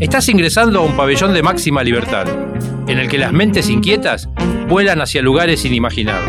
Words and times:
Estás 0.00 0.28
ingresando 0.28 0.80
a 0.80 0.82
un 0.82 0.94
pabellón 0.94 1.32
de 1.32 1.42
máxima 1.42 1.82
libertad, 1.82 2.26
en 2.86 2.98
el 2.98 3.08
que 3.08 3.16
las 3.16 3.32
mentes 3.32 3.70
inquietas 3.70 4.28
vuelan 4.68 5.00
hacia 5.00 5.22
lugares 5.22 5.64
inimaginados. 5.64 6.28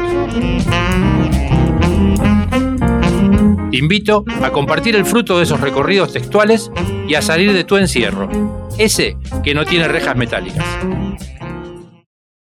Te 3.70 3.78
invito 3.78 4.24
a 4.42 4.52
compartir 4.52 4.96
el 4.96 5.04
fruto 5.04 5.38
de 5.38 5.44
esos 5.44 5.60
recorridos 5.60 6.14
textuales 6.14 6.72
y 7.06 7.16
a 7.16 7.22
salir 7.22 7.52
de 7.52 7.66
tu 7.66 7.76
encierro, 7.76 8.30
ese 8.78 9.18
que 9.44 9.54
no 9.54 9.66
tiene 9.66 9.90
rejas 9.90 10.16
metálicas. 10.16 10.64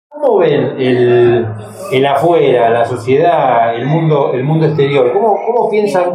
¿Cómo 0.08 0.38
ven 0.38 0.80
el, 0.80 1.46
el 1.92 2.06
afuera, 2.06 2.70
la 2.70 2.86
sociedad, 2.86 3.76
el 3.76 3.84
mundo, 3.84 4.32
el 4.32 4.42
mundo 4.42 4.64
exterior? 4.64 5.12
¿Cómo, 5.12 5.38
cómo 5.44 5.68
piensan 5.70 6.14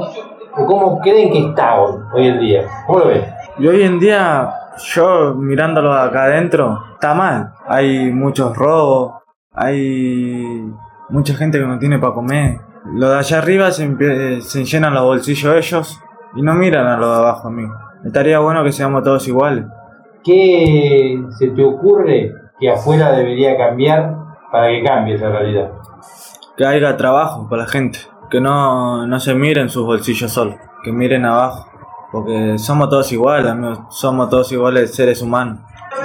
o 0.56 0.66
cómo 0.66 1.00
creen 1.00 1.32
que 1.32 1.48
está 1.50 1.80
hoy, 1.80 2.00
hoy 2.14 2.28
en 2.28 2.40
día? 2.40 2.68
¿Cómo 2.86 3.00
lo 3.00 3.08
ven? 3.08 3.26
Y 3.60 3.68
hoy 3.68 3.84
en 3.84 4.00
día, 4.00 4.50
yo 4.78 5.36
mirándolo 5.36 5.94
acá 5.94 6.24
adentro, 6.24 6.84
está 6.94 7.14
mal. 7.14 7.54
Hay 7.68 8.12
muchos 8.12 8.56
robos, 8.56 9.14
hay 9.54 10.64
mucha 11.10 11.34
gente 11.36 11.60
que 11.60 11.66
no 11.66 11.78
tiene 11.80 12.00
para 12.00 12.14
comer. 12.14 12.58
Lo 12.94 13.10
de 13.10 13.18
allá 13.18 13.38
arriba 13.38 13.72
se, 13.72 14.42
se 14.42 14.66
llenan 14.66 14.94
los 14.94 15.04
bolsillos 15.04 15.56
ellos 15.56 16.02
y 16.36 16.42
no 16.42 16.54
miran 16.54 16.88
a 16.88 16.98
lo 16.98 17.10
de 17.10 17.18
abajo, 17.18 17.48
amigo. 17.48 17.74
Estaría 18.04 18.40
bueno 18.40 18.64
que 18.64 18.72
seamos 18.72 19.04
todos 19.04 19.28
iguales. 19.28 19.66
¿Qué 20.24 21.22
se 21.38 21.50
te 21.50 21.64
ocurre 21.64 22.32
que 22.60 22.70
afuera 22.70 23.12
debería 23.12 23.58
cambiar 23.58 24.16
para 24.52 24.70
que 24.70 24.84
cambie 24.84 25.16
esa 25.16 25.30
realidad? 25.30 25.72
Que 26.58 26.66
haya 26.66 26.96
trabajo 26.98 27.48
para 27.50 27.64
la 27.64 27.70
gente. 27.70 28.00
Que 28.34 28.42
no, 28.42 29.06
no 29.06 29.20
se 29.20 29.36
miren 29.36 29.70
sus 29.70 29.86
bolsillos 29.86 30.32
solos. 30.32 30.56
Que 30.84 30.92
miren 30.92 31.24
abajo. 31.24 31.68
Porque 32.12 32.58
somos 32.58 32.90
todos 32.90 33.12
iguales, 33.12 33.52
amigos. 33.52 33.80
Somos 33.92 34.28
todos 34.30 34.52
iguales 34.52 34.94
seres 34.94 35.22
humanos. 35.22 35.60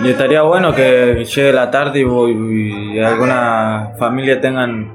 Y 0.05 0.11
estaría 0.11 0.43
bueno 0.43 0.73
que 0.75 1.25
llegue 1.25 1.53
la 1.55 1.71
tarde 1.71 2.01
y, 2.01 2.95
y 2.97 3.01
alguna 3.01 3.93
familia 3.99 4.41
tengan 4.41 4.95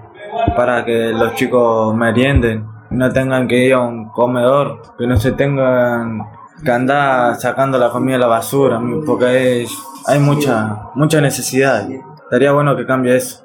para 0.56 0.86
que 0.86 1.10
los 1.12 1.34
chicos 1.34 1.96
merienden. 1.96 2.66
No 2.92 3.12
tengan 3.12 3.48
que 3.48 3.66
ir 3.66 3.74
a 3.74 3.80
un 3.80 4.10
comedor. 4.10 4.82
Que 4.98 5.08
no 5.08 5.18
se 5.18 5.32
tengan 5.32 6.22
que 6.64 6.72
andar 6.72 7.36
sacando 7.36 7.80
la 7.80 7.90
comida 7.90 8.14
de 8.16 8.20
la 8.22 8.28
basura. 8.28 8.80
Porque 9.06 9.64
es- 9.64 9.78
hay 10.06 10.20
mucha, 10.20 10.90
mucha 10.96 11.20
necesidad. 11.20 11.88
Estaría 12.26 12.52
bueno 12.52 12.76
que 12.76 12.86
cambie 12.86 13.16
eso. 13.16 13.44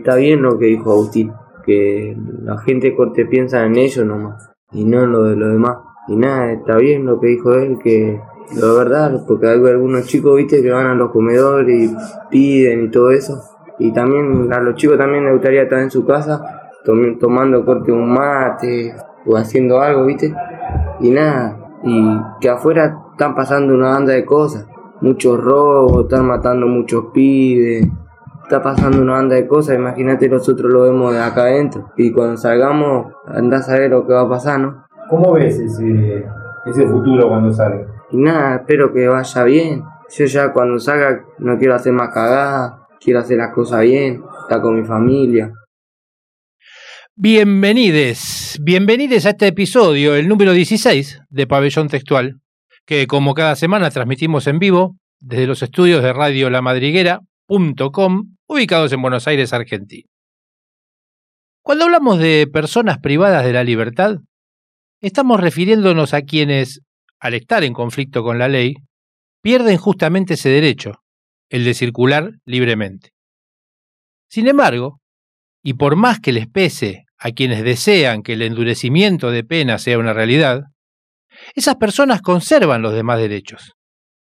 Está 0.00 0.16
bien 0.16 0.42
lo 0.42 0.58
que 0.58 0.66
dijo 0.66 0.90
Agustín, 0.92 1.32
que 1.64 2.16
la 2.42 2.58
gente 2.58 2.94
corte 2.94 3.26
piensa 3.26 3.64
en 3.64 3.76
ellos 3.76 4.04
nomás 4.04 4.50
y 4.72 4.84
no 4.84 5.04
en 5.04 5.12
lo 5.12 5.22
de 5.24 5.36
los 5.36 5.52
demás. 5.52 5.76
Y 6.08 6.16
nada, 6.16 6.52
está 6.52 6.76
bien 6.76 7.06
lo 7.06 7.18
que 7.20 7.28
dijo 7.28 7.54
él, 7.54 7.78
que 7.82 8.20
de 8.50 8.76
verdad, 8.76 9.22
porque 9.26 9.48
hay 9.48 9.58
algunos 9.58 10.06
chicos, 10.06 10.36
viste, 10.36 10.62
que 10.62 10.70
van 10.70 10.86
a 10.86 10.94
los 10.94 11.10
comedores 11.10 11.90
y 11.90 11.96
piden 12.30 12.84
y 12.84 12.90
todo 12.90 13.10
eso. 13.10 13.40
Y 13.78 13.92
también 13.92 14.52
a 14.52 14.60
los 14.60 14.74
chicos 14.74 14.98
también 14.98 15.24
les 15.24 15.32
gustaría 15.32 15.62
estar 15.62 15.78
en 15.80 15.90
su 15.90 16.04
casa 16.04 16.70
tom- 16.84 17.18
tomando 17.18 17.64
corte 17.64 17.90
un 17.90 18.12
mate 18.12 18.94
o 19.26 19.36
haciendo 19.36 19.80
algo, 19.80 20.04
viste. 20.04 20.34
Y 21.00 21.10
nada, 21.10 21.56
y 21.82 22.18
que 22.40 22.50
afuera 22.50 22.98
están 23.12 23.34
pasando 23.34 23.74
una 23.74 23.90
banda 23.90 24.12
de 24.12 24.24
cosas. 24.24 24.66
Muchos 25.00 25.42
robos, 25.42 26.04
están 26.04 26.26
matando 26.26 26.66
muchos 26.66 27.06
pibes, 27.12 27.88
está 28.44 28.62
pasando 28.62 29.00
una 29.00 29.14
banda 29.14 29.36
de 29.36 29.46
cosas, 29.46 29.76
imagínate 29.76 30.28
nosotros 30.28 30.70
lo 30.70 30.82
vemos 30.82 31.12
de 31.12 31.20
acá 31.20 31.44
adentro 31.44 31.90
y 31.96 32.12
cuando 32.12 32.36
salgamos 32.36 33.12
andás 33.26 33.68
a 33.70 33.78
ver 33.78 33.90
lo 33.90 34.06
que 34.06 34.12
va 34.12 34.22
a 34.22 34.28
pasar, 34.28 34.60
¿no? 34.60 34.84
¿Cómo 35.08 35.32
ves 35.32 35.58
ese, 35.58 36.24
ese 36.66 36.86
futuro 36.86 37.28
cuando 37.28 37.52
salga? 37.52 37.86
Y 38.10 38.16
nada, 38.18 38.56
espero 38.56 38.92
que 38.92 39.08
vaya 39.08 39.44
bien. 39.44 39.82
Yo 40.10 40.26
ya 40.26 40.52
cuando 40.52 40.78
salga 40.78 41.24
no 41.38 41.58
quiero 41.58 41.74
hacer 41.74 41.92
más 41.92 42.12
cagadas, 42.12 42.74
quiero 43.00 43.20
hacer 43.20 43.38
las 43.38 43.52
cosas 43.52 43.82
bien, 43.82 44.22
estar 44.42 44.60
con 44.60 44.78
mi 44.78 44.84
familia. 44.84 45.52
Bienvenides, 47.16 48.58
bienvenides 48.62 49.24
a 49.24 49.30
este 49.30 49.46
episodio, 49.46 50.16
el 50.16 50.28
número 50.28 50.52
16 50.52 51.22
de 51.30 51.46
Pabellón 51.46 51.88
Textual, 51.88 52.40
que 52.84 53.06
como 53.06 53.34
cada 53.34 53.56
semana 53.56 53.90
transmitimos 53.90 54.46
en 54.48 54.58
vivo 54.58 54.96
desde 55.20 55.46
los 55.46 55.62
estudios 55.62 56.02
de 56.02 56.12
Radio 56.12 56.50
La 56.50 56.60
Madriguera.com, 56.60 58.33
ubicados 58.46 58.92
en 58.92 59.02
Buenos 59.02 59.26
Aires, 59.26 59.52
Argentina. 59.52 60.08
Cuando 61.62 61.84
hablamos 61.84 62.18
de 62.18 62.46
personas 62.52 62.98
privadas 62.98 63.44
de 63.44 63.52
la 63.52 63.64
libertad, 63.64 64.16
estamos 65.00 65.40
refiriéndonos 65.40 66.12
a 66.12 66.22
quienes, 66.22 66.80
al 67.18 67.34
estar 67.34 67.64
en 67.64 67.72
conflicto 67.72 68.22
con 68.22 68.38
la 68.38 68.48
ley, 68.48 68.74
pierden 69.42 69.78
justamente 69.78 70.34
ese 70.34 70.50
derecho, 70.50 70.92
el 71.48 71.64
de 71.64 71.74
circular 71.74 72.32
libremente. 72.44 73.10
Sin 74.28 74.48
embargo, 74.48 75.00
y 75.62 75.74
por 75.74 75.96
más 75.96 76.20
que 76.20 76.32
les 76.32 76.46
pese 76.46 77.04
a 77.18 77.30
quienes 77.30 77.64
desean 77.64 78.22
que 78.22 78.34
el 78.34 78.42
endurecimiento 78.42 79.30
de 79.30 79.44
pena 79.44 79.78
sea 79.78 79.98
una 79.98 80.12
realidad, 80.12 80.64
esas 81.54 81.76
personas 81.76 82.20
conservan 82.20 82.82
los 82.82 82.92
demás 82.92 83.18
derechos. 83.18 83.72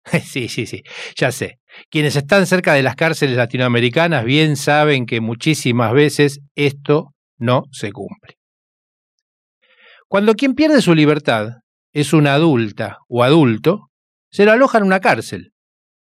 Sí, 0.25 0.49
sí, 0.49 0.67
sí, 0.67 0.83
ya 1.17 1.33
sé. 1.33 1.59
Quienes 1.91 2.17
están 2.17 2.47
cerca 2.47 2.75
de 2.75 2.83
las 2.83 2.97
cárceles 2.97 3.37
latinoamericanas 3.37 4.25
bien 4.25 4.57
saben 4.57 5.07
que 5.07 5.21
muchísimas 5.21 5.93
veces 5.93 6.41
esto 6.55 7.15
no 7.39 7.65
se 7.71 7.93
cumple. 7.93 8.37
Cuando 10.09 10.35
quien 10.35 10.55
pierde 10.55 10.83
su 10.83 10.95
libertad 10.95 11.49
es 11.93 12.13
una 12.13 12.35
adulta 12.35 12.99
o 13.09 13.23
adulto, 13.23 13.89
se 14.31 14.45
lo 14.45 14.53
aloja 14.53 14.79
en 14.79 14.85
una 14.85 15.01
cárcel. 15.01 15.53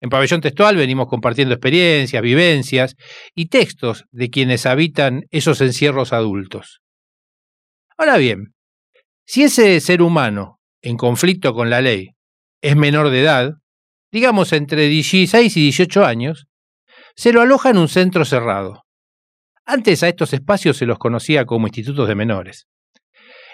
En 0.01 0.11
Pabellón 0.11 0.41
Textual 0.41 0.77
venimos 0.77 1.09
compartiendo 1.09 1.55
experiencias, 1.55 2.23
vivencias 2.23 2.95
y 3.35 3.47
textos 3.47 4.05
de 4.13 4.31
quienes 4.31 4.67
habitan 4.67 5.23
esos 5.31 5.61
encierros 5.61 6.13
adultos. 6.13 6.81
Ahora 7.97 8.17
bien, 8.17 8.55
si 9.27 9.43
ese 9.43 9.81
ser 9.81 10.03
humano, 10.03 10.61
en 10.83 10.97
conflicto 10.97 11.53
con 11.53 11.69
la 11.69 11.81
ley, 11.81 12.11
es 12.63 12.77
menor 12.77 13.11
de 13.11 13.21
edad, 13.21 13.51
digamos 14.11 14.53
entre 14.53 14.89
16 14.89 15.57
y 15.57 15.61
18 15.63 16.05
años, 16.05 16.47
se 17.15 17.33
lo 17.33 17.41
aloja 17.41 17.71
en 17.71 17.79
un 17.79 17.89
centro 17.89 18.25
cerrado. 18.25 18.85
Antes 19.65 20.03
a 20.03 20.09
estos 20.09 20.33
espacios 20.33 20.77
se 20.77 20.87
los 20.87 20.99
conocía 20.99 21.45
como 21.45 21.67
institutos 21.67 22.09
de 22.09 22.15
menores. 22.15 22.67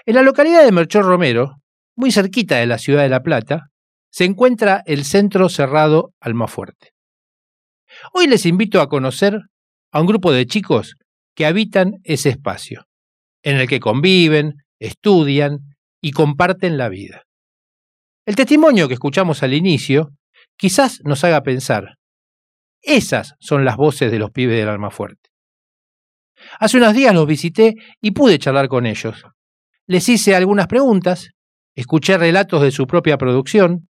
En 0.07 0.15
la 0.15 0.23
localidad 0.23 0.65
de 0.65 0.71
Melchor 0.73 1.05
Romero, 1.05 1.57
muy 1.97 2.13
cerquita 2.13 2.57
de 2.57 2.67
la 2.67 2.79
ciudad 2.79 3.03
de 3.03 3.09
La 3.09 3.23
Plata, 3.23 3.71
se 4.11 4.25
encuentra 4.25 4.83
el 4.87 5.05
Centro 5.05 5.49
Cerrado 5.49 6.13
Almafuerte. 6.21 6.93
Hoy 8.13 8.27
les 8.27 8.47
invito 8.47 8.81
a 8.81 8.89
conocer 8.89 9.41
a 9.93 10.01
un 10.01 10.07
grupo 10.07 10.31
de 10.33 10.47
chicos 10.47 10.97
que 11.35 11.47
habitan 11.47 11.95
ese 12.05 12.29
espacio, 12.29 12.85
en 13.43 13.57
el 13.57 13.69
que 13.69 13.81
conviven, 13.81 14.55
estudian 14.79 15.61
y 16.01 16.13
comparten 16.13 16.77
la 16.77 16.89
vida. 16.89 17.23
El 18.27 18.37
testimonio 18.37 18.89
que 18.89 18.95
escuchamos 18.95 19.43
al 19.43 19.55
inicio 19.55 20.11
quizás 20.57 21.01
nos 21.05 21.25
haga 21.25 21.43
pensar, 21.43 21.97
esas 22.83 23.35
son 23.41 23.65
las 23.65 23.77
voces 23.77 24.11
de 24.11 24.19
los 24.19 24.31
pibes 24.31 24.59
del 24.59 24.69
Almafuerte. 24.69 25.31
Hace 26.59 26.77
unos 26.77 26.95
días 26.95 27.15
los 27.15 27.27
visité 27.27 27.75
y 28.01 28.11
pude 28.11 28.39
charlar 28.39 28.69
con 28.69 28.85
ellos. 28.87 29.25
Les 29.87 30.09
hice 30.09 30.35
algunas 30.35 30.67
preguntas, 30.67 31.31
escuché 31.75 32.19
relatos 32.19 32.63
de 32.63 32.71
su 32.71 32.87
propia 32.87 33.17
producción 33.17 33.89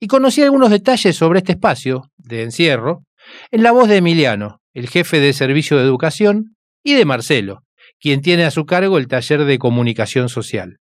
y 0.00 0.06
conocí 0.06 0.42
algunos 0.42 0.70
detalles 0.70 1.16
sobre 1.16 1.40
este 1.40 1.52
espacio 1.52 2.10
de 2.16 2.42
encierro 2.42 3.02
en 3.50 3.62
la 3.62 3.72
voz 3.72 3.88
de 3.88 3.98
Emiliano, 3.98 4.60
el 4.72 4.88
jefe 4.88 5.20
de 5.20 5.34
servicio 5.34 5.76
de 5.76 5.84
educación, 5.84 6.56
y 6.82 6.94
de 6.94 7.04
Marcelo, 7.04 7.60
quien 7.98 8.22
tiene 8.22 8.44
a 8.44 8.50
su 8.50 8.64
cargo 8.64 8.96
el 8.96 9.08
taller 9.08 9.44
de 9.44 9.58
comunicación 9.58 10.30
social. 10.30 10.78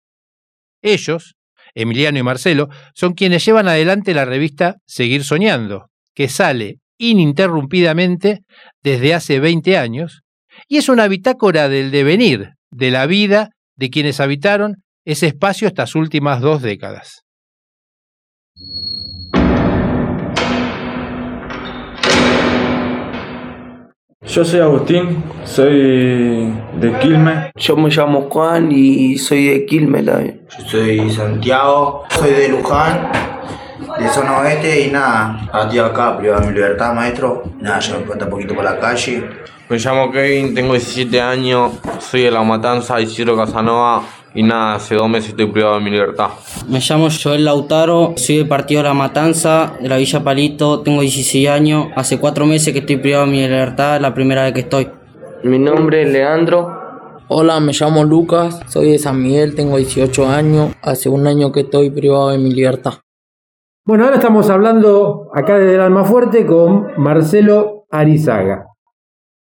Ellos, 0.81 1.35
Emiliano 1.75 2.17
y 2.17 2.23
Marcelo, 2.23 2.69
son 2.93 3.13
quienes 3.13 3.45
llevan 3.45 3.67
adelante 3.67 4.13
la 4.13 4.25
revista 4.25 4.77
Seguir 4.87 5.23
Soñando, 5.23 5.89
que 6.15 6.29
sale 6.29 6.79
ininterrumpidamente 6.97 8.41
desde 8.81 9.13
hace 9.13 9.39
20 9.39 9.77
años 9.77 10.21
y 10.67 10.77
es 10.77 10.89
una 10.89 11.07
bitácora 11.07 11.67
del 11.67 11.91
devenir 11.91 12.51
de 12.71 12.91
la 12.91 13.05
vida 13.05 13.49
de 13.75 13.89
quienes 13.89 14.19
habitaron 14.19 14.75
ese 15.05 15.27
espacio 15.27 15.67
estas 15.67 15.95
últimas 15.95 16.41
dos 16.41 16.61
décadas. 16.61 17.21
Yo 24.27 24.43
soy 24.43 24.59
Agustín, 24.59 25.23
soy 25.45 26.51
de 26.79 26.97
Quilmes. 26.99 27.51
Yo 27.55 27.77
me 27.77 27.89
llamo 27.89 28.27
Juan 28.29 28.71
y 28.71 29.17
soy 29.17 29.45
de 29.45 29.65
Quilmes 29.65 30.05
también. 30.05 30.41
Yo 30.57 30.65
soy 30.67 31.09
Santiago, 31.11 32.03
soy 32.09 32.31
de 32.31 32.49
Luján, 32.49 33.11
de 33.99 34.09
zona 34.09 34.39
oeste 34.39 34.87
y 34.87 34.91
nada, 34.91 35.49
estoy 35.63 35.79
acá, 35.79 36.17
privado 36.17 36.41
de 36.41 36.47
mi 36.47 36.53
libertad, 36.53 36.93
maestro. 36.93 37.43
Nada, 37.59 37.79
ya 37.79 37.97
me 37.97 38.05
falta 38.05 38.25
un 38.25 38.31
poquito 38.31 38.55
por 38.55 38.63
la 38.63 38.79
calle. 38.79 39.29
Me 39.69 39.77
llamo 39.77 40.11
Kevin, 40.11 40.53
tengo 40.55 40.73
17 40.73 41.21
años, 41.21 41.73
soy 41.99 42.23
de 42.23 42.31
La 42.31 42.43
Matanza, 42.43 42.99
Isidro 42.99 43.37
Casanova 43.37 44.03
y 44.35 44.43
nada, 44.43 44.75
hace 44.75 44.95
dos 44.95 45.09
meses 45.09 45.29
estoy 45.29 45.47
privado 45.47 45.75
de 45.75 45.81
mi 45.81 45.89
libertad. 45.89 46.27
Me 46.67 46.79
llamo 46.79 47.07
Joel 47.09 47.45
Lautaro, 47.45 48.13
soy 48.17 48.37
del 48.39 48.47
partido 48.47 48.83
La 48.83 48.93
Matanza, 48.93 49.77
de 49.81 49.87
la 49.87 49.95
Villa 49.95 50.23
Palito, 50.23 50.81
tengo 50.81 51.01
16 51.01 51.47
años, 51.47 51.87
hace 51.95 52.19
cuatro 52.19 52.45
meses 52.45 52.73
que 52.73 52.79
estoy 52.79 52.97
privado 52.97 53.25
de 53.25 53.31
mi 53.31 53.41
libertad, 53.41 53.95
es 53.95 54.01
la 54.01 54.13
primera 54.13 54.43
vez 54.43 54.53
que 54.53 54.59
estoy. 54.59 54.89
Mi 55.43 55.57
nombre 55.57 56.01
es 56.01 56.11
Leandro. 56.11 56.83
Hola, 57.29 57.59
me 57.61 57.71
llamo 57.71 58.03
Lucas, 58.03 58.59
soy 58.67 58.91
de 58.91 58.99
San 58.99 59.23
Miguel, 59.23 59.55
tengo 59.55 59.77
18 59.77 60.27
años, 60.27 60.75
hace 60.81 61.07
un 61.07 61.25
año 61.25 61.53
que 61.53 61.61
estoy 61.61 61.89
privado 61.89 62.29
de 62.29 62.37
mi 62.37 62.53
libertad. 62.53 62.95
Bueno, 63.85 64.03
ahora 64.03 64.17
estamos 64.17 64.49
hablando 64.49 65.29
acá 65.33 65.57
desde 65.57 65.75
el 65.75 65.81
Almafuerte 65.81 66.45
con 66.45 66.87
Marcelo 66.97 67.85
Arizaga. 67.89 68.67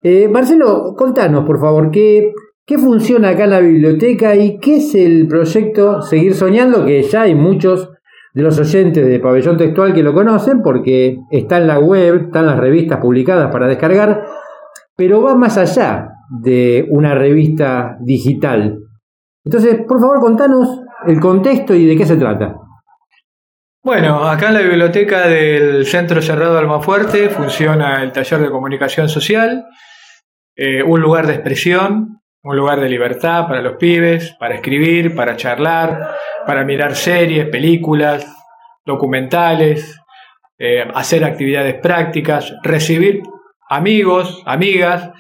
Eh, 0.02 0.30
Marcelo, 0.30 0.96
contanos 0.96 1.44
por 1.46 1.60
favor, 1.60 1.92
¿qué, 1.92 2.32
¿qué 2.68 2.78
funciona 2.78 3.30
acá 3.30 3.46
en 3.46 3.50
la 3.52 3.60
biblioteca 3.62 4.36
y 4.36 4.60
qué 4.60 4.76
es 4.76 4.94
el 4.94 5.26
proyecto 5.28 6.02
Seguir 6.02 6.36
Soñando? 6.36 6.86
Que 6.86 7.02
ya 7.02 7.22
hay 7.22 7.34
muchos 7.34 7.90
de 8.34 8.44
los 8.44 8.60
oyentes 8.60 9.08
de 9.08 9.20
Pabellón 9.20 9.58
Textual 9.58 9.94
que 9.94 10.04
lo 10.04 10.14
conocen 10.14 10.62
porque 10.62 11.18
está 11.32 11.58
en 11.58 11.68
la 11.68 11.80
web, 11.80 12.26
están 12.26 12.46
las 12.46 12.60
revistas 12.60 13.00
publicadas 13.00 13.50
para 13.52 13.68
descargar, 13.68 14.26
pero 14.96 15.22
va 15.22 15.34
más 15.36 15.58
allá 15.58 16.10
de 16.42 16.86
una 16.90 17.16
revista 17.16 17.98
digital. 18.02 18.80
Entonces, 19.46 19.80
por 19.88 20.02
favor, 20.02 20.20
contanos 20.20 20.82
el 21.08 21.22
contexto 21.22 21.74
y 21.74 21.86
de 21.86 21.96
qué 21.96 22.06
se 22.06 22.18
trata. 22.18 22.58
Bueno, 23.82 24.28
acá 24.28 24.50
en 24.50 24.56
la 24.56 24.62
biblioteca 24.62 25.30
del 25.30 25.86
Centro 25.86 26.22
Cerrado 26.22 26.58
Almafuerte 26.58 27.30
funciona 27.30 28.04
el 28.04 28.12
taller 28.12 28.42
de 28.42 28.50
comunicación 28.50 29.08
social, 29.08 29.66
eh, 30.58 30.84
un 30.84 31.00
lugar 31.00 31.26
de 31.28 31.36
expresión, 31.36 32.18
un 32.44 32.56
lugar 32.56 32.80
de 32.80 32.90
libertad 32.90 33.48
para 33.48 33.62
los 33.62 33.78
pibes, 33.78 34.36
para 34.40 34.56
escribir, 34.56 35.16
para 35.16 35.36
charlar, 35.36 36.16
para 36.46 36.64
mirar 36.64 36.96
series, 36.96 37.48
películas, 37.50 38.26
documentales, 38.86 40.00
eh, 40.58 40.86
hacer 40.94 41.24
actividades 41.24 41.76
prácticas, 41.82 42.54
recibir 42.64 43.22
amigos, 43.70 44.42
amigas, 44.46 45.12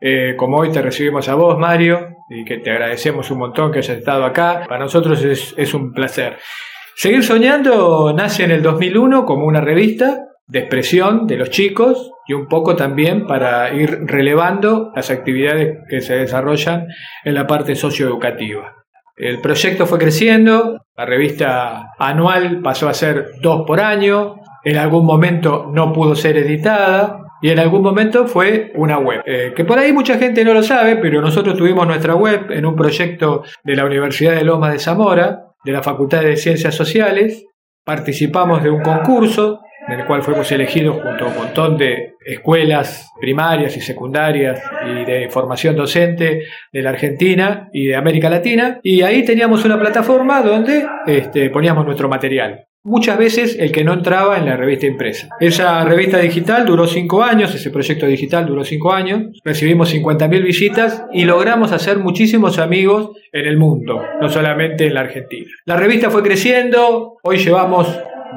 eh, 0.00 0.34
como 0.36 0.58
hoy 0.58 0.70
te 0.70 0.82
recibimos 0.82 1.28
a 1.28 1.34
vos, 1.34 1.58
Mario, 1.58 2.08
y 2.28 2.44
que 2.44 2.58
te 2.58 2.70
agradecemos 2.70 3.30
un 3.30 3.38
montón 3.38 3.72
que 3.72 3.78
hayas 3.78 3.98
estado 3.98 4.24
acá. 4.24 4.64
Para 4.68 4.80
nosotros 4.80 5.22
es, 5.22 5.54
es 5.56 5.74
un 5.74 5.92
placer. 5.92 6.38
Seguir 6.96 7.24
Soñando 7.24 8.12
nace 8.12 8.44
en 8.44 8.50
el 8.50 8.62
2001 8.62 9.24
como 9.24 9.46
una 9.46 9.60
revista 9.60 10.20
de 10.46 10.58
expresión 10.60 11.26
de 11.26 11.36
los 11.36 11.50
chicos 11.50 12.13
y 12.26 12.32
un 12.32 12.46
poco 12.46 12.76
también 12.76 13.26
para 13.26 13.72
ir 13.74 14.06
relevando 14.06 14.92
las 14.94 15.10
actividades 15.10 15.78
que 15.88 16.00
se 16.00 16.16
desarrollan 16.16 16.88
en 17.24 17.34
la 17.34 17.46
parte 17.46 17.74
socioeducativa. 17.74 18.84
El 19.16 19.40
proyecto 19.40 19.86
fue 19.86 19.98
creciendo, 19.98 20.80
la 20.96 21.06
revista 21.06 21.92
anual 21.98 22.60
pasó 22.62 22.88
a 22.88 22.94
ser 22.94 23.26
dos 23.40 23.64
por 23.66 23.80
año, 23.80 24.36
en 24.64 24.76
algún 24.76 25.04
momento 25.06 25.70
no 25.72 25.92
pudo 25.92 26.16
ser 26.16 26.36
editada 26.38 27.20
y 27.40 27.50
en 27.50 27.58
algún 27.58 27.82
momento 27.82 28.26
fue 28.26 28.72
una 28.74 28.98
web. 28.98 29.22
Eh, 29.26 29.52
que 29.54 29.64
por 29.64 29.78
ahí 29.78 29.92
mucha 29.92 30.18
gente 30.18 30.44
no 30.44 30.54
lo 30.54 30.62
sabe, 30.62 30.96
pero 30.96 31.20
nosotros 31.20 31.56
tuvimos 31.56 31.86
nuestra 31.86 32.14
web 32.14 32.50
en 32.50 32.64
un 32.64 32.74
proyecto 32.74 33.44
de 33.62 33.76
la 33.76 33.84
Universidad 33.84 34.34
de 34.34 34.44
Lomas 34.44 34.72
de 34.72 34.78
Zamora, 34.78 35.44
de 35.62 35.72
la 35.72 35.82
Facultad 35.82 36.22
de 36.22 36.36
Ciencias 36.36 36.74
Sociales, 36.74 37.44
participamos 37.84 38.62
de 38.62 38.70
un 38.70 38.82
concurso 38.82 39.60
en 39.86 40.00
el 40.00 40.06
cual 40.06 40.22
fuimos 40.22 40.50
elegidos 40.50 41.02
junto 41.02 41.24
a 41.24 41.28
un 41.28 41.36
montón 41.36 41.76
de 41.76 42.13
escuelas 42.24 43.12
primarias 43.20 43.76
y 43.76 43.80
secundarias 43.80 44.60
y 44.86 45.04
de 45.04 45.28
formación 45.28 45.76
docente 45.76 46.44
de 46.72 46.82
la 46.82 46.90
Argentina 46.90 47.68
y 47.72 47.86
de 47.86 47.96
América 47.96 48.30
Latina, 48.30 48.80
y 48.82 49.02
ahí 49.02 49.24
teníamos 49.24 49.64
una 49.64 49.78
plataforma 49.78 50.42
donde 50.42 50.86
este, 51.06 51.50
poníamos 51.50 51.84
nuestro 51.84 52.08
material 52.08 52.66
muchas 52.84 53.16
veces 53.18 53.56
el 53.58 53.72
que 53.72 53.82
no 53.82 53.94
entraba 53.94 54.38
en 54.38 54.44
la 54.44 54.56
revista 54.56 54.86
impresa. 54.86 55.28
Esa 55.40 55.84
revista 55.84 56.18
digital 56.18 56.66
duró 56.66 56.86
cinco 56.86 57.22
años, 57.22 57.54
ese 57.54 57.70
proyecto 57.70 58.06
digital 58.06 58.46
duró 58.46 58.62
cinco 58.62 58.92
años, 58.92 59.40
recibimos 59.42 59.92
50.000 59.92 60.42
visitas 60.42 61.04
y 61.12 61.24
logramos 61.24 61.72
hacer 61.72 61.98
muchísimos 61.98 62.58
amigos 62.58 63.10
en 63.32 63.46
el 63.46 63.56
mundo, 63.56 64.02
no 64.20 64.28
solamente 64.28 64.86
en 64.86 64.94
la 64.94 65.00
Argentina. 65.00 65.50
La 65.64 65.76
revista 65.76 66.10
fue 66.10 66.22
creciendo, 66.22 67.16
hoy 67.22 67.38
llevamos 67.38 67.88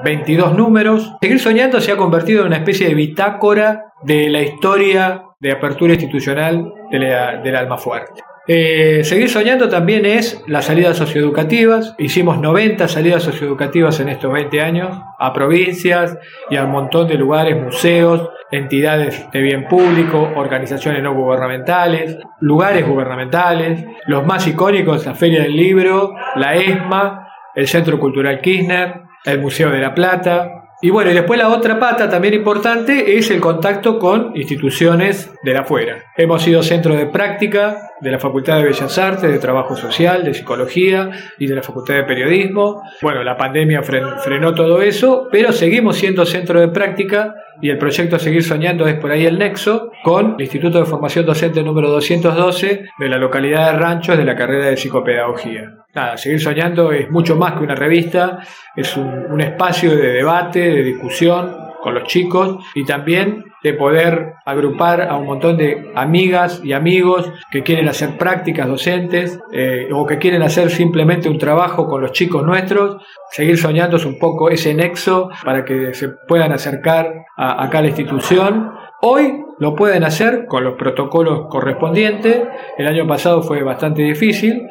22 0.03 0.55
números. 0.55 1.15
Seguir 1.21 1.39
Soñando 1.39 1.81
se 1.81 1.91
ha 1.91 1.97
convertido 1.97 2.41
en 2.41 2.47
una 2.47 2.57
especie 2.57 2.87
de 2.87 2.93
bitácora 2.95 3.93
de 4.03 4.29
la 4.29 4.41
historia 4.41 5.23
de 5.39 5.51
apertura 5.51 5.93
institucional 5.93 6.73
del 6.91 7.55
Alma 7.55 7.77
Fuerte. 7.77 8.21
Eh, 8.49 9.03
seguir 9.03 9.29
soñando 9.29 9.67
también 9.67 10.05
es 10.05 10.41
las 10.47 10.65
salidas 10.65 10.95
socioeducativas. 10.95 11.95
Hicimos 11.97 12.39
90 12.39 12.87
salidas 12.87 13.23
socioeducativas 13.23 13.99
en 13.99 14.07
estos 14.07 14.31
20 14.31 14.61
años 14.61 14.97
a 15.19 15.33
provincias 15.33 16.17
y 16.49 16.55
a 16.55 16.63
un 16.63 16.71
montón 16.71 17.09
de 17.09 17.15
lugares, 17.15 17.61
museos, 17.61 18.29
entidades 18.49 19.29
de 19.33 19.41
bien 19.41 19.67
público, 19.67 20.31
organizaciones 20.37 21.03
no 21.03 21.13
gubernamentales, 21.13 22.17
lugares 22.39 22.87
gubernamentales. 22.87 23.83
Los 24.05 24.25
más 24.25 24.47
icónicos, 24.47 25.05
la 25.05 25.13
Feria 25.13 25.43
del 25.43 25.57
Libro, 25.57 26.13
la 26.35 26.55
ESMA, 26.55 27.26
el 27.57 27.67
Centro 27.67 27.99
Cultural 27.99 28.39
Kirchner, 28.39 29.01
el 29.25 29.41
Museo 29.41 29.71
de 29.71 29.79
la 29.79 29.93
Plata, 29.93 30.57
y 30.79 30.91
bueno, 30.91 31.09
y 31.09 31.15
después 31.15 31.39
la 31.39 31.49
otra 31.49 31.79
pata 31.79 32.07
también 32.07 32.35
importante 32.35 33.17
es 33.17 33.31
el 33.31 33.41
contacto 33.41 33.97
con 33.97 34.33
instituciones 34.35 35.31
de 35.41 35.53
la 35.55 35.61
afuera. 35.61 36.03
Hemos 36.15 36.43
sido 36.43 36.61
centro 36.61 36.95
de 36.95 37.07
práctica 37.07 37.93
de 37.99 38.11
la 38.11 38.19
Facultad 38.19 38.57
de 38.57 38.65
Bellas 38.65 38.95
Artes, 38.99 39.31
de 39.31 39.39
Trabajo 39.39 39.75
Social, 39.75 40.23
de 40.23 40.35
Psicología 40.35 41.09
y 41.39 41.47
de 41.47 41.55
la 41.55 41.63
Facultad 41.63 41.95
de 41.95 42.03
Periodismo. 42.03 42.83
Bueno, 43.01 43.23
la 43.23 43.35
pandemia 43.35 43.81
frenó 43.81 44.53
todo 44.53 44.83
eso, 44.83 45.27
pero 45.31 45.51
seguimos 45.51 45.95
siendo 45.95 46.27
centro 46.27 46.59
de 46.59 46.67
práctica 46.67 47.33
y 47.59 47.71
el 47.71 47.79
proyecto 47.79 48.19
Seguir 48.19 48.43
Soñando 48.43 48.87
es 48.87 48.99
por 48.99 49.09
ahí 49.11 49.25
el 49.25 49.39
nexo 49.39 49.89
con 50.03 50.35
el 50.35 50.41
Instituto 50.41 50.77
de 50.77 50.85
Formación 50.85 51.25
Docente 51.25 51.63
número 51.63 51.89
212 51.89 52.85
de 52.99 53.09
la 53.09 53.17
localidad 53.17 53.71
de 53.71 53.79
Ranchos 53.79 54.15
de 54.15 54.25
la 54.25 54.35
carrera 54.35 54.67
de 54.67 54.77
Psicopedagogía 54.77 55.73
nada, 55.97 56.17
seguir 56.17 56.39
soñando 56.39 56.91
es 56.91 57.09
mucho 57.09 57.35
más 57.35 57.53
que 57.53 57.63
una 57.63 57.75
revista, 57.75 58.39
es 58.75 58.95
un, 58.95 59.41
espacio 59.41 59.95
de 59.95 60.13
debate, 60.13 60.59
de 60.59 60.83
discusión 60.83 61.55
con 61.81 61.93
los 61.95 62.03
chicos 62.03 62.63
y 62.75 62.85
también 62.85 63.45
de 63.63 63.73
poder 63.73 64.33
agrupar 64.45 65.01
a 65.01 65.15
un 65.17 65.25
montón 65.25 65.57
de 65.57 65.91
amigas 65.95 66.61
y 66.63 66.73
amigos 66.73 67.31
que 67.51 67.63
quieren 67.63 67.87
hacer 67.87 68.17
prácticas 68.17 68.67
docentes 68.67 69.39
eh, 69.51 69.89
o 69.91 70.05
que 70.05 70.19
quieren 70.19 70.43
hacer 70.43 70.69
simplemente 70.69 71.29
un 71.29 71.37
trabajo 71.37 71.87
con 71.87 72.01
los 72.01 72.11
chicos 72.11 72.43
nuestros. 72.43 73.03
Seguir 73.31 73.57
soñando 73.57 73.97
es 73.97 74.05
un 74.05 74.19
poco 74.19 74.49
ese 74.49 74.73
nexo 74.73 75.29
para 75.43 75.65
que 75.65 75.93
se 75.93 76.09
puedan 76.27 76.51
acercar 76.51 77.25
a, 77.35 77.63
acá 77.63 77.79
a 77.79 77.81
la 77.81 77.87
institución. 77.87 78.71
Hoy 79.01 79.43
lo 79.59 79.75
pueden 79.75 80.03
hacer 80.03 80.45
con 80.47 80.63
los 80.63 80.75
protocolos 80.75 81.47
correspondientes. 81.49 82.43
El 82.77 82.87
año 82.87 83.07
pasado 83.07 83.41
fue 83.41 83.63
bastante 83.63 84.01
difícil, 84.03 84.67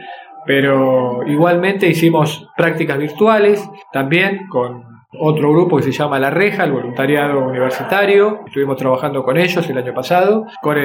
pero 0.47 1.27
igualmente 1.27 1.89
hicimos 1.89 2.49
prácticas 2.57 2.99
virtuales 2.99 3.69
también 3.93 4.47
con 4.49 4.85
otro 5.19 5.53
grupo 5.53 5.77
que 5.77 5.85
se 5.85 5.93
llama 5.93 6.19
La 6.19 6.31
Reja, 6.31 6.65
el 6.65 6.73
voluntariado 6.73 7.47
universitario. 7.47 8.41
Estuvimos 8.47 8.77
trabajando 8.77 9.23
con 9.23 9.37
ellos 9.37 9.69
el 9.69 9.79
año 9.79 9.95
pasado, 9.95 10.47
con 10.63 10.77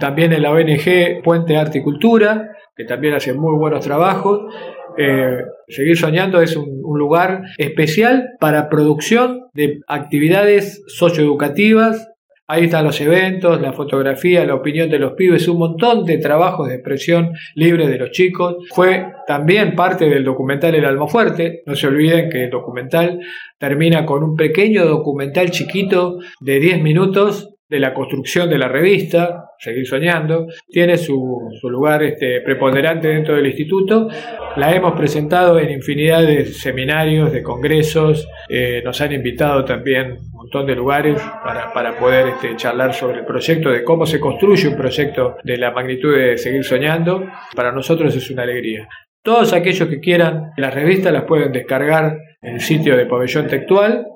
también 0.00 0.32
en 0.32 0.42
la 0.42 0.50
ONG 0.50 1.22
Puente 1.22 1.56
Arte 1.56 1.78
y 1.78 1.82
Cultura, 1.82 2.50
que 2.76 2.84
también 2.84 3.14
hace 3.14 3.32
muy 3.32 3.56
buenos 3.56 3.84
trabajos. 3.84 4.52
Eh, 4.98 5.38
Seguir 5.68 5.96
Soñando 5.96 6.40
es 6.40 6.56
un, 6.56 6.80
un, 6.82 6.98
lugar 6.98 7.42
especial 7.58 8.30
para 8.40 8.68
producción 8.68 9.42
de 9.52 9.80
actividades 9.88 10.82
socioeducativas 10.86 12.08
Ahí 12.48 12.66
están 12.66 12.84
los 12.84 13.00
eventos, 13.00 13.60
la 13.60 13.72
fotografía, 13.72 14.46
la 14.46 14.54
opinión 14.54 14.88
de 14.88 15.00
los 15.00 15.14
pibes, 15.14 15.48
un 15.48 15.58
montón 15.58 16.04
de 16.04 16.18
trabajos 16.18 16.68
de 16.68 16.74
expresión 16.74 17.32
libre 17.56 17.88
de 17.88 17.98
los 17.98 18.12
chicos. 18.12 18.56
Fue 18.72 19.04
también 19.26 19.74
parte 19.74 20.08
del 20.08 20.22
documental 20.22 20.76
El 20.76 20.84
Alma 20.84 21.08
Fuerte. 21.08 21.62
No 21.66 21.74
se 21.74 21.88
olviden 21.88 22.30
que 22.30 22.44
el 22.44 22.50
documental 22.50 23.18
termina 23.58 24.06
con 24.06 24.22
un 24.22 24.36
pequeño 24.36 24.84
documental 24.84 25.50
chiquito 25.50 26.18
de 26.40 26.60
10 26.60 26.82
minutos 26.82 27.55
de 27.68 27.80
la 27.80 27.92
construcción 27.92 28.48
de 28.48 28.58
la 28.58 28.68
revista, 28.68 29.50
Seguir 29.58 29.86
Soñando, 29.86 30.46
tiene 30.68 30.96
su, 30.98 31.50
lugar 31.64 32.02
este, 32.02 32.40
preponderante 32.42 33.08
dentro 33.08 33.34
del 33.34 33.46
instituto. 33.46 34.08
La 34.56 34.74
hemos 34.74 34.94
presentado 34.94 35.58
en 35.58 35.70
infinidad 35.70 36.22
de 36.22 36.46
seminarios, 36.46 37.32
de 37.32 37.42
congresos, 37.42 38.28
eh, 38.48 38.82
nos 38.84 39.00
han 39.00 39.12
invitado 39.12 39.64
también 39.64 40.12
un 40.12 40.32
montón 40.32 40.66
de 40.66 40.76
lugares 40.76 41.20
para, 41.42 41.98
poder 41.98 42.28
este, 42.28 42.54
charlar 42.56 42.94
sobre 42.94 43.20
el 43.20 43.24
proyecto, 43.24 43.70
de 43.70 43.82
cómo 43.82 44.06
se 44.06 44.20
construye 44.20 44.68
un 44.68 44.76
proyecto 44.76 45.36
de 45.42 45.56
la 45.56 45.72
magnitud 45.72 46.16
de 46.16 46.38
Seguir 46.38 46.64
Soñando. 46.64 47.24
Para 47.54 47.72
nosotros 47.72 48.14
es 48.14 48.30
una 48.30 48.42
alegría. 48.42 48.88
Todos 49.22 49.52
aquellos 49.52 49.88
que 49.88 49.98
quieran 49.98 50.52
las 50.56 50.72
revistas 50.72 51.12
las 51.12 51.24
pueden 51.24 51.50
descargar 51.50 52.16
en 52.42 52.54
el 52.54 52.60
sitio 52.60 52.96
de 52.96 53.06
Pabellón 53.06 53.48
Textual. 53.48 54.06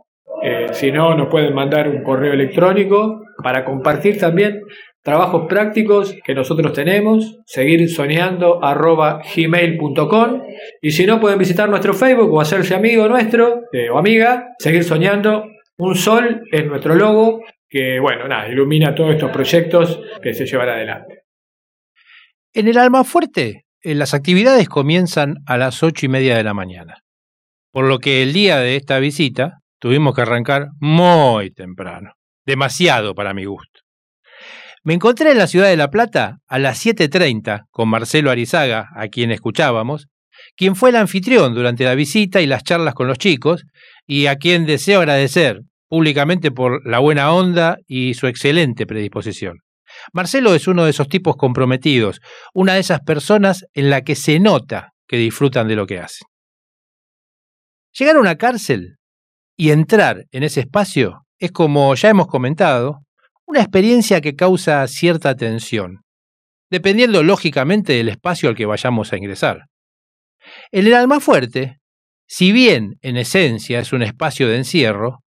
Eh, 0.43 0.69
si 0.71 0.93
no, 0.93 1.17
nos 1.17 1.29
pueden 1.29 1.53
mandar 1.53 1.89
un 1.89 2.05
correo 2.05 2.33
electrónico 2.33 3.23
para 3.43 3.65
compartir 3.65 4.19
también 4.19 4.61
trabajos 5.03 5.47
prácticos 5.49 6.15
que 6.25 6.35
nosotros 6.35 6.73
tenemos, 6.73 7.39
seguir 7.47 7.89
soñando 7.89 8.63
arroba 8.63 9.23
gmail.com 9.35 10.43
y 10.83 10.91
si 10.91 11.07
no 11.07 11.21
pueden 11.21 11.39
visitar 11.39 11.69
nuestro 11.69 11.95
Facebook 11.95 12.33
o 12.33 12.41
hacerse 12.41 12.75
amigo 12.75 13.09
nuestro 13.09 13.63
eh, 13.73 13.89
o 13.91 13.99
amiga, 13.99 14.49
seguir 14.59 14.85
soñando. 14.85 15.45
Un 15.79 15.95
sol 15.95 16.43
es 16.53 16.67
nuestro 16.67 16.95
logo 16.95 17.41
que, 17.71 17.99
bueno, 18.01 18.29
nada, 18.29 18.49
ilumina 18.49 18.95
todos 18.95 19.15
estos 19.15 19.31
proyectos 19.31 20.01
que 20.23 20.35
se 20.35 20.45
llevan 20.45 20.69
adelante. 20.69 21.23
En 22.53 22.69
el 22.69 22.77
Almafuerte, 22.77 23.65
eh, 23.83 23.95
las 23.95 24.13
actividades 24.13 24.69
comienzan 24.69 25.37
a 25.47 25.57
las 25.57 25.83
ocho 25.83 26.05
y 26.05 26.09
media 26.09 26.37
de 26.37 26.43
la 26.43 26.53
mañana, 26.53 26.99
por 27.73 27.87
lo 27.87 27.99
que 27.99 28.23
el 28.23 28.33
día 28.33 28.59
de 28.59 28.77
esta 28.77 28.99
visita 28.99 29.61
tuvimos 29.79 30.15
que 30.15 30.23
arrancar 30.23 30.69
muy 30.81 31.51
temprano, 31.51 32.13
demasiado 32.47 33.15
para 33.15 33.35
mi 33.35 33.45
gusto. 33.45 33.81
Me 34.83 34.95
encontré 34.95 35.33
en 35.33 35.39
la 35.39 35.47
ciudad 35.47 35.69
de 35.69 35.77
La 35.77 35.91
Plata 35.91 36.39
a 36.49 36.59
las 36.59 36.85
7.30 36.85 37.67
con 37.71 37.89
Marcelo 37.89 38.31
Arizaga, 38.31 38.89
a 38.97 39.09
quien 39.09 39.31
escuchábamos, 39.31 40.07
quien 40.57 40.75
fue 40.75 40.89
el 40.91 40.97
anfitrión 40.97 41.55
durante 41.55 41.85
la 41.85 41.95
visita 41.95 42.41
y 42.41 42.47
las 42.47 42.65
charlas 42.65 42.95
con 42.95 43.07
los 43.07 43.19
chicos, 43.19 43.65
y 44.07 44.27
a 44.27 44.37
quien 44.37 44.65
deseo 44.65 45.01
agradecer 45.01 45.61
públicamente 45.89 46.51
por 46.51 46.87
la 46.89 46.99
buena 46.99 47.33
onda 47.33 47.77
y 47.87 48.15
su 48.15 48.27
excelente 48.27 48.87
predisposición. 48.87 49.59
Marcelo 50.13 50.55
es 50.55 50.67
uno 50.69 50.85
de 50.85 50.91
esos 50.91 51.09
tipos 51.09 51.37
comprometidos, 51.37 52.21
una 52.55 52.75
de 52.75 52.81
esas 52.81 53.01
personas 53.01 53.67
en 53.75 53.91
la 53.91 54.03
que 54.03 54.15
se 54.15 54.39
nota 54.39 54.93
que 55.07 55.17
disfrutan 55.17 55.69
de 55.69 55.77
lo 55.77 55.87
que 55.87 55.99
hacen. 55.99 56.27
Llegar 57.93 58.17
a 58.17 58.21
una 58.21 58.37
cárcel 58.37 58.97
y 59.57 59.73
entrar 59.73 60.25
en 60.31 60.45
ese 60.45 60.61
espacio 60.61 61.27
es, 61.41 61.51
como 61.51 61.95
ya 61.95 62.11
hemos 62.11 62.29
comentado, 62.29 63.01
una 63.47 63.61
experiencia 63.61 64.21
que 64.21 64.37
causa 64.37 64.87
cierta 64.87 65.35
tensión, 65.35 66.03
dependiendo 66.71 67.23
lógicamente 67.23 67.95
del 67.95 68.11
espacio 68.11 68.49
al 68.49 68.55
que 68.55 68.67
vayamos 68.67 69.13
a 69.13 69.17
ingresar. 69.17 69.65
En 70.71 70.87
el 70.87 70.95
Almafuerte, 70.95 71.79
si 72.29 72.53
bien 72.53 72.99
en 73.03 73.17
esencia 73.17 73.81
es 73.81 73.93
un 73.93 74.03
espacio 74.03 74.49
de 74.49 74.59
encierro, 74.59 75.25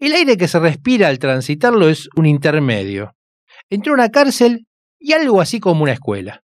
el 0.00 0.14
aire 0.14 0.36
que 0.36 0.48
se 0.48 0.58
respira 0.58 1.08
al 1.08 1.18
transitarlo 1.18 1.88
es 1.88 2.08
un 2.16 2.26
intermedio, 2.26 3.12
entre 3.68 3.92
una 3.92 4.08
cárcel 4.08 4.66
y 4.98 5.12
algo 5.12 5.40
así 5.40 5.60
como 5.60 5.82
una 5.82 5.92
escuela. 5.92 6.42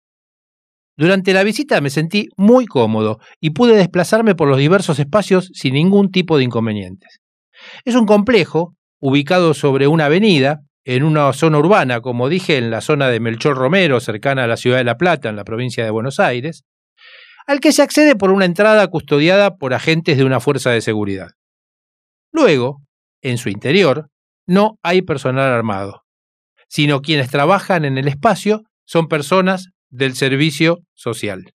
Durante 0.97 1.33
la 1.33 1.43
visita 1.43 1.81
me 1.81 1.89
sentí 1.89 2.29
muy 2.37 2.65
cómodo 2.65 3.19
y 3.39 3.51
pude 3.51 3.75
desplazarme 3.75 4.35
por 4.35 4.47
los 4.47 4.57
diversos 4.57 4.99
espacios 4.99 5.49
sin 5.53 5.73
ningún 5.73 6.11
tipo 6.11 6.37
de 6.37 6.45
inconvenientes. 6.45 7.19
Es 7.85 7.95
un 7.95 8.05
complejo 8.05 8.75
ubicado 9.01 9.53
sobre 9.53 9.87
una 9.87 10.05
avenida 10.05 10.61
en 10.85 11.03
una 11.03 11.33
zona 11.33 11.57
urbana, 11.57 12.01
como 12.01 12.29
dije, 12.29 12.57
en 12.57 12.71
la 12.71 12.81
zona 12.81 13.09
de 13.09 13.19
Melchor 13.19 13.57
Romero, 13.57 13.99
cercana 13.99 14.45
a 14.45 14.47
la 14.47 14.57
ciudad 14.57 14.77
de 14.77 14.83
La 14.83 14.97
Plata, 14.97 15.29
en 15.29 15.35
la 15.35 15.43
provincia 15.43 15.83
de 15.83 15.91
Buenos 15.91 16.19
Aires, 16.19 16.63
al 17.47 17.59
que 17.59 17.71
se 17.71 17.81
accede 17.81 18.15
por 18.15 18.31
una 18.31 18.45
entrada 18.45 18.87
custodiada 18.87 19.57
por 19.57 19.73
agentes 19.73 20.17
de 20.17 20.23
una 20.23 20.39
fuerza 20.39 20.71
de 20.71 20.81
seguridad. 20.81 21.31
Luego, 22.31 22.81
en 23.21 23.37
su 23.37 23.49
interior, 23.49 24.07
no 24.47 24.77
hay 24.83 25.01
personal 25.01 25.51
armado, 25.51 26.03
sino 26.67 27.01
quienes 27.01 27.29
trabajan 27.29 27.85
en 27.85 27.97
el 27.97 28.07
espacio 28.07 28.61
son 28.85 29.07
personas 29.07 29.69
del 29.89 30.15
servicio 30.15 30.79
social. 30.93 31.51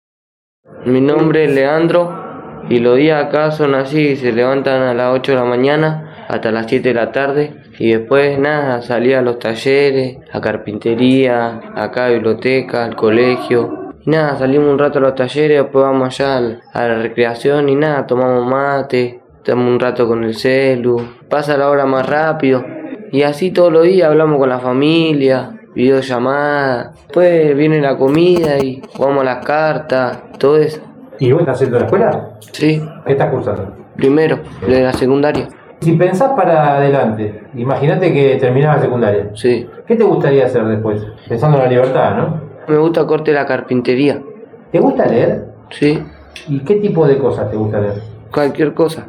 Mi 0.84 1.00
nombre 1.00 1.44
es 1.44 1.52
Leandro 1.52 2.64
y 2.68 2.80
los 2.80 2.96
días 2.96 3.24
acá 3.24 3.50
son 3.52 3.74
así, 3.74 4.16
se 4.16 4.32
levantan 4.32 4.82
a 4.82 4.94
las 4.94 5.14
8 5.14 5.32
de 5.32 5.38
la 5.38 5.44
mañana 5.44 6.15
hasta 6.28 6.50
las 6.50 6.66
7 6.66 6.88
de 6.88 6.94
la 6.94 7.12
tarde 7.12 7.54
y 7.78 7.92
después 7.92 8.38
nada, 8.38 8.82
salía 8.82 9.20
a 9.20 9.22
los 9.22 9.38
talleres, 9.38 10.18
a 10.32 10.40
carpintería, 10.40 11.60
acá 11.74 12.06
a 12.06 12.10
biblioteca, 12.10 12.84
al 12.84 12.96
colegio. 12.96 13.92
Y 14.04 14.10
nada, 14.10 14.36
salimos 14.36 14.68
un 14.68 14.78
rato 14.78 14.98
a 14.98 15.02
los 15.02 15.14
talleres, 15.14 15.62
después 15.62 15.84
vamos 15.84 16.08
allá 16.20 16.60
a 16.72 16.88
la 16.88 16.98
recreación 16.98 17.68
y 17.68 17.74
nada, 17.74 18.06
tomamos 18.06 18.46
mate, 18.46 19.20
estamos 19.38 19.66
un 19.68 19.80
rato 19.80 20.06
con 20.06 20.24
el 20.24 20.34
celu, 20.34 20.96
pasa 21.28 21.56
la 21.56 21.70
hora 21.70 21.86
más 21.86 22.08
rápido. 22.08 22.64
Y 23.12 23.22
así 23.22 23.50
todos 23.52 23.72
los 23.72 23.84
días 23.84 24.08
hablamos 24.08 24.38
con 24.38 24.48
la 24.48 24.58
familia, 24.58 25.60
videollamada, 25.74 26.92
después 27.06 27.56
viene 27.56 27.80
la 27.80 27.96
comida 27.96 28.58
y 28.58 28.82
jugamos 28.94 29.24
las 29.24 29.44
cartas, 29.44 30.18
todo 30.38 30.56
eso. 30.56 30.80
¿Y 31.18 31.32
vos 31.32 31.40
estás 31.40 31.56
haciendo 31.56 31.78
la 31.78 31.84
escuela? 31.84 32.30
Sí, 32.52 32.82
¿Qué 33.06 33.12
estás 33.12 33.30
cursando? 33.30 33.74
primero, 33.96 34.40
de 34.66 34.82
la 34.82 34.92
secundaria. 34.92 35.48
Si 35.80 35.92
pensás 35.92 36.32
para 36.32 36.76
adelante, 36.78 37.42
imagínate 37.54 38.12
que 38.12 38.36
terminás 38.36 38.76
la 38.76 38.82
secundaria. 38.82 39.30
Sí. 39.34 39.68
¿Qué 39.86 39.94
te 39.96 40.04
gustaría 40.04 40.46
hacer 40.46 40.64
después? 40.64 41.02
Pensando 41.28 41.58
en 41.58 41.64
la 41.64 41.70
libertad, 41.70 42.16
¿no? 42.16 42.40
Me 42.66 42.78
gusta 42.78 43.06
corte 43.06 43.32
la 43.32 43.46
carpintería. 43.46 44.20
¿Te 44.72 44.80
gusta 44.80 45.06
leer? 45.06 45.44
Sí, 45.70 46.02
¿Y 46.48 46.60
qué 46.60 46.76
tipo 46.76 47.06
de 47.06 47.18
cosas 47.18 47.50
te 47.50 47.56
gusta 47.56 47.80
leer? 47.80 48.02
cualquier 48.32 48.74
cosa. 48.74 49.06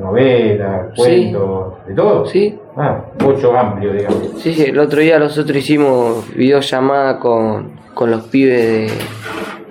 ¿Novelas, 0.00 0.88
Sí. 0.94 1.02
cuentos, 1.02 1.74
de 1.86 1.94
todo? 1.94 2.26
Sí, 2.26 2.58
Ah, 2.76 3.00
mucho 3.22 3.56
amplio, 3.56 3.92
digamos. 3.92 4.32
sí, 4.36 4.54
sí. 4.54 4.64
El 4.64 4.78
otro 4.78 5.00
día 5.00 5.18
nosotros 5.18 5.56
hicimos 5.58 6.32
videollamada 6.34 7.18
con, 7.18 7.72
con 7.94 8.10
los 8.10 8.22
pibes 8.28 8.60
de- 8.62 8.98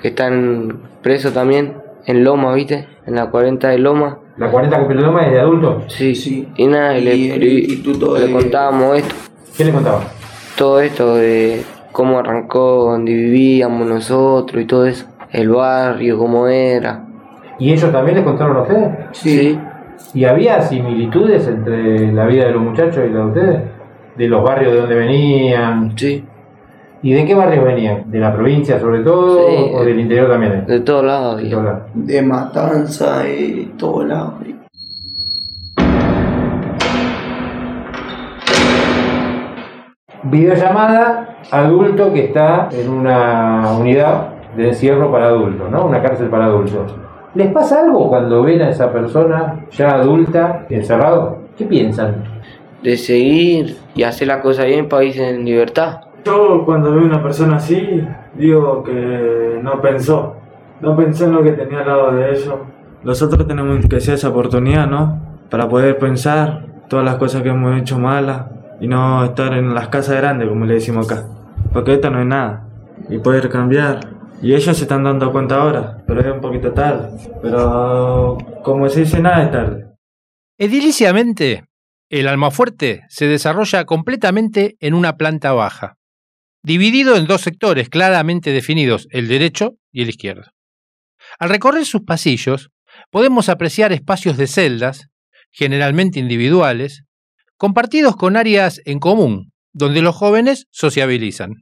que 0.01 0.09
están 0.09 0.79
presos 1.01 1.33
también 1.33 1.75
en 2.05 2.23
Loma, 2.23 2.53
¿viste? 2.53 2.87
En 3.05 3.15
la 3.15 3.29
40 3.29 3.69
de 3.69 3.77
Loma. 3.79 4.19
¿La 4.37 4.51
40 4.51 4.77
Loma 4.93 5.25
es 5.25 5.31
de 5.33 5.39
adulto? 5.39 5.83
Sí, 5.87 6.13
sí. 6.15 6.47
Y 6.57 6.67
nada, 6.67 6.97
y 6.97 7.03
le, 7.03 7.37
le- 7.39 8.19
le 8.25 8.31
contábamos 8.31 8.97
esto, 8.97 9.15
¿Qué 9.57 9.65
le 9.65 9.71
contabas? 9.71 10.05
todo 10.57 10.79
esto 10.79 11.15
de 11.15 11.63
cómo 11.91 12.19
arrancó, 12.19 12.91
donde 12.91 13.13
vivíamos 13.13 13.87
nosotros 13.87 14.61
y 14.61 14.65
todo 14.65 14.85
eso. 14.85 15.07
El 15.31 15.49
barrio, 15.49 16.17
cómo 16.17 16.47
era. 16.47 17.03
¿Y 17.59 17.71
ellos 17.73 17.91
también 17.91 18.17
les 18.17 18.23
contaron 18.25 18.57
a 18.57 18.61
ustedes? 18.61 18.89
Sí. 19.13 19.59
¿Y 20.13 20.23
había 20.25 20.61
similitudes 20.61 21.47
entre 21.47 22.11
la 22.13 22.25
vida 22.27 22.45
de 22.45 22.51
los 22.51 22.61
muchachos 22.61 23.03
y 23.07 23.09
la 23.11 23.19
de 23.21 23.25
ustedes? 23.25 23.61
¿De 24.15 24.27
los 24.27 24.43
barrios 24.43 24.73
de 24.73 24.79
donde 24.81 24.95
venían? 24.95 25.97
Sí. 25.97 26.23
¿Y 27.03 27.13
de 27.13 27.25
qué 27.25 27.35
barrios 27.35 27.63
venían? 27.63 28.09
¿De 28.09 28.19
la 28.19 28.33
provincia 28.33 28.79
sobre 28.79 29.01
todo 29.01 29.47
Sí. 29.47 29.71
o 29.75 29.83
del 29.83 29.99
interior 29.99 30.29
también? 30.29 30.65
De 30.65 30.79
todos 30.79 31.05
lados. 31.05 31.41
De 31.41 31.49
todos 31.49 31.63
lados. 31.63 31.81
de 31.93 32.21
matanza 32.21 33.27
y 33.29 33.73
todo 33.77 34.03
lado. 34.03 34.33
Videollamada 40.23 41.37
adulto 41.51 42.11
que 42.11 42.25
está 42.25 42.69
en 42.71 42.89
una 42.89 43.71
unidad 43.79 44.29
de 44.55 44.69
encierro 44.69 45.11
para 45.11 45.27
adultos, 45.27 45.69
¿no? 45.71 45.85
Una 45.85 46.01
cárcel 46.01 46.27
para 46.29 46.45
adultos. 46.45 46.93
¿Les 47.35 47.51
pasa 47.51 47.81
algo 47.81 48.09
cuando 48.09 48.41
ven 48.41 48.61
a 48.61 48.69
esa 48.69 48.91
persona 48.91 49.65
ya 49.71 49.91
adulta 49.91 50.65
encerrado? 50.69 51.37
¿Qué 51.57 51.65
piensan? 51.65 52.23
De 52.81 52.97
seguir 52.97 53.77
y 53.95 54.03
hacer 54.03 54.27
las 54.27 54.41
cosas 54.41 54.65
bien 54.65 54.89
para 54.89 55.03
irse 55.03 55.29
en 55.29 55.45
libertad. 55.45 55.99
Yo 56.27 56.65
cuando 56.65 56.91
veo 56.91 57.05
una 57.05 57.23
persona 57.23 57.55
así, 57.55 58.05
digo 58.35 58.83
que 58.83 59.61
no 59.63 59.81
pensó. 59.81 60.35
No 60.81 60.93
pensó 60.93 61.23
en 61.23 61.31
lo 61.31 61.41
que 61.41 61.53
tenía 61.53 61.79
al 61.79 61.87
lado 61.87 62.11
de 62.11 62.31
ellos. 62.31 62.55
Nosotros 63.01 63.47
tenemos 63.47 63.85
que 63.85 63.95
hacer 63.95 64.15
esa 64.15 64.27
oportunidad, 64.27 64.87
¿no? 64.87 65.21
Para 65.49 65.69
poder 65.69 65.97
pensar 65.97 66.65
todas 66.89 67.05
las 67.05 67.15
cosas 67.15 67.43
que 67.43 67.49
hemos 67.49 67.79
hecho 67.79 67.97
malas 67.97 68.47
y 68.81 68.89
no 68.89 69.23
estar 69.23 69.53
en 69.53 69.73
las 69.73 69.87
casas 69.87 70.17
grandes, 70.17 70.49
como 70.49 70.65
le 70.65 70.73
decimos 70.73 71.09
acá. 71.09 71.23
Porque 71.71 71.93
esto 71.93 72.09
no 72.09 72.19
es 72.19 72.25
nada. 72.27 72.67
Y 73.07 73.19
poder 73.19 73.49
cambiar. 73.49 74.01
Y 74.41 74.53
ellos 74.53 74.75
se 74.75 74.83
están 74.83 75.05
dando 75.05 75.31
cuenta 75.31 75.61
ahora, 75.61 76.03
pero 76.05 76.19
es 76.19 76.27
un 76.27 76.41
poquito 76.41 76.73
tarde. 76.73 77.09
Pero 77.41 78.37
como 78.63 78.89
se 78.89 78.99
dice, 78.99 79.21
nada 79.21 79.43
es 79.43 79.51
tarde. 79.51 79.85
Ediliciamente, 80.57 81.63
el 82.09 82.27
almafuerte 82.27 83.03
se 83.07 83.27
desarrolla 83.27 83.85
completamente 83.85 84.75
en 84.81 84.93
una 84.93 85.15
planta 85.15 85.53
baja, 85.53 85.95
dividido 86.67 87.15
en 87.15 87.27
dos 87.27 87.43
sectores 87.43 87.87
claramente 87.87 88.51
definidos, 88.51 89.07
el 89.11 89.29
derecho 89.29 89.75
y 89.89 90.01
el 90.01 90.09
izquierdo. 90.09 90.51
Al 91.39 91.47
recorrer 91.47 91.85
sus 91.85 92.01
pasillos, 92.01 92.71
podemos 93.09 93.47
apreciar 93.47 93.93
espacios 93.93 94.35
de 94.35 94.47
celdas, 94.47 95.07
generalmente 95.49 96.19
individuales, 96.19 97.03
compartidos 97.55 98.17
con 98.17 98.35
áreas 98.35 98.81
en 98.83 98.99
común, 98.99 99.53
donde 99.71 100.01
los 100.01 100.13
jóvenes 100.13 100.65
sociabilizan. 100.71 101.53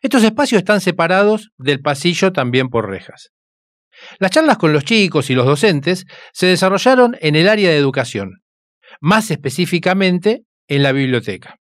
Estos 0.00 0.24
espacios 0.24 0.60
están 0.60 0.80
separados 0.80 1.50
del 1.58 1.80
pasillo 1.80 2.32
también 2.32 2.70
por 2.70 2.88
rejas. 2.88 3.28
Las 4.18 4.30
charlas 4.30 4.56
con 4.56 4.72
los 4.72 4.84
chicos 4.84 5.28
y 5.28 5.34
los 5.34 5.44
docentes 5.44 6.06
se 6.32 6.46
desarrollaron 6.46 7.18
en 7.20 7.36
el 7.36 7.50
área 7.50 7.68
de 7.68 7.76
educación, 7.76 8.38
más 9.02 9.30
específicamente 9.30 10.44
en 10.68 10.82
la 10.82 10.92
biblioteca. 10.92 11.56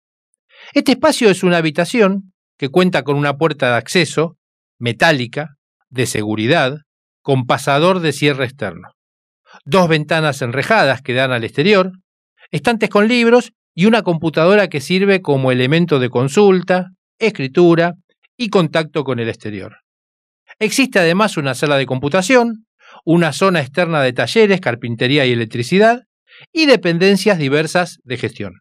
Este 0.74 0.94
espacio 0.94 1.30
es 1.30 1.44
una 1.44 1.58
habitación 1.58 2.33
que 2.64 2.70
cuenta 2.70 3.04
con 3.04 3.18
una 3.18 3.36
puerta 3.36 3.72
de 3.72 3.76
acceso 3.76 4.38
metálica, 4.80 5.56
de 5.90 6.06
seguridad, 6.06 6.78
con 7.22 7.46
pasador 7.46 8.00
de 8.00 8.14
cierre 8.14 8.46
externo, 8.46 8.88
dos 9.66 9.90
ventanas 9.90 10.42
enrejadas 10.42 11.02
que 11.02 11.14
dan 11.14 11.34
al 11.34 11.44
exterior, 11.44 11.92
estantes 12.52 12.90
con 12.90 13.10
libros 13.10 13.52
y 13.76 13.86
una 13.86 14.02
computadora 14.02 14.70
que 14.70 14.80
sirve 14.80 15.22
como 15.22 15.52
elemento 15.52 16.00
de 16.00 16.08
consulta, 16.10 16.92
escritura 17.20 17.96
y 18.38 18.48
contacto 18.48 19.04
con 19.04 19.20
el 19.20 19.28
exterior. 19.28 19.80
Existe 20.58 21.00
además 21.00 21.36
una 21.36 21.56
sala 21.56 21.76
de 21.76 21.86
computación, 21.86 22.66
una 23.04 23.34
zona 23.34 23.60
externa 23.60 24.02
de 24.02 24.14
talleres, 24.14 24.62
carpintería 24.62 25.26
y 25.26 25.34
electricidad, 25.34 26.04
y 26.54 26.66
dependencias 26.66 27.38
diversas 27.38 27.98
de 28.06 28.16
gestión. 28.16 28.54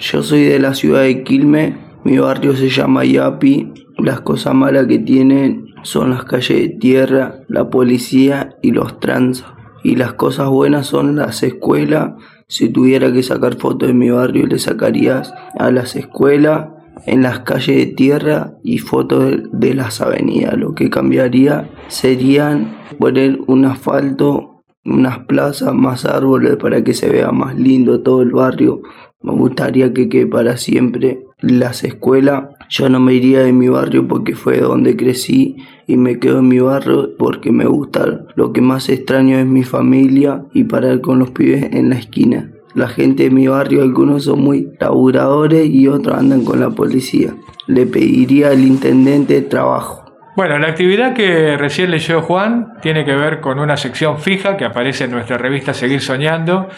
Yo 0.00 0.24
soy 0.24 0.42
de 0.42 0.58
la 0.58 0.74
ciudad 0.74 1.02
de 1.02 1.22
Quilme, 1.22 1.91
mi 2.04 2.18
barrio 2.18 2.56
se 2.56 2.68
llama 2.68 3.04
Yapi, 3.04 3.72
las 3.98 4.20
cosas 4.22 4.54
malas 4.54 4.86
que 4.86 4.98
tienen 4.98 5.66
son 5.82 6.10
las 6.10 6.24
calles 6.24 6.60
de 6.60 6.68
tierra, 6.68 7.40
la 7.48 7.70
policía 7.70 8.56
y 8.62 8.72
los 8.72 8.98
trans. 9.00 9.44
Y 9.84 9.96
las 9.96 10.12
cosas 10.14 10.48
buenas 10.48 10.86
son 10.86 11.16
las 11.16 11.42
escuelas. 11.42 12.12
Si 12.46 12.68
tuviera 12.68 13.12
que 13.12 13.22
sacar 13.22 13.56
fotos 13.56 13.88
de 13.88 13.94
mi 13.94 14.10
barrio, 14.10 14.46
le 14.46 14.58
sacarías 14.58 15.34
a 15.58 15.70
las 15.70 15.96
escuelas, 15.96 16.68
en 17.06 17.22
las 17.22 17.40
calles 17.40 17.76
de 17.76 17.86
tierra 17.86 18.54
y 18.62 18.78
fotos 18.78 19.34
de 19.52 19.74
las 19.74 20.00
avenidas. 20.00 20.56
Lo 20.56 20.74
que 20.74 20.90
cambiaría 20.90 21.70
serían 21.88 22.76
poner 22.98 23.40
un 23.46 23.64
asfalto, 23.64 24.62
unas 24.84 25.20
plazas, 25.20 25.74
más 25.74 26.04
árboles 26.04 26.56
para 26.56 26.84
que 26.84 26.94
se 26.94 27.08
vea 27.08 27.32
más 27.32 27.56
lindo 27.56 28.02
todo 28.02 28.22
el 28.22 28.30
barrio. 28.30 28.82
Me 29.22 29.32
gustaría 29.32 29.92
que 29.92 30.08
quede 30.08 30.26
para 30.26 30.56
siempre 30.56 31.26
las 31.40 31.84
escuelas. 31.84 32.44
Yo 32.68 32.88
no 32.88 33.00
me 33.00 33.14
iría 33.14 33.40
de 33.40 33.52
mi 33.52 33.68
barrio 33.68 34.08
porque 34.08 34.34
fue 34.34 34.60
donde 34.60 34.96
crecí 34.96 35.56
y 35.86 35.96
me 35.96 36.18
quedo 36.18 36.38
en 36.38 36.48
mi 36.48 36.58
barrio 36.58 37.10
porque 37.18 37.52
me 37.52 37.66
gusta. 37.66 38.26
Lo 38.34 38.52
que 38.52 38.60
más 38.60 38.88
extraño 38.88 39.38
es 39.38 39.46
mi 39.46 39.62
familia 39.62 40.44
y 40.52 40.64
parar 40.64 41.00
con 41.00 41.18
los 41.18 41.30
pibes 41.30 41.72
en 41.72 41.90
la 41.90 41.96
esquina. 41.96 42.50
La 42.74 42.88
gente 42.88 43.24
de 43.24 43.30
mi 43.30 43.48
barrio, 43.48 43.82
algunos 43.82 44.24
son 44.24 44.40
muy 44.40 44.70
laburadores 44.80 45.68
y 45.68 45.88
otros 45.88 46.16
andan 46.16 46.44
con 46.44 46.58
la 46.60 46.70
policía. 46.70 47.34
Le 47.66 47.86
pediría 47.86 48.50
al 48.50 48.64
intendente 48.64 49.42
trabajo. 49.42 50.01
Bueno, 50.34 50.58
la 50.58 50.68
actividad 50.68 51.12
que 51.12 51.58
recién 51.58 51.90
leyó 51.90 52.22
Juan 52.22 52.78
tiene 52.80 53.04
que 53.04 53.14
ver 53.14 53.40
con 53.40 53.58
una 53.58 53.76
sección 53.76 54.18
fija 54.18 54.56
que 54.56 54.64
aparece 54.64 55.04
en 55.04 55.10
nuestra 55.10 55.36
revista 55.36 55.74
Seguir 55.74 56.00
Soñando 56.00 56.70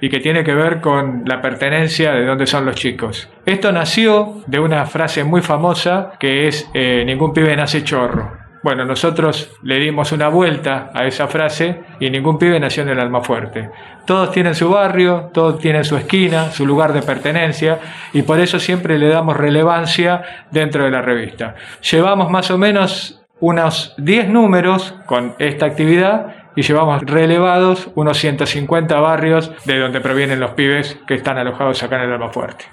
y 0.00 0.08
que 0.10 0.20
tiene 0.20 0.44
que 0.44 0.54
ver 0.54 0.80
con 0.80 1.24
la 1.26 1.42
pertenencia 1.42 2.12
de 2.12 2.24
dónde 2.24 2.46
son 2.46 2.64
los 2.64 2.76
chicos. 2.76 3.28
Esto 3.44 3.72
nació 3.72 4.44
de 4.46 4.60
una 4.60 4.86
frase 4.86 5.24
muy 5.24 5.42
famosa 5.42 6.12
que 6.20 6.46
es 6.46 6.70
eh, 6.72 7.02
ningún 7.04 7.32
pibe 7.32 7.56
nace 7.56 7.82
chorro. 7.82 8.39
Bueno, 8.62 8.84
nosotros 8.84 9.50
le 9.62 9.78
dimos 9.78 10.12
una 10.12 10.28
vuelta 10.28 10.90
a 10.92 11.06
esa 11.06 11.28
frase 11.28 11.80
y 11.98 12.10
ningún 12.10 12.38
pibe 12.38 12.60
nació 12.60 12.82
en 12.82 12.90
el 12.90 13.00
alma 13.00 13.22
fuerte. 13.22 13.70
Todos 14.06 14.32
tienen 14.32 14.54
su 14.54 14.68
barrio, 14.68 15.30
todos 15.32 15.58
tienen 15.58 15.84
su 15.84 15.96
esquina, 15.96 16.50
su 16.50 16.66
lugar 16.66 16.92
de 16.92 17.00
pertenencia 17.00 17.78
y 18.12 18.22
por 18.22 18.38
eso 18.38 18.60
siempre 18.60 18.98
le 18.98 19.08
damos 19.08 19.36
relevancia 19.36 20.22
dentro 20.50 20.84
de 20.84 20.90
la 20.90 21.00
revista. 21.00 21.54
Llevamos 21.90 22.30
más 22.30 22.50
o 22.50 22.58
menos 22.58 23.22
unos 23.40 23.94
10 23.96 24.28
números 24.28 24.94
con 25.06 25.34
esta 25.38 25.64
actividad 25.64 26.50
y 26.54 26.62
llevamos 26.62 27.00
relevados 27.02 27.88
unos 27.94 28.18
150 28.18 29.00
barrios 29.00 29.52
de 29.64 29.78
donde 29.78 30.00
provienen 30.00 30.40
los 30.40 30.50
pibes 30.50 30.98
que 31.06 31.14
están 31.14 31.38
alojados 31.38 31.82
acá 31.82 31.96
en 31.96 32.02
el 32.02 32.12
alma 32.12 32.30
fuerte. 32.30 32.66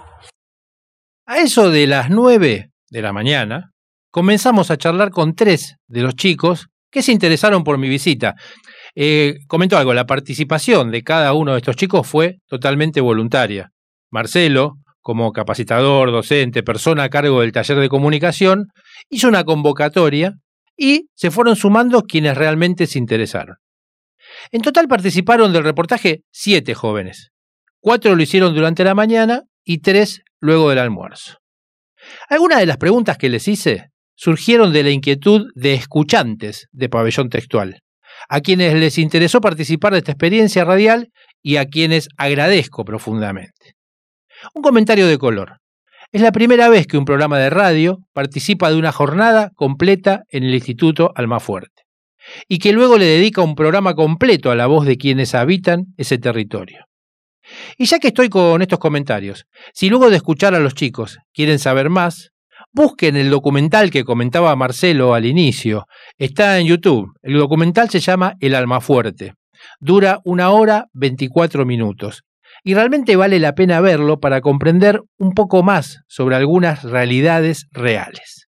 A 1.26 1.38
eso 1.38 1.70
de 1.70 1.88
las 1.88 2.10
9 2.10 2.72
de 2.90 3.02
la 3.02 3.14
mañana, 3.14 3.72
comenzamos 4.12 4.72
a 4.72 4.78
charlar 4.78 5.12
con 5.12 5.36
tres 5.36 5.78
de 5.88 6.02
los 6.02 6.16
chicos 6.16 6.68
que 6.90 7.02
se 7.02 7.12
interesaron 7.12 7.64
por 7.64 7.78
mi 7.78 7.90
visita. 7.90 8.36
Eh, 8.96 9.40
comento 9.48 9.78
algo, 9.78 9.94
la 9.94 10.06
participación 10.06 10.92
de 10.92 11.04
cada 11.04 11.34
uno 11.34 11.52
de 11.52 11.58
estos 11.60 11.76
chicos 11.76 12.08
fue 12.08 12.38
totalmente 12.48 13.02
voluntaria. 13.02 13.72
Marcelo, 14.10 14.76
como 15.02 15.32
capacitador, 15.32 16.12
docente, 16.12 16.64
persona 16.64 17.04
a 17.04 17.10
cargo 17.10 17.42
del 17.42 17.52
taller 17.52 17.78
de 17.78 17.90
comunicación, 17.90 18.68
hizo 19.10 19.28
una 19.28 19.44
convocatoria 19.44 20.34
y 20.76 21.10
se 21.16 21.32
fueron 21.32 21.56
sumando 21.56 22.04
quienes 22.04 22.38
realmente 22.38 22.88
se 22.88 23.00
interesaron. 23.00 23.58
En 24.52 24.62
total 24.62 24.88
participaron 24.88 25.54
del 25.54 25.64
reportaje 25.64 26.22
siete 26.32 26.74
jóvenes. 26.74 27.32
Cuatro 27.80 28.16
lo 28.16 28.22
hicieron 28.22 28.54
durante 28.54 28.84
la 28.84 28.96
mañana 28.96 29.44
y 29.64 29.80
tres 29.80 30.22
luego 30.40 30.70
del 30.70 30.80
almuerzo. 30.80 31.38
Algunas 32.30 32.60
de 32.60 32.66
las 32.66 32.78
preguntas 32.78 33.18
que 33.18 33.30
les 33.30 33.48
hice 33.48 33.90
surgieron 34.18 34.74
de 34.74 34.84
la 34.84 34.90
inquietud 34.90 35.48
de 35.56 35.76
escuchantes 35.76 36.68
de 36.72 36.90
pabellón 36.90 37.30
textual, 37.30 37.80
a 38.28 38.42
quienes 38.42 38.74
les 38.74 38.98
interesó 38.98 39.40
participar 39.40 39.94
de 39.94 40.00
esta 40.00 40.12
experiencia 40.12 40.66
radial 40.66 41.12
y 41.42 41.58
a 41.58 41.68
quienes 41.68 42.10
agradezco 42.18 42.84
profundamente. 42.84 43.76
Un 44.54 44.64
comentario 44.64 45.08
de 45.08 45.18
color. 45.18 45.60
Es 46.12 46.22
la 46.22 46.32
primera 46.32 46.68
vez 46.70 46.88
que 46.88 46.98
un 46.98 47.06
programa 47.06 47.38
de 47.38 47.50
radio 47.50 48.00
participa 48.14 48.70
de 48.70 48.78
una 48.78 48.92
jornada 48.92 49.52
completa 49.56 50.24
en 50.30 50.44
el 50.44 50.54
Instituto 50.54 51.12
Almafuerte 51.16 51.84
y 52.48 52.60
que 52.60 52.74
luego 52.74 52.98
le 52.98 53.06
dedica 53.06 53.42
un 53.42 53.56
programa 53.56 53.94
completo 53.94 54.52
a 54.52 54.56
la 54.56 54.68
voz 54.68 54.86
de 54.86 54.98
quienes 54.98 55.36
habitan 55.36 55.86
ese 55.98 56.18
territorio. 56.18 56.86
Y 57.78 57.86
ya 57.86 58.00
que 58.00 58.08
estoy 58.08 58.30
con 58.30 58.62
estos 58.62 58.80
comentarios, 58.80 59.46
si 59.74 59.90
luego 59.90 60.10
de 60.10 60.18
escuchar 60.18 60.56
a 60.56 60.60
los 60.60 60.74
chicos 60.74 61.20
quieren 61.34 61.60
saber 61.60 61.90
más, 61.90 62.32
Busquen 62.74 63.16
el 63.16 63.30
documental 63.30 63.90
que 63.90 64.04
comentaba 64.04 64.56
Marcelo 64.56 65.14
al 65.14 65.26
inicio. 65.26 65.86
Está 66.18 66.60
en 66.60 66.68
YouTube. 66.68 67.12
El 67.24 67.38
documental 67.38 67.90
se 67.90 68.00
llama 68.00 68.36
El 68.40 68.56
Alma 68.56 68.82
Fuerte. 68.82 69.34
Dura 69.80 70.20
una 70.24 70.52
hora 70.52 70.86
24 70.94 71.66
minutos. 71.66 72.24
Y 72.64 72.74
realmente 72.74 73.16
vale 73.16 73.40
la 73.40 73.54
pena 73.54 73.82
verlo 73.82 74.20
para 74.20 74.42
comprender 74.42 75.02
un 75.18 75.34
poco 75.34 75.64
más 75.64 76.02
sobre 76.08 76.36
algunas 76.36 76.84
realidades 76.84 77.68
reales. 77.72 78.48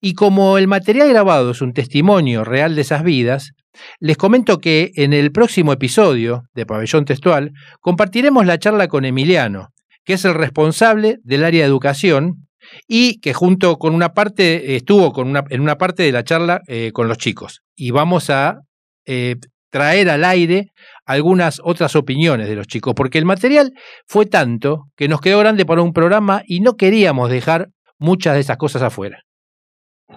Y 0.00 0.14
como 0.14 0.58
el 0.58 0.68
material 0.68 1.08
grabado 1.08 1.50
es 1.50 1.60
un 1.62 1.72
testimonio 1.72 2.44
real 2.44 2.74
de 2.74 2.82
esas 2.82 3.02
vidas, 3.02 3.52
les 4.00 4.16
comento 4.16 4.58
que 4.58 4.92
en 4.96 5.12
el 5.12 5.32
próximo 5.32 5.72
episodio 5.72 6.42
de 6.54 6.66
Pabellón 6.66 7.04
Textual 7.04 7.52
compartiremos 7.80 8.44
la 8.46 8.58
charla 8.58 8.88
con 8.88 9.04
Emiliano, 9.04 9.68
que 10.04 10.14
es 10.14 10.24
el 10.24 10.34
responsable 10.34 11.18
del 11.22 11.44
área 11.44 11.62
de 11.62 11.68
educación 11.68 12.46
y 12.86 13.20
que 13.20 13.34
junto 13.34 13.76
con 13.76 13.94
una 13.94 14.10
parte, 14.10 14.76
estuvo 14.76 15.12
con 15.12 15.28
una, 15.28 15.44
en 15.50 15.60
una 15.60 15.76
parte 15.76 16.02
de 16.02 16.12
la 16.12 16.24
charla 16.24 16.60
eh, 16.66 16.90
con 16.92 17.08
los 17.08 17.18
chicos. 17.18 17.62
Y 17.74 17.90
vamos 17.90 18.30
a 18.30 18.60
eh, 19.06 19.36
traer 19.70 20.10
al 20.10 20.24
aire 20.24 20.72
algunas 21.06 21.60
otras 21.64 21.96
opiniones 21.96 22.48
de 22.48 22.54
los 22.54 22.66
chicos, 22.66 22.94
porque 22.94 23.18
el 23.18 23.24
material 23.24 23.72
fue 24.06 24.26
tanto 24.26 24.84
que 24.96 25.08
nos 25.08 25.20
quedó 25.20 25.38
grande 25.38 25.66
para 25.66 25.82
un 25.82 25.92
programa 25.92 26.42
y 26.46 26.60
no 26.60 26.76
queríamos 26.76 27.30
dejar 27.30 27.68
muchas 27.98 28.34
de 28.34 28.40
esas 28.40 28.56
cosas 28.56 28.82
afuera. 28.82 29.22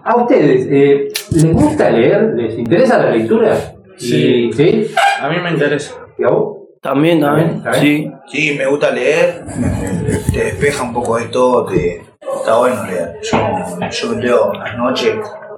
¿A 0.04 0.18
ustedes 0.18 0.68
eh, 0.70 1.08
les 1.32 1.54
gusta 1.54 1.90
leer? 1.90 2.34
¿Les 2.36 2.58
interesa 2.58 2.98
la 2.98 3.12
lectura? 3.12 3.76
Sí. 3.98 4.52
¿Sí? 4.54 4.88
A 5.22 5.30
mí 5.30 5.38
me 5.42 5.52
interesa. 5.52 5.96
¿Y 6.18 6.24
a 6.24 6.28
vos? 6.28 6.66
También, 6.86 7.20
también, 7.20 7.64
sí. 7.82 8.12
Sí, 8.28 8.56
me 8.56 8.68
gusta 8.68 8.92
leer, 8.92 9.44
te 10.32 10.44
despeja 10.44 10.84
un 10.84 10.94
poco 10.94 11.18
de 11.18 11.26
todo, 11.30 11.66
te, 11.66 12.04
está 12.46 12.58
bueno 12.58 12.84
leer. 12.86 13.20
Yo, 13.24 13.90
yo 13.90 14.20
leo 14.20 14.54
las 14.54 14.78
noches, 14.78 15.18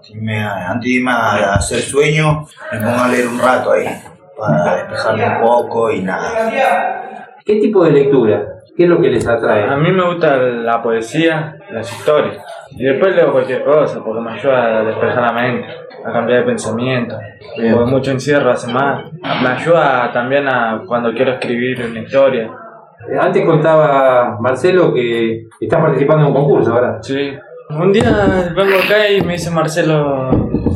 y 0.09 0.15
me, 0.15 0.41
antes 0.41 0.83
de 0.83 0.89
irme 0.89 1.11
a 1.11 1.55
hacer 1.55 1.79
sueño, 1.79 2.47
me 2.71 2.79
pongo 2.79 3.03
a 3.03 3.07
leer 3.09 3.27
un 3.27 3.39
rato 3.39 3.73
ahí, 3.73 3.87
para 4.37 4.75
despejarme 4.77 5.35
un 5.35 5.41
poco 5.41 5.91
y 5.91 6.01
nada. 6.01 6.49
¿Qué 7.43 7.55
tipo 7.55 7.83
de 7.83 7.91
lectura? 7.91 8.53
¿Qué 8.75 8.83
es 8.83 8.89
lo 8.89 9.01
que 9.01 9.09
les 9.09 9.27
atrae? 9.27 9.67
A 9.67 9.75
mí 9.75 9.91
me 9.91 10.05
gusta 10.05 10.37
la 10.37 10.81
poesía, 10.81 11.57
las 11.71 11.91
historias. 11.91 12.37
Y 12.71 12.83
después 12.83 13.15
leo 13.15 13.31
cualquier 13.31 13.63
cosa 13.63 14.01
porque 14.03 14.21
me 14.21 14.31
ayuda 14.31 14.79
a 14.79 14.83
despejar 14.83 15.23
la 15.23 15.33
mente, 15.33 15.67
a 16.05 16.11
cambiar 16.13 16.41
de 16.41 16.45
pensamiento. 16.45 17.17
Bien. 17.57 17.73
Porque 17.73 17.91
mucho 17.91 18.11
encierro 18.11 18.51
hace 18.51 18.71
mal. 18.71 19.11
Me 19.41 19.49
ayuda 19.49 20.11
también 20.13 20.47
a 20.47 20.83
cuando 20.85 21.11
quiero 21.13 21.33
escribir 21.33 21.83
una 21.89 21.99
historia. 22.01 22.51
Eh, 23.09 23.17
Antes 23.19 23.45
contaba 23.45 24.37
Marcelo 24.39 24.93
que 24.93 25.47
estás 25.59 25.81
participando 25.81 26.23
en 26.23 26.27
un 26.29 26.33
concurso, 26.33 26.73
¿verdad? 26.73 26.97
Sí. 27.01 27.31
Un 27.69 27.91
día 27.91 28.53
vengo 28.55 28.77
acá 28.77 29.09
y 29.09 29.21
me 29.21 29.33
dice 29.33 29.51
Marcelo, 29.51 30.31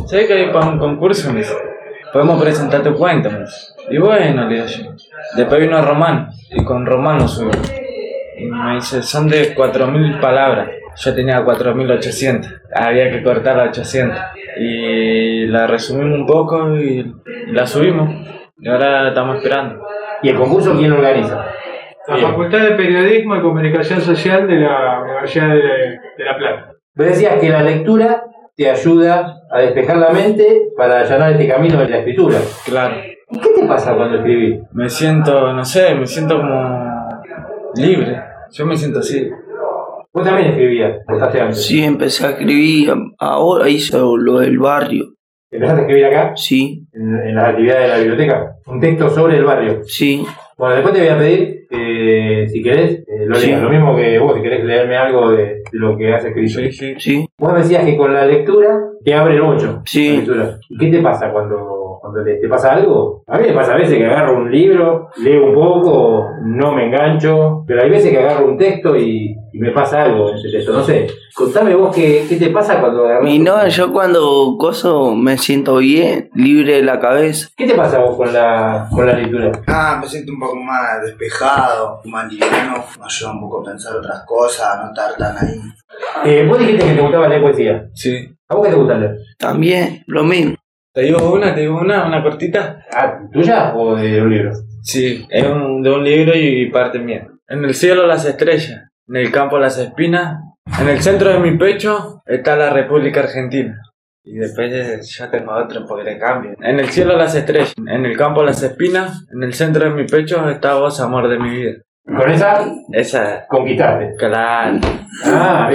¿sabes 0.08 0.28
que 0.28 0.34
hay 0.34 0.52
para 0.52 0.68
un 0.68 0.78
concurso? 0.78 1.32
Me 1.32 1.40
dice, 1.40 1.56
podemos 2.12 2.42
presentar 2.42 2.84
tu 2.84 2.94
cuento. 2.96 3.32
Me 3.32 3.40
dice. 3.40 3.74
Y 3.90 3.98
bueno, 3.98 4.48
le 4.48 4.56
digo 4.56 4.68
yo. 4.68 4.92
Después 5.36 5.62
vino 5.62 5.82
Román 5.82 6.30
y 6.50 6.64
con 6.64 6.86
Román 6.86 7.20
lo 7.20 7.28
subí. 7.28 7.52
Y 8.38 8.46
me 8.46 8.76
dice, 8.76 9.02
son 9.02 9.28
de 9.28 9.56
4.000 9.56 10.20
palabras. 10.20 10.70
Yo 10.98 11.16
tenía 11.16 11.44
4.800. 11.46 12.62
Había 12.76 13.10
que 13.10 13.24
cortar 13.24 13.60
a 13.60 13.64
800. 13.70 14.18
Y 14.60 15.46
la 15.48 15.68
resumimos 15.68 16.20
un 16.20 16.26
poco 16.26 16.76
y 16.76 17.14
la 17.48 17.66
subimos. 17.66 18.10
Y 18.60 18.68
ahora 18.68 19.04
la 19.04 19.10
estamos 19.10 19.38
esperando. 19.38 19.82
¿Y 20.22 20.30
el 20.30 20.36
concurso 20.36 20.76
quién 20.78 20.90
lo 20.90 20.98
organiza? 20.98 21.46
La 22.08 22.16
Bien. 22.16 22.28
Facultad 22.30 22.64
de 22.64 22.72
Periodismo 22.76 23.36
y 23.36 23.42
Comunicación 23.42 24.02
Social 24.02 24.48
de 24.48 24.56
la 24.56 25.02
Universidad 25.04 25.50
de, 25.50 25.62
de 26.18 26.26
La 26.26 26.38
Plata. 26.38 26.74
Vos 26.96 27.08
decías 27.08 27.36
que 27.40 27.50
la 27.50 27.62
lectura 27.64 28.24
te 28.56 28.70
ayuda 28.70 29.36
a 29.52 29.60
despejar 29.60 29.98
la 29.98 30.10
mente 30.10 30.70
para 30.76 31.00
allanar 31.02 31.32
este 31.34 31.48
camino 31.48 31.80
de 31.80 31.90
la 31.90 31.98
escritura. 32.00 32.38
Claro. 32.66 32.96
¿Y 33.30 33.40
qué 33.40 33.50
te 33.62 33.66
pasa 33.68 33.96
cuando 33.96 34.18
escribís? 34.18 34.60
Me 34.74 34.90
siento, 34.90 35.54
no 35.54 35.64
sé, 35.64 35.96
me 35.96 36.06
siento 36.06 36.38
como 36.38 37.22
libre. 37.76 38.20
Yo 38.52 38.66
me 38.66 38.76
siento 38.76 39.00
así. 39.00 39.30
Vos 40.14 40.26
también 40.26 40.50
escribías, 40.50 40.98
antes. 41.08 41.66
Sí, 41.66 41.84
empecé 41.84 42.26
a 42.26 42.30
escribir. 42.32 42.94
Ahora 43.20 43.70
hice 43.70 43.98
lo 43.98 44.40
del 44.40 44.60
barrio. 44.60 45.06
¿Empezaste 45.50 45.80
a 45.82 45.84
escribir 45.84 46.06
acá? 46.06 46.32
Sí, 46.36 46.84
En, 46.94 47.18
en 47.28 47.36
las 47.36 47.50
actividades 47.50 47.82
de 47.84 47.88
la 47.88 47.98
biblioteca. 48.00 48.56
Un 48.66 48.80
texto 48.82 49.10
sobre 49.10 49.38
el 49.38 49.46
barrio. 49.46 49.82
sí. 49.84 50.26
Bueno, 50.62 50.76
después 50.76 50.94
te 50.94 51.00
voy 51.00 51.10
a 51.10 51.18
pedir 51.18 51.66
que, 51.68 52.46
si 52.48 52.62
querés, 52.62 53.00
eh, 53.08 53.26
lo 53.26 53.34
Sí. 53.34 53.48
leas. 53.48 53.64
Lo 53.64 53.70
mismo 53.72 53.96
que 53.96 54.20
vos, 54.20 54.36
si 54.36 54.44
querés 54.44 54.64
leerme 54.64 54.96
algo 54.96 55.32
de, 55.32 55.64
lo 55.72 55.98
que 55.98 56.14
has 56.14 56.24
escrito. 56.24 56.60
Sí, 56.60 56.72
sí. 56.72 56.94
Sí, 57.00 57.26
Vos 57.40 57.56
decías 57.56 57.84
que 57.84 57.98
con 57.98 58.14
la 58.14 58.28
lectura 58.28 58.80
te 59.04 59.12
abre 59.16 59.42
bocho. 59.42 59.82
Sí. 59.86 60.10
La 60.10 60.16
lectura. 60.18 60.58
¿Y 60.70 60.78
qué 60.78 60.88
te 60.92 61.02
pasa 61.02 61.32
cuando, 61.32 61.81
cuando? 62.02 62.24
¿Te 62.24 62.48
pasa 62.48 62.74
algo? 62.74 63.24
A 63.28 63.38
mí 63.38 63.48
me 63.48 63.54
pasa 63.54 63.74
a 63.74 63.78
veces 63.78 63.98
que 63.98 64.06
agarro 64.06 64.38
un 64.38 64.52
libro, 64.52 65.10
leo 65.18 65.46
un 65.46 65.54
poco, 65.54 66.30
no 66.44 66.74
me 66.74 66.88
engancho, 66.88 67.64
pero 67.68 67.84
hay 67.84 67.90
veces 67.90 68.12
que 68.12 68.18
agarro 68.18 68.48
un 68.48 68.58
texto 68.58 68.96
y, 68.98 69.36
y 69.54 69.60
me 69.60 69.72
pasa 69.72 70.04
algo 70.04 70.30
en 70.30 70.36
ese 70.36 70.50
texto. 70.50 70.74
No 70.74 70.84
sé, 70.84 71.08
contame 71.36 71.76
vos 71.76 71.96
qué, 71.96 72.26
qué 72.28 72.38
te 72.38 72.50
pasa 72.50 72.82
cuando 72.82 73.06
agarras 73.06 73.30
y 73.30 73.40
no, 73.40 73.68
yo 73.68 73.94
cuando 73.94 74.56
coso 74.58 75.16
me 75.16 75.38
siento 75.38 75.78
bien, 75.78 76.30
libre 76.34 76.78
de 76.78 76.84
la 76.84 77.00
cabeza. 77.00 77.50
¿Qué 77.56 77.68
te 77.68 77.76
pasa 77.76 78.00
vos 78.00 78.18
con 78.18 78.34
la, 78.34 78.88
con 78.92 79.06
la 79.06 79.14
lectura? 79.14 79.52
Ah, 79.68 80.00
me 80.02 80.08
siento 80.08 80.34
un 80.34 80.40
poco 80.40 80.56
más 80.56 81.04
despejado, 81.06 82.02
más 82.06 82.32
liviano, 82.32 82.84
me 83.00 83.06
ayuda 83.06 83.32
un 83.32 83.42
poco 83.42 83.62
a 83.62 83.72
pensar 83.72 83.96
otras 83.96 84.24
cosas, 84.26 84.76
a 84.76 84.84
no 84.84 84.88
estar 84.90 85.16
tan 85.18 85.38
ahí. 85.38 85.60
Eh, 86.26 86.46
vos 86.48 86.58
dijiste 86.58 86.86
que 86.86 86.94
te 86.94 87.02
gustaba 87.02 87.28
leer 87.28 87.42
poesía. 87.42 87.90
Sí. 87.94 88.28
¿A 88.48 88.56
vos 88.56 88.66
qué 88.66 88.72
te 88.72 88.78
gusta 88.80 88.98
leer? 88.98 89.18
También, 89.38 90.04
lo 90.08 90.24
mismo. 90.24 90.56
¿Te 90.94 91.02
digo 91.02 91.34
una? 91.34 91.54
¿Te 91.56 91.62
digo 91.62 91.80
una? 91.80 92.06
¿Una 92.06 92.22
cortita? 92.22 92.86
Ah, 92.94 93.18
¿Tuya 93.32 93.74
o 93.76 93.96
de 93.96 94.22
un 94.22 94.30
libro? 94.30 94.52
Sí, 94.82 95.26
es 95.30 95.44
un- 95.46 95.82
de 95.82 95.90
un 95.92 96.04
libro 96.04 96.34
y 96.36 96.70
parte 96.70 97.00
mía. 97.00 97.28
En 97.48 97.64
el 97.64 97.74
cielo 97.74 98.06
las 98.08 98.26
estrellas, 98.26 98.90
en 99.08 99.16
el 99.16 99.32
campo 99.32 99.58
las 99.58 99.78
espinas, 99.78 100.38
en 100.82 100.90
el 100.90 101.00
centro 101.02 101.30
de 101.32 101.40
mi 101.40 101.58
pecho 101.58 102.22
está 102.26 102.56
la 102.56 102.72
República 102.72 103.22
Argentina. 103.22 103.78
Y 104.24 104.36
después 104.36 105.16
ya 105.18 105.32
tengo 105.32 105.54
otro 105.54 105.86
porque 105.88 106.04
le 106.12 106.20
cambio. 106.20 106.52
En 106.62 106.80
el 106.80 106.90
cielo 106.90 107.18
las 107.18 107.34
estrellas, 107.36 107.74
en 107.88 108.06
el 108.06 108.16
campo 108.18 108.44
las 108.44 108.62
espinas, 108.62 109.26
en 109.34 109.44
el 109.44 109.54
centro 109.54 109.86
de 109.86 109.92
mi 109.92 110.06
pecho 110.06 110.48
está 110.50 110.76
vos, 110.76 111.00
amor 111.00 111.28
de 111.30 111.40
mi 111.40 111.50
vida. 111.50 111.72
Con 112.06 112.30
esa 112.32 112.66
Esa, 112.92 113.46
conquistaste. 113.48 114.16
claro. 114.18 114.80
Ah, 115.26 115.70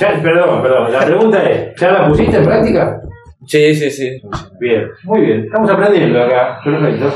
ya, 0.00 0.20
perdón, 0.22 0.62
perdón. 0.62 0.92
La 0.92 1.00
pregunta 1.04 1.42
es, 1.50 1.74
¿ya 1.80 1.90
la 1.92 2.08
pusiste 2.08 2.36
en 2.38 2.44
práctica? 2.44 3.00
Sí, 3.46 3.74
sí, 3.74 3.90
sí. 3.90 4.20
Bien, 4.60 4.86
muy 5.04 5.20
bien. 5.22 5.44
Estamos 5.44 5.70
aprendiendo 5.70 6.22
acá. 6.22 6.58
Perfecto. 6.64 7.12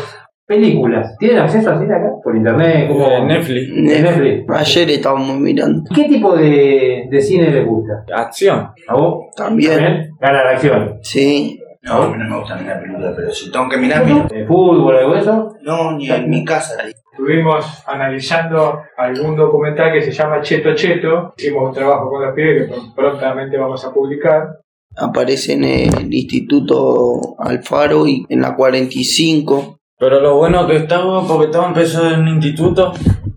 Películas. 0.46 1.16
¿Tienen 1.18 1.38
acceso 1.38 1.72
a 1.72 1.78
cine 1.78 1.92
acá? 1.94 2.08
¿Por 2.22 2.36
internet? 2.36 2.86
¿Cómo? 2.88 3.06
Eh, 3.08 3.24
Netflix, 3.24 3.68
Netflix. 3.72 4.44
Ayer 4.48 4.90
estábamos 4.90 5.38
mirando. 5.40 5.82
¿Qué 5.94 6.04
tipo 6.04 6.36
de, 6.36 7.06
de 7.10 7.20
cine 7.20 7.50
les 7.50 7.66
gusta? 7.66 8.04
acción. 8.14 8.70
¿A 8.86 8.94
vos? 8.94 9.24
También. 9.36 10.10
Gana 10.20 10.44
la 10.44 10.50
acción. 10.50 10.98
Sí, 11.02 11.60
No, 11.82 11.94
a 12.02 12.08
mí 12.10 12.16
no 12.18 12.28
me 12.30 12.38
gusta 12.38 12.56
mirar 12.56 12.80
películas, 12.80 13.12
pero 13.16 13.30
si 13.32 13.50
tengo 13.50 13.68
que 13.68 13.76
mirar, 13.76 14.04
miro. 14.04 14.26
¿De 14.28 14.44
fútbol, 14.46 14.96
algo 14.96 15.14
de 15.14 15.20
eso? 15.20 15.54
No, 15.62 15.92
ni 15.96 16.10
en 16.10 16.30
mi 16.30 16.44
casa. 16.44 16.74
Estuvimos 17.12 17.82
analizando 17.88 18.82
algún 18.96 19.34
documental 19.36 19.92
que 19.92 20.02
se 20.02 20.12
llama 20.12 20.40
Cheto 20.42 20.74
Cheto. 20.74 21.32
Hicimos 21.36 21.68
un 21.70 21.74
trabajo 21.74 22.08
con 22.10 22.24
los 22.24 22.34
pibes 22.34 22.68
que 22.68 22.74
prontamente 22.94 23.56
vamos 23.56 23.84
a 23.84 23.92
publicar. 23.92 24.48
Aparece 24.96 25.54
en 25.54 25.64
el 25.64 26.12
Instituto 26.12 27.36
Alfaro 27.38 28.06
y 28.06 28.26
en 28.28 28.40
la 28.40 28.54
45. 28.54 29.78
Pero 29.98 30.20
lo 30.20 30.36
bueno 30.36 30.66
que 30.66 30.76
estaba, 30.76 31.26
porque 31.26 31.48
todo 31.48 31.66
empezó 31.66 32.08
en 32.10 32.20
un 32.20 32.28
instituto 32.28 32.92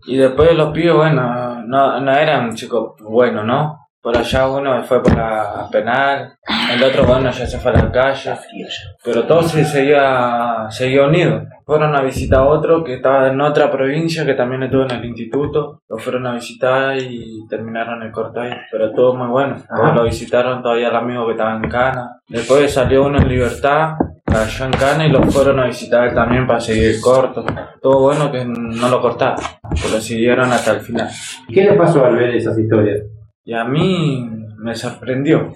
y 0.07 0.17
después 0.17 0.53
los 0.55 0.71
pibes, 0.71 0.93
bueno, 0.93 1.63
no, 1.65 2.01
no 2.01 2.11
eran 2.11 2.53
chicos 2.53 2.95
buenos, 2.99 3.45
¿no? 3.45 3.77
Por 4.01 4.17
allá 4.17 4.47
uno 4.47 4.81
fue 4.83 5.03
por 5.03 5.15
la 5.15 5.67
penal, 5.71 6.37
el 6.73 6.83
otro, 6.83 7.05
bueno, 7.05 7.31
ya 7.31 7.45
se 7.45 7.59
fue 7.59 7.71
a 7.71 7.75
la 7.75 7.91
calle, 7.91 8.31
pero 9.03 9.25
todos 9.25 9.51
se 9.51 9.65
seguía, 9.65 10.67
seguía 10.69 11.05
unido. 11.05 11.43
Fueron 11.69 11.95
a 11.95 12.01
visitar 12.01 12.39
a 12.39 12.45
otro 12.45 12.83
que 12.83 12.95
estaba 12.95 13.27
en 13.27 13.39
otra 13.39 13.71
provincia 13.71 14.25
que 14.25 14.33
también 14.33 14.63
estuvo 14.63 14.85
en 14.85 14.89
el 14.89 15.05
instituto, 15.05 15.83
lo 15.87 15.99
fueron 15.99 16.25
a 16.25 16.33
visitar 16.33 16.97
y 16.97 17.45
terminaron 17.47 18.01
el 18.01 18.11
corto 18.11 18.41
ahí, 18.41 18.53
pero 18.71 18.91
todo 18.91 19.13
muy 19.13 19.27
bueno. 19.27 19.57
Ajá. 19.69 19.93
Lo 19.93 20.03
visitaron 20.03 20.63
todavía 20.63 20.87
el 20.87 20.95
amigo 20.95 21.27
que 21.27 21.33
estaba 21.33 21.55
en 21.55 21.69
Cana. 21.69 22.21
Después 22.27 22.73
salió 22.73 23.05
uno 23.05 23.19
en 23.19 23.29
libertad, 23.29 23.93
cayó 24.25 24.65
en 24.65 24.71
Cana 24.71 25.05
y 25.05 25.11
lo 25.11 25.21
fueron 25.21 25.59
a 25.59 25.67
visitar 25.67 26.07
él 26.07 26.15
también 26.15 26.47
para 26.47 26.59
seguir 26.59 26.95
el 26.95 27.01
corto. 27.01 27.45
Todo 27.79 27.99
bueno 27.99 28.31
que 28.31 28.43
no 28.45 28.89
lo 28.89 28.99
cortaron, 28.99 29.45
que 29.79 29.91
lo 29.91 30.01
siguieron 30.01 30.51
hasta 30.51 30.71
el 30.71 30.79
final. 30.79 31.07
¿Qué 31.53 31.65
les 31.65 31.77
pasó 31.77 32.03
al 32.03 32.15
ver 32.15 32.31
esas 32.31 32.57
historias? 32.57 33.03
Y 33.45 33.53
a 33.53 33.63
mí 33.63 34.27
me 34.57 34.73
sorprendió. 34.73 35.51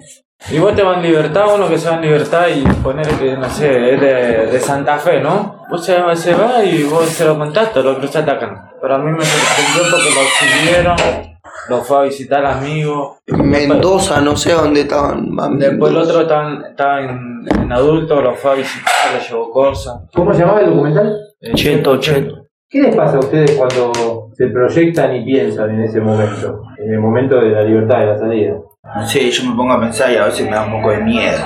Y 0.50 0.58
vos 0.58 0.74
te 0.74 0.82
vas 0.82 0.98
en 0.98 1.04
libertad, 1.04 1.46
uno 1.54 1.68
que 1.68 1.78
se 1.78 1.88
va 1.88 1.96
en 1.96 2.02
libertad 2.02 2.46
y 2.54 2.62
poner 2.82 3.06
que, 3.06 3.34
no 3.34 3.48
sé, 3.48 3.94
es 3.94 4.00
de, 4.00 4.46
de 4.52 4.60
Santa 4.60 4.98
Fe, 4.98 5.20
¿no? 5.20 5.62
Vos 5.70 5.84
se, 5.84 5.94
se 6.16 6.34
va 6.34 6.62
y 6.62 6.82
vos 6.84 7.06
se 7.06 7.24
lo 7.24 7.38
contaste, 7.38 7.82
lo 7.82 7.96
cruzaste 7.96 8.30
acá. 8.30 8.72
Pero 8.80 8.94
a 8.94 8.98
mí 8.98 9.10
me 9.10 9.24
sorprendió 9.24 9.90
porque 9.90 10.10
lo 10.10 10.20
siguieron, 10.60 10.96
lo 11.70 11.78
fue 11.78 11.96
a 11.98 12.02
visitar 12.02 12.40
el 12.40 12.46
amigo. 12.46 13.16
Mendoza, 13.26 14.20
no 14.20 14.36
sé 14.36 14.52
dónde 14.52 14.82
estaban. 14.82 15.34
Después 15.58 15.92
el 15.92 15.98
otro 15.98 16.20
estaba, 16.20 16.68
estaba 16.68 17.00
en, 17.00 17.46
en 17.58 17.72
adulto, 17.72 18.20
lo 18.20 18.34
fue 18.34 18.50
a 18.50 18.54
visitar, 18.54 18.92
le 19.14 19.26
llevó 19.26 19.50
cosas. 19.50 20.02
¿Cómo 20.14 20.34
se 20.34 20.40
llamaba 20.40 20.60
el 20.60 20.66
documental? 20.66 21.16
Cheto, 21.54 21.98
cheto. 21.98 22.48
¿Qué 22.68 22.82
les 22.82 22.94
pasa 22.94 23.16
a 23.16 23.20
ustedes 23.20 23.52
cuando 23.52 24.28
se 24.34 24.48
proyectan 24.48 25.16
y 25.16 25.24
piensan 25.24 25.70
en 25.70 25.84
ese 25.84 26.00
momento? 26.00 26.64
En 26.76 26.92
el 26.92 27.00
momento 27.00 27.36
de 27.36 27.50
la 27.50 27.62
libertad, 27.62 28.00
de 28.00 28.06
la 28.06 28.18
salida. 28.18 28.54
No 28.94 29.06
sé, 29.06 29.30
yo 29.30 29.50
me 29.50 29.56
pongo 29.56 29.72
a 29.72 29.80
pensar 29.80 30.12
y 30.12 30.16
a 30.16 30.24
veces 30.26 30.46
me 30.46 30.52
da 30.52 30.64
un 30.64 30.72
poco 30.72 30.90
de 30.90 30.98
miedo. 30.98 31.38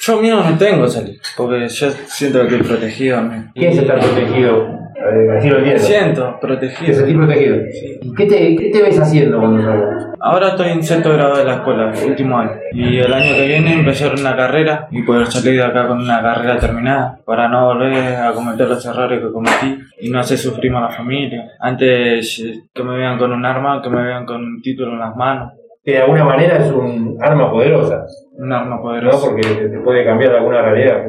Yo 0.00 0.20
miedo 0.20 0.42
no 0.42 0.58
tengo 0.58 0.86
salir, 0.88 1.18
porque 1.36 1.68
yo 1.68 1.90
siento 2.06 2.40
que 2.40 2.56
estoy 2.56 2.62
protegido 2.62 3.18
a 3.18 3.22
mí. 3.22 3.44
¿Quién 3.54 3.72
es 3.72 3.78
estar 3.78 3.98
protegido? 3.98 4.82
Lo 4.94 5.34
entiendo. 5.58 5.78
Siento 5.78 6.38
¿Te 6.40 6.46
protegido. 6.46 6.94
sentís 6.94 7.16
protegido? 7.16 7.56
¿Y 8.02 8.14
¿Qué 8.14 8.26
te, 8.26 8.56
¿Qué 8.56 8.70
te 8.72 8.82
ves 8.82 9.00
haciendo 9.00 9.38
cuando 9.40 9.62
salgas? 9.62 10.06
Ahora 10.20 10.48
estoy 10.48 10.68
en 10.68 10.82
sexto 10.82 11.12
grado 11.12 11.36
de 11.36 11.44
la 11.44 11.54
escuela, 11.54 11.92
último 12.06 12.38
año. 12.38 12.52
Y 12.72 12.98
el 12.98 13.12
año 13.12 13.34
que 13.34 13.46
viene 13.48 13.74
empezar 13.74 14.14
una 14.14 14.36
carrera 14.36 14.86
y 14.90 15.02
poder 15.02 15.26
salir 15.26 15.56
de 15.56 15.64
acá 15.64 15.88
con 15.88 16.00
una 16.00 16.22
carrera 16.22 16.58
terminada 16.58 17.18
para 17.24 17.48
no 17.48 17.66
volver 17.66 18.14
a 18.16 18.32
cometer 18.32 18.68
los 18.68 18.84
errores 18.86 19.20
que 19.20 19.32
cometí 19.32 19.78
y 20.00 20.10
no 20.10 20.20
hacer 20.20 20.38
sufrir 20.38 20.72
a 20.74 20.80
la 20.82 20.90
familia. 20.90 21.50
Antes 21.58 22.38
eh, 22.38 22.62
que 22.72 22.82
me 22.84 22.96
vean 22.96 23.18
con 23.18 23.32
un 23.32 23.44
arma, 23.44 23.82
que 23.82 23.90
me 23.90 24.02
vean 24.04 24.24
con 24.24 24.40
un 24.42 24.62
título 24.62 24.92
en 24.92 25.00
las 25.00 25.16
manos. 25.16 25.52
Que 25.84 25.92
de 25.92 25.98
alguna 26.02 26.24
manera 26.24 26.58
es 26.58 26.70
un 26.70 27.16
arma 27.20 27.50
poderosa, 27.50 28.04
Un 28.38 28.52
arma 28.52 28.76
¿no? 28.76 28.82
poderosa. 28.82 29.26
Porque 29.30 29.42
te, 29.42 29.78
puede 29.80 30.04
cambiar 30.04 30.34
alguna 30.36 30.62
realidad. 30.62 31.02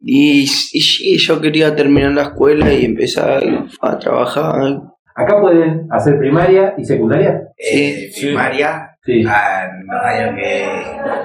Y, 0.00 0.42
y 0.42 0.46
sí, 0.46 1.16
yo 1.18 1.40
quería 1.40 1.74
terminar 1.74 2.12
la 2.12 2.22
escuela 2.22 2.72
y 2.72 2.84
empezar 2.84 3.42
a 3.80 3.98
trabajar. 3.98 4.80
¿Acá 5.14 5.40
pueden 5.40 5.86
hacer 5.90 6.18
primaria 6.18 6.74
y 6.78 6.84
secundaria? 6.84 7.42
Eh, 7.58 8.08
Sí. 8.12 8.26
primaria, 8.28 8.86
Sí. 9.02 9.24
ah, 9.28 9.66
los 9.86 10.02
años 10.02 10.34
que, 10.36 10.66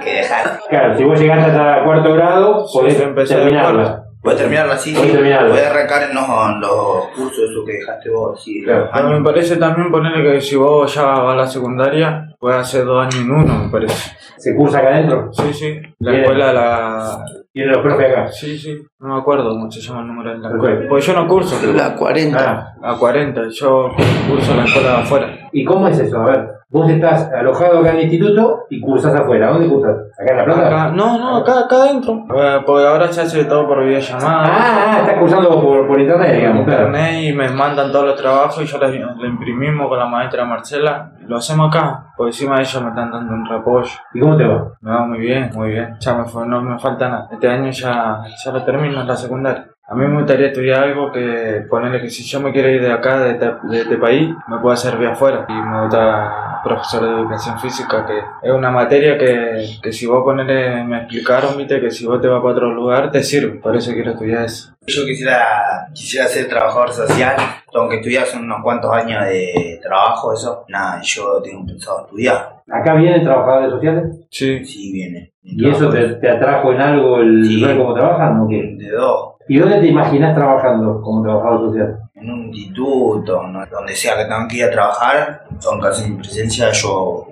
que 0.04 0.12
dejar. 0.18 0.60
Claro, 0.70 0.98
si 0.98 1.04
vos 1.04 1.20
llegaste 1.20 1.52
hasta 1.52 1.84
cuarto 1.84 2.14
grado, 2.14 2.66
Sí, 2.68 2.80
podés 2.80 2.98
de 3.30 3.36
terminarla. 3.36 4.02
Puedes 4.22 4.40
terminarlo 4.42 4.74
así, 4.74 4.92
Puedes 4.92 5.12
sí. 5.12 5.16
terminarlo. 5.16 5.50
Puedes 5.52 5.68
arrancar 5.68 6.10
en 6.10 6.16
los, 6.16 6.24
en 6.26 6.60
los 6.62 7.08
cursos 7.16 7.50
que 7.66 7.74
dejaste 7.74 8.10
vos, 8.10 8.44
sí, 8.44 8.64
Claro. 8.64 9.10
me 9.20 9.24
parece 9.24 9.58
también 9.58 9.92
ponerle 9.92 10.32
que 10.34 10.42
si 10.42 10.56
vos 10.56 10.94
ya 10.94 11.04
vas 11.04 11.34
a 11.34 11.36
la 11.36 11.48
secundaria, 11.48 12.26
puedes 12.40 12.60
hacer 12.60 12.86
dos 12.86 13.02
años 13.04 13.16
en 13.16 13.32
uno, 13.32 13.66
me 13.66 13.70
parece. 13.70 14.16
¿Se 14.38 14.56
cursa 14.56 14.80
acá 14.80 14.90
adentro? 14.90 15.30
Sí, 15.32 15.54
sí. 15.54 15.80
La 16.00 16.18
escuela, 16.18 16.54
la... 16.54 17.26
Tienen 17.52 17.72
los 17.74 17.82
profes 17.82 18.12
acá. 18.12 18.28
Sí, 18.28 18.58
sí. 18.58 18.82
No 19.00 19.16
me 19.16 19.22
acuerdo 19.22 19.50
cómo 19.50 19.72
se 19.72 19.80
llama 19.82 20.02
el 20.02 20.08
número 20.08 20.32
de 20.32 20.38
la 20.40 20.50
escuela. 20.50 20.90
Pues 20.90 21.06
yo 21.06 21.14
no 21.14 21.28
curso. 21.28 21.56
La 21.74 21.96
40. 21.96 22.38
Ah, 22.82 22.92
A 22.92 22.98
40, 22.98 23.42
yo 23.50 23.92
curso 24.30 24.52
en 24.52 24.58
la 24.58 24.66
escuela 24.66 24.90
de 24.90 24.98
afuera. 24.98 25.50
¿Y 25.52 25.64
cómo 25.64 25.88
es 25.88 26.00
eso? 26.00 26.20
A 26.22 26.26
ver, 26.26 26.50
vos 26.76 26.92
estás 26.92 27.32
alojado 27.32 27.80
acá 27.80 27.92
en 27.92 27.96
el 27.96 28.04
instituto 28.04 28.66
y 28.70 28.82
cursás 28.82 29.16
afuera. 29.16 29.48
¿Dónde 29.48 29.70
cursas? 29.70 29.96
¿Acá 30.20 30.32
en 30.32 30.38
La 30.38 30.46
Plata? 30.46 30.68
Acá, 30.68 30.92
no, 30.94 31.18
no, 31.18 31.38
acá, 31.38 31.60
acá 31.62 31.76
adentro. 31.84 32.26
Eh, 32.36 32.60
Porque 32.66 32.86
ahora 32.86 33.08
se 33.08 33.22
hace 33.22 33.46
todo 33.46 33.66
por 33.66 33.86
videollamada. 33.86 34.44
Ah, 34.46 34.88
ah, 34.88 34.98
estás 35.00 35.18
cursando 35.18 35.62
por, 35.62 35.88
por 35.88 36.00
internet, 36.02 36.36
digamos, 36.36 36.66
claro. 36.66 36.88
internet 36.88 37.24
y 37.24 37.34
me 37.34 37.50
mandan 37.50 37.92
todos 37.94 38.08
los 38.08 38.22
trabajos 38.22 38.62
y 38.62 38.66
yo 38.66 38.78
lo, 38.78 38.88
lo 38.88 39.26
imprimimos 39.26 39.88
con 39.88 39.98
la 39.98 40.06
maestra 40.06 40.44
Marcela. 40.44 41.12
Lo 41.26 41.38
hacemos 41.38 41.70
acá, 41.70 42.08
por 42.18 42.28
encima 42.28 42.58
de 42.58 42.64
ellos 42.64 42.84
me 42.84 42.90
están 42.90 43.10
dando 43.10 43.34
un 43.34 43.46
repollo. 43.46 43.90
¿Y 44.14 44.20
cómo 44.20 44.36
te 44.36 44.46
va? 44.46 44.74
Me 44.82 44.92
va 44.92 45.06
muy 45.06 45.20
bien, 45.20 45.50
muy 45.56 45.70
bien. 45.70 45.96
Ya 46.00 46.14
me 46.14 46.26
fue, 46.26 46.46
no 46.46 46.62
me 46.62 46.78
falta 46.78 47.08
nada. 47.08 47.30
Este 47.32 47.48
año 47.48 47.72
ya, 47.72 48.22
ya 48.44 48.52
lo 48.52 48.64
termino 48.64 49.00
en 49.00 49.08
la 49.08 49.16
secundaria. 49.16 49.66
A 49.88 49.94
mí 49.94 50.08
me 50.08 50.18
gustaría 50.18 50.48
estudiar 50.48 50.84
algo 50.84 51.12
que 51.12 51.64
ponerle 51.70 52.02
que 52.02 52.10
si 52.10 52.24
yo 52.24 52.40
me 52.40 52.52
quiero 52.52 52.70
ir 52.70 52.82
de 52.82 52.92
acá, 52.92 53.20
de 53.20 53.32
este, 53.34 53.46
de 53.70 53.82
este 53.82 53.98
país, 53.98 54.36
me 54.48 54.58
pueda 54.58 54.76
servir 54.76 55.10
afuera. 55.10 55.46
Y 55.48 55.54
me 55.54 55.82
gusta 55.84 56.55
profesor 56.66 57.04
de 57.04 57.22
educación 57.22 57.60
física, 57.60 58.06
que 58.06 58.18
es 58.48 58.52
una 58.54 58.72
materia 58.72 59.18
que, 59.18 59.66
que 59.82 59.94
si 59.94 60.06
vos 60.06 60.24
ponele, 60.24 60.84
me 60.84 60.98
explicaron, 60.98 61.56
viste, 61.58 61.80
que 61.80 61.92
si 61.92 62.06
vos 62.06 62.20
te 62.20 62.28
vas 62.28 62.42
para 62.42 62.54
otro 62.54 62.74
lugar, 62.74 63.12
te 63.12 63.24
sirve, 63.24 63.60
por 63.60 63.76
eso 63.76 63.94
quiero 63.94 64.12
estudiar 64.12 64.44
eso. 64.46 64.74
Yo 64.88 65.06
quisiera, 65.06 65.88
quisiera 65.94 66.28
ser 66.28 66.50
trabajador 66.50 66.92
social, 66.92 67.36
aunque 67.74 67.98
estudias 67.98 68.34
unos 68.36 68.62
cuantos 68.64 68.92
años 68.92 69.24
de 69.26 69.80
trabajo, 69.82 70.34
eso, 70.34 70.66
nada, 70.68 71.00
yo 71.04 71.42
tengo 71.42 71.66
pensado 71.66 72.06
estudiar. 72.06 72.56
¿Acá 72.70 72.96
vienen 72.96 73.24
trabajadores 73.24 73.70
sociales? 73.72 74.04
Sí. 74.32 74.66
Sí, 74.66 74.92
viene. 74.92 75.32
¿Y 75.44 75.70
eso 75.70 75.90
te, 75.90 76.16
te 76.16 76.30
atrajo 76.30 76.74
en 76.74 76.82
algo 76.82 77.20
el 77.20 77.46
Sí. 77.46 77.64
ver 77.64 77.78
cómo 77.78 77.94
trabajan 77.94 78.40
o 78.42 78.48
qué? 78.48 78.76
De 78.78 78.90
dos. 78.90 79.36
¿Y 79.48 79.60
dónde 79.60 79.80
te 79.80 79.88
imaginas 79.88 80.36
trabajando 80.36 81.00
como 81.02 81.22
trabajador 81.22 81.70
social? 81.70 82.00
En 82.26 82.32
un 82.32 82.46
instituto, 82.48 83.40
donde 83.72 83.96
sea 83.96 84.18
que 84.18 84.24
tengan 84.24 84.48
que 84.48 84.58
ir 84.58 84.64
a 84.64 84.72
trabajar, 84.72 85.46
aunque 85.70 85.88
hacen 85.88 86.16
mi 86.16 86.18
presencia, 86.18 86.72
yo 86.72 87.28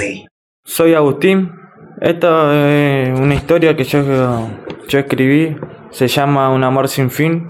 ir. 0.00 0.26
Soy 0.64 0.94
Agustín. 0.94 1.52
Esta 2.00 2.54
es 2.66 3.20
una 3.20 3.34
historia 3.34 3.76
que 3.76 3.84
yo, 3.84 4.00
yo 4.88 4.98
escribí. 4.98 5.54
Se 5.90 6.08
llama 6.08 6.48
Un 6.48 6.64
amor 6.64 6.88
sin 6.88 7.10
fin. 7.10 7.46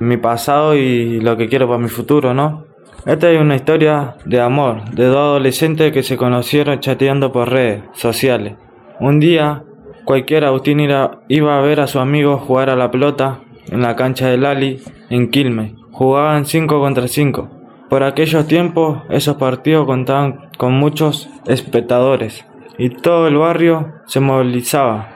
Mi 0.00 0.16
pasado 0.16 0.74
y 0.74 1.20
lo 1.20 1.36
que 1.36 1.48
quiero 1.48 1.68
para 1.68 1.78
mi 1.78 1.88
futuro, 1.88 2.34
¿no? 2.34 2.64
Esta 3.06 3.30
es 3.30 3.40
una 3.40 3.54
historia 3.54 4.16
de 4.24 4.40
amor, 4.40 4.90
de 4.90 5.04
dos 5.04 5.18
adolescentes 5.18 5.92
que 5.92 6.02
se 6.02 6.16
conocieron 6.16 6.80
chateando 6.80 7.30
por 7.30 7.48
redes 7.48 7.84
sociales. 7.92 8.54
Un 8.98 9.20
día, 9.20 9.62
cualquier 10.04 10.46
Agustín 10.46 10.80
iba 10.80 11.58
a 11.58 11.60
ver 11.60 11.78
a 11.78 11.86
su 11.86 12.00
amigo 12.00 12.38
jugar 12.38 12.70
a 12.70 12.76
la 12.76 12.90
pelota 12.90 13.38
en 13.68 13.82
la 13.82 13.94
cancha 13.94 14.26
de 14.26 14.36
Lali, 14.36 14.82
en 15.10 15.30
Quilmes. 15.30 15.79
Jugaban 15.92 16.46
5 16.46 16.80
contra 16.80 17.08
5. 17.08 17.48
Por 17.88 18.02
aquellos 18.02 18.46
tiempos, 18.46 19.02
esos 19.10 19.36
partidos 19.36 19.86
contaban 19.86 20.50
con 20.56 20.74
muchos 20.74 21.28
espectadores 21.46 22.46
y 22.78 22.90
todo 22.90 23.26
el 23.26 23.36
barrio 23.36 23.92
se 24.06 24.20
movilizaba. 24.20 25.08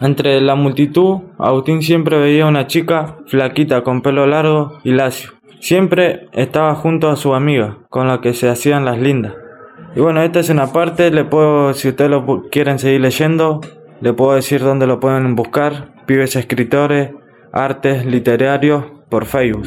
Entre 0.00 0.40
la 0.40 0.54
multitud, 0.54 1.18
Agustín 1.38 1.82
siempre 1.82 2.18
veía 2.18 2.46
una 2.46 2.66
chica 2.66 3.16
flaquita 3.26 3.82
con 3.82 4.00
pelo 4.00 4.26
largo 4.26 4.78
y 4.84 4.92
lacio. 4.92 5.32
Siempre 5.58 6.28
estaba 6.32 6.74
junto 6.74 7.10
a 7.10 7.16
su 7.16 7.34
amiga, 7.34 7.78
con 7.90 8.08
la 8.08 8.20
que 8.20 8.32
se 8.32 8.48
hacían 8.48 8.86
las 8.86 8.98
lindas. 8.98 9.34
Y 9.94 10.00
bueno, 10.00 10.22
esta 10.22 10.40
es 10.40 10.48
una 10.48 10.72
parte, 10.72 11.10
le 11.10 11.24
puedo, 11.24 11.74
si 11.74 11.88
ustedes 11.88 12.10
lo 12.10 12.48
quieren 12.50 12.78
seguir 12.78 13.02
leyendo, 13.02 13.60
le 14.00 14.12
puedo 14.14 14.34
decir 14.34 14.62
dónde 14.62 14.86
lo 14.86 15.00
pueden 15.00 15.34
buscar. 15.34 15.92
Pibes 16.06 16.36
escritores, 16.36 17.10
artes 17.52 18.06
literarios, 18.06 18.84
por 19.10 19.26
Facebook. 19.26 19.66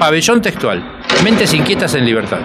Pabellón 0.00 0.40
textual. 0.40 0.82
Mentes 1.22 1.52
inquietas 1.52 1.94
en 1.94 2.06
libertad. 2.06 2.40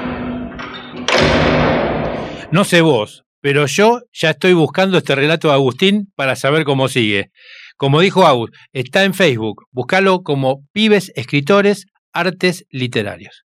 No 2.52 2.66
sé 2.66 2.82
vos, 2.82 3.24
pero 3.40 3.66
yo 3.66 4.02
ya 4.12 4.32
estoy 4.32 4.52
buscando 4.52 4.98
este 4.98 5.16
relato 5.16 5.48
de 5.48 5.54
Agustín 5.54 6.12
para 6.18 6.36
saber 6.36 6.66
cómo 6.66 6.90
sigue. 6.90 7.32
Como 7.78 8.02
dijo 8.02 8.28
Agus, 8.28 8.52
está 8.74 9.06
en 9.06 9.14
Facebook. 9.14 9.64
Búscalo 9.72 10.22
como 10.22 10.66
Pibes 10.74 11.14
Escritores 11.16 11.86
Artes 12.12 12.66
Literarios. 12.72 13.46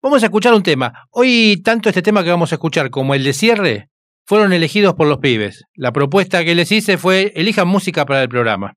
Vamos 0.00 0.22
a 0.22 0.26
escuchar 0.26 0.54
un 0.54 0.62
tema. 0.62 0.92
Hoy 1.10 1.60
tanto 1.64 1.88
este 1.88 2.02
tema 2.02 2.22
que 2.22 2.30
vamos 2.30 2.52
a 2.52 2.54
escuchar 2.54 2.90
como 2.90 3.12
el 3.12 3.24
de 3.24 3.32
cierre 3.32 3.88
fueron 4.24 4.52
elegidos 4.52 4.94
por 4.94 5.08
los 5.08 5.18
pibes. 5.18 5.64
La 5.74 5.90
propuesta 5.90 6.44
que 6.44 6.54
les 6.54 6.70
hice 6.70 6.96
fue 6.96 7.32
elijan 7.34 7.66
música 7.66 8.06
para 8.06 8.22
el 8.22 8.28
programa. 8.28 8.74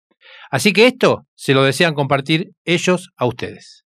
Así 0.50 0.74
que 0.74 0.88
esto 0.88 1.28
se 1.36 1.54
lo 1.54 1.62
desean 1.62 1.94
compartir 1.94 2.50
ellos 2.66 3.12
a 3.16 3.28
ustedes. 3.28 3.86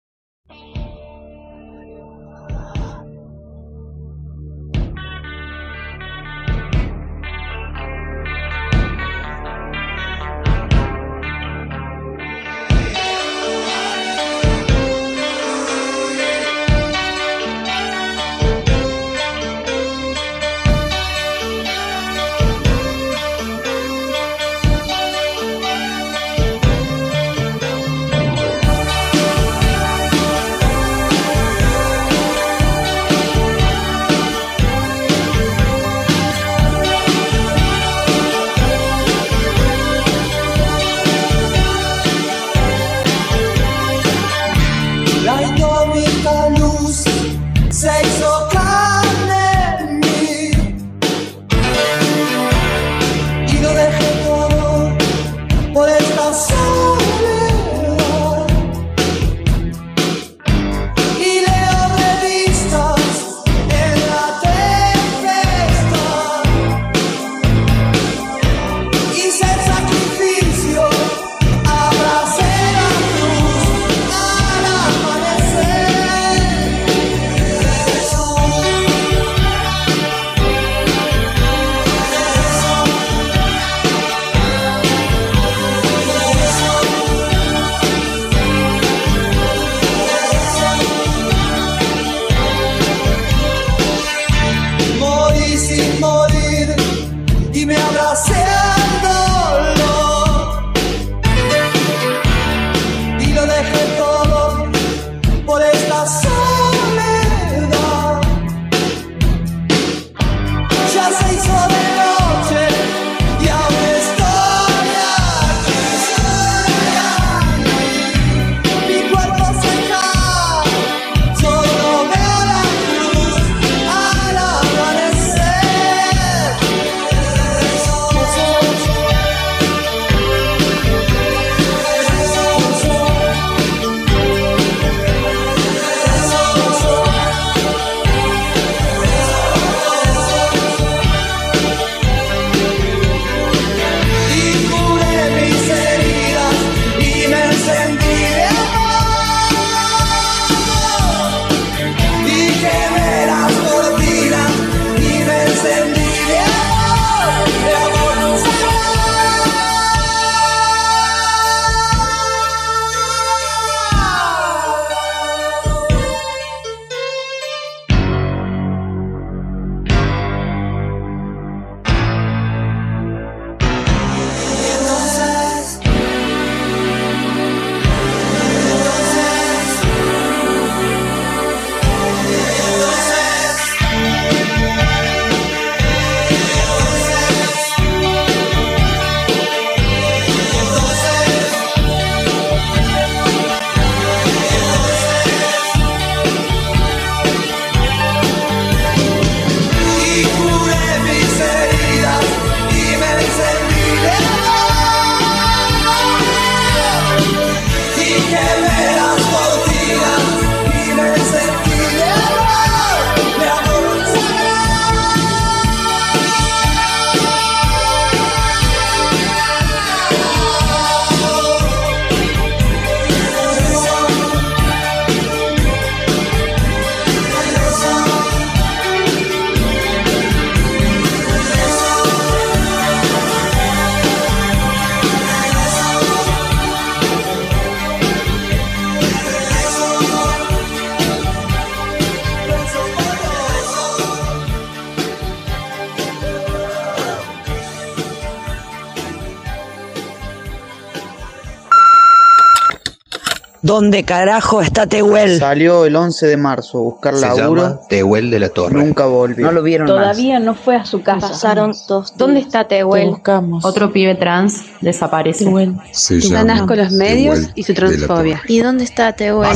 ¿Dónde 253.74 254.04
carajo 254.04 254.62
está 254.62 254.86
Tehuel? 254.86 255.40
Salió 255.40 255.84
el 255.84 255.96
11 255.96 256.28
de 256.28 256.36
marzo 256.36 256.78
a 256.78 256.82
buscar 256.82 257.16
Se 257.16 257.22
laburo. 257.22 257.62
llama 257.62 257.80
Tehuel 257.88 258.30
de 258.30 258.38
la 258.38 258.48
Torre. 258.48 258.72
Nunca 258.78 259.06
volvió. 259.06 259.46
No 259.46 259.50
lo 259.50 259.64
vieron 259.64 259.88
Todavía 259.88 260.38
no 260.38 260.54
fue 260.54 260.76
a 260.76 260.84
su 260.84 261.02
casa. 261.02 261.30
Pasaron 261.30 261.74
dos 261.88 262.16
¿Dónde 262.16 262.38
está 262.38 262.68
Tehuel? 262.68 263.08
buscamos. 263.08 263.64
Otro 263.64 263.92
pibe 263.92 264.14
trans 264.14 264.62
desaparece. 264.80 265.44
Se 265.90 266.18
Están 266.18 266.46
llama 266.46 266.60
asco 266.60 266.76
los 266.76 266.92
medios 266.92 267.34
Tehuel 267.34 267.52
y 267.56 267.62
su 267.64 267.74
transfobia. 267.74 268.40
¿Y 268.46 268.60
dónde 268.60 268.84
está 268.84 269.12
Tehuel? 269.12 269.50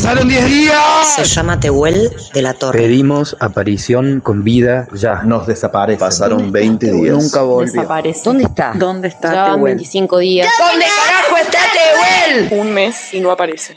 Se 1.14 1.24
llama 1.24 1.60
Tehuel 1.60 2.10
de 2.34 2.42
la 2.42 2.54
Torre. 2.54 2.80
Pedimos 2.80 3.36
aparición 3.38 4.18
con 4.20 4.42
vida 4.42 4.88
ya. 4.94 5.22
Nos 5.22 5.46
desaparece. 5.46 6.00
Pasaron 6.00 6.50
20 6.50 6.90
días. 6.90 7.16
Nunca 7.16 7.42
volvió. 7.42 7.72
Desaparece. 7.72 8.22
¿Dónde 8.24 8.42
está? 8.42 8.72
¿Dónde 8.74 9.06
está 9.06 9.30
Llevan 9.30 9.54
Tehuel? 9.54 9.74
25 9.76 10.18
días. 10.18 10.48
¿Dónde 10.58 10.86
carajo 11.06 11.36
está 11.36 11.58
Tehuel? 12.48 12.60
Un 12.60 12.74
mes 12.74 13.14
y 13.14 13.20
no 13.20 13.30
aparece. 13.30 13.76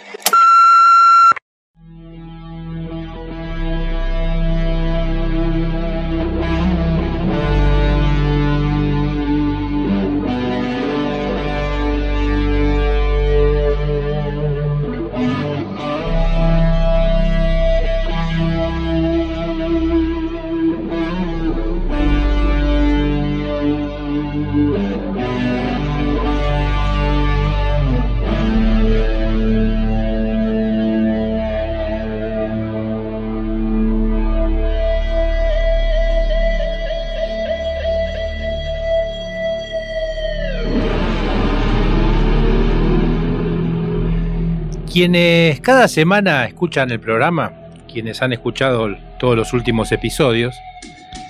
Quienes 44.91 45.61
cada 45.61 45.87
semana 45.87 46.45
escuchan 46.45 46.91
el 46.91 46.99
programa, 46.99 47.53
quienes 47.91 48.21
han 48.21 48.33
escuchado 48.33 48.89
todos 49.19 49.37
los 49.37 49.53
últimos 49.53 49.91
episodios, 49.93 50.53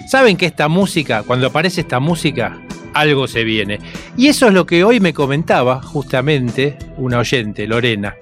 saben 0.08 0.36
que 0.36 0.48
esta 0.48 0.68
música, 0.68 1.22
cuando 1.24 1.48
aparece 1.48 1.82
esta 1.82 2.00
música, 2.00 2.60
algo 2.96 3.28
se 3.28 3.44
viene. 3.44 3.80
Y 4.18 4.28
eso 4.28 4.48
es 4.48 4.54
lo 4.54 4.66
que 4.66 4.84
hoy 4.84 5.00
me 5.00 5.14
comentaba 5.14 5.82
justamente 5.82 6.78
una 6.98 7.20
oyente, 7.20 7.68
Lorena. 7.68 8.16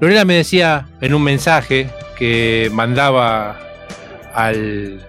Lorena 0.00 0.24
me 0.24 0.34
decía 0.34 0.88
en 1.02 1.12
un 1.14 1.22
mensaje 1.22 1.90
que 2.18 2.70
mandaba 2.72 3.58
al 4.34 5.06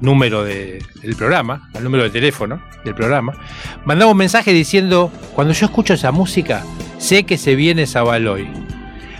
número 0.00 0.42
de- 0.42 0.82
del 1.02 1.16
programa, 1.16 1.68
al 1.74 1.84
número 1.84 2.04
de 2.04 2.10
teléfono 2.10 2.62
del 2.84 2.94
programa, 2.94 3.34
mandaba 3.84 4.10
un 4.10 4.16
mensaje 4.16 4.52
diciendo, 4.54 5.12
cuando 5.34 5.52
yo 5.52 5.66
escucho 5.66 5.92
esa 5.94 6.10
música, 6.12 6.64
sé 6.96 7.24
que 7.24 7.36
se 7.36 7.54
viene 7.54 7.86
Zabaloy. 7.86 8.48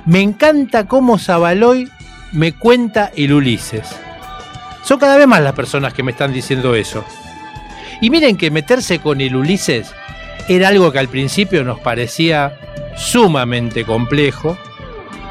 Me 0.06 0.20
encanta 0.20 0.86
cómo 0.86 1.18
Zabaloy 1.18 1.88
me 2.32 2.52
cuenta 2.52 3.10
el 3.16 3.32
Ulises. 3.32 3.88
Son 4.82 4.98
cada 4.98 5.16
vez 5.16 5.26
más 5.26 5.42
las 5.42 5.52
personas 5.52 5.92
que 5.92 6.02
me 6.02 6.12
están 6.12 6.32
diciendo 6.32 6.74
eso. 6.74 7.04
Y 8.00 8.10
miren 8.10 8.36
que 8.36 8.50
meterse 8.50 8.98
con 8.98 9.20
el 9.20 9.36
Ulises 9.36 9.92
era 10.48 10.68
algo 10.68 10.90
que 10.90 10.98
al 10.98 11.08
principio 11.08 11.64
nos 11.64 11.80
parecía 11.80 12.58
sumamente 12.96 13.84
complejo. 13.84 14.56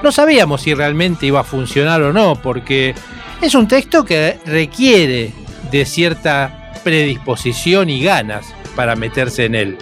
No 0.03 0.11
sabíamos 0.11 0.61
si 0.61 0.73
realmente 0.73 1.25
iba 1.25 1.41
a 1.41 1.43
funcionar 1.43 2.01
o 2.03 2.13
no, 2.13 2.35
porque 2.35 2.93
es 3.41 3.55
un 3.55 3.67
texto 3.67 4.05
que 4.05 4.39
requiere 4.45 5.33
de 5.71 5.85
cierta 5.85 6.71
predisposición 6.83 7.89
y 7.89 8.03
ganas 8.03 8.53
para 8.75 8.95
meterse 8.95 9.45
en 9.45 9.55
él. 9.55 9.77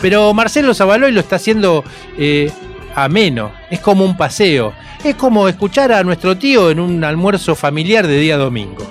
Pero 0.00 0.32
Marcelo 0.32 0.74
Zabaloy 0.74 1.12
lo 1.12 1.20
está 1.20 1.36
haciendo 1.36 1.84
eh, 2.18 2.50
ameno, 2.94 3.52
es 3.70 3.80
como 3.80 4.04
un 4.04 4.16
paseo, 4.16 4.72
es 5.04 5.14
como 5.14 5.48
escuchar 5.48 5.92
a 5.92 6.02
nuestro 6.02 6.36
tío 6.36 6.70
en 6.70 6.80
un 6.80 7.02
almuerzo 7.04 7.54
familiar 7.54 8.06
de 8.06 8.18
día 8.18 8.36
domingo. 8.36 8.84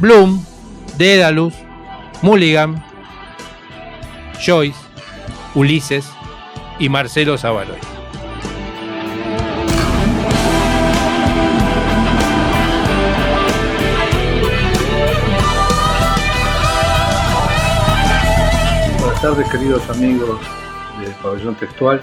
Bloom, 0.00 0.44
Dédalus, 0.96 1.54
Mulligan, 2.22 2.84
Joyce, 4.44 4.78
Ulises 5.54 6.08
y 6.78 6.88
Marcelo 6.88 7.36
Zabaloy. 7.36 7.78
Buenas 19.00 19.22
tardes, 19.22 19.50
queridos 19.50 19.90
amigos 19.90 20.40
del 21.00 21.12
Pabellón 21.14 21.56
Textual. 21.56 22.00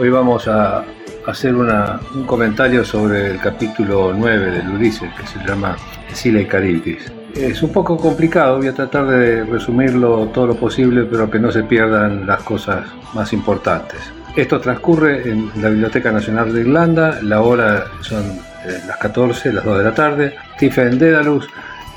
Hoy 0.00 0.10
vamos 0.10 0.46
a 0.46 0.84
hacer 1.26 1.56
una- 1.56 1.98
un 2.14 2.24
comentario 2.24 2.84
sobre 2.84 3.32
el 3.32 3.40
capítulo 3.40 4.12
9 4.16 4.52
del 4.52 4.68
Ulises, 4.70 5.10
que 5.14 5.26
se 5.26 5.44
llama 5.44 5.76
Sila 6.12 6.40
y. 6.40 6.98
Es 7.34 7.62
un 7.64 7.72
poco 7.72 7.96
complicado, 7.96 8.58
voy 8.58 8.68
a 8.68 8.72
tratar 8.74 9.06
de 9.08 9.42
resumirlo 9.44 10.26
todo 10.32 10.46
lo 10.46 10.54
posible, 10.54 11.02
pero 11.10 11.28
que 11.28 11.40
no 11.40 11.50
se 11.50 11.64
pierdan 11.64 12.26
las 12.28 12.42
cosas 12.44 12.84
más 13.12 13.32
importantes. 13.32 13.98
Esto 14.36 14.60
transcurre 14.60 15.28
en 15.30 15.50
la 15.60 15.68
Biblioteca 15.68 16.12
Nacional 16.12 16.52
de 16.54 16.60
Irlanda, 16.60 17.18
la 17.22 17.40
hora 17.42 17.84
son 18.00 18.22
eh, 18.66 18.78
las 18.86 18.98
14, 18.98 19.52
las 19.52 19.64
2 19.64 19.78
de 19.78 19.84
la 19.84 19.94
tarde. 19.94 20.36
Stephen 20.54 20.96
Dedalus 20.98 21.48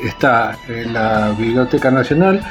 está 0.04 0.56
en 0.68 0.94
la 0.94 1.34
Biblioteca 1.38 1.92
Nacional 1.92 2.42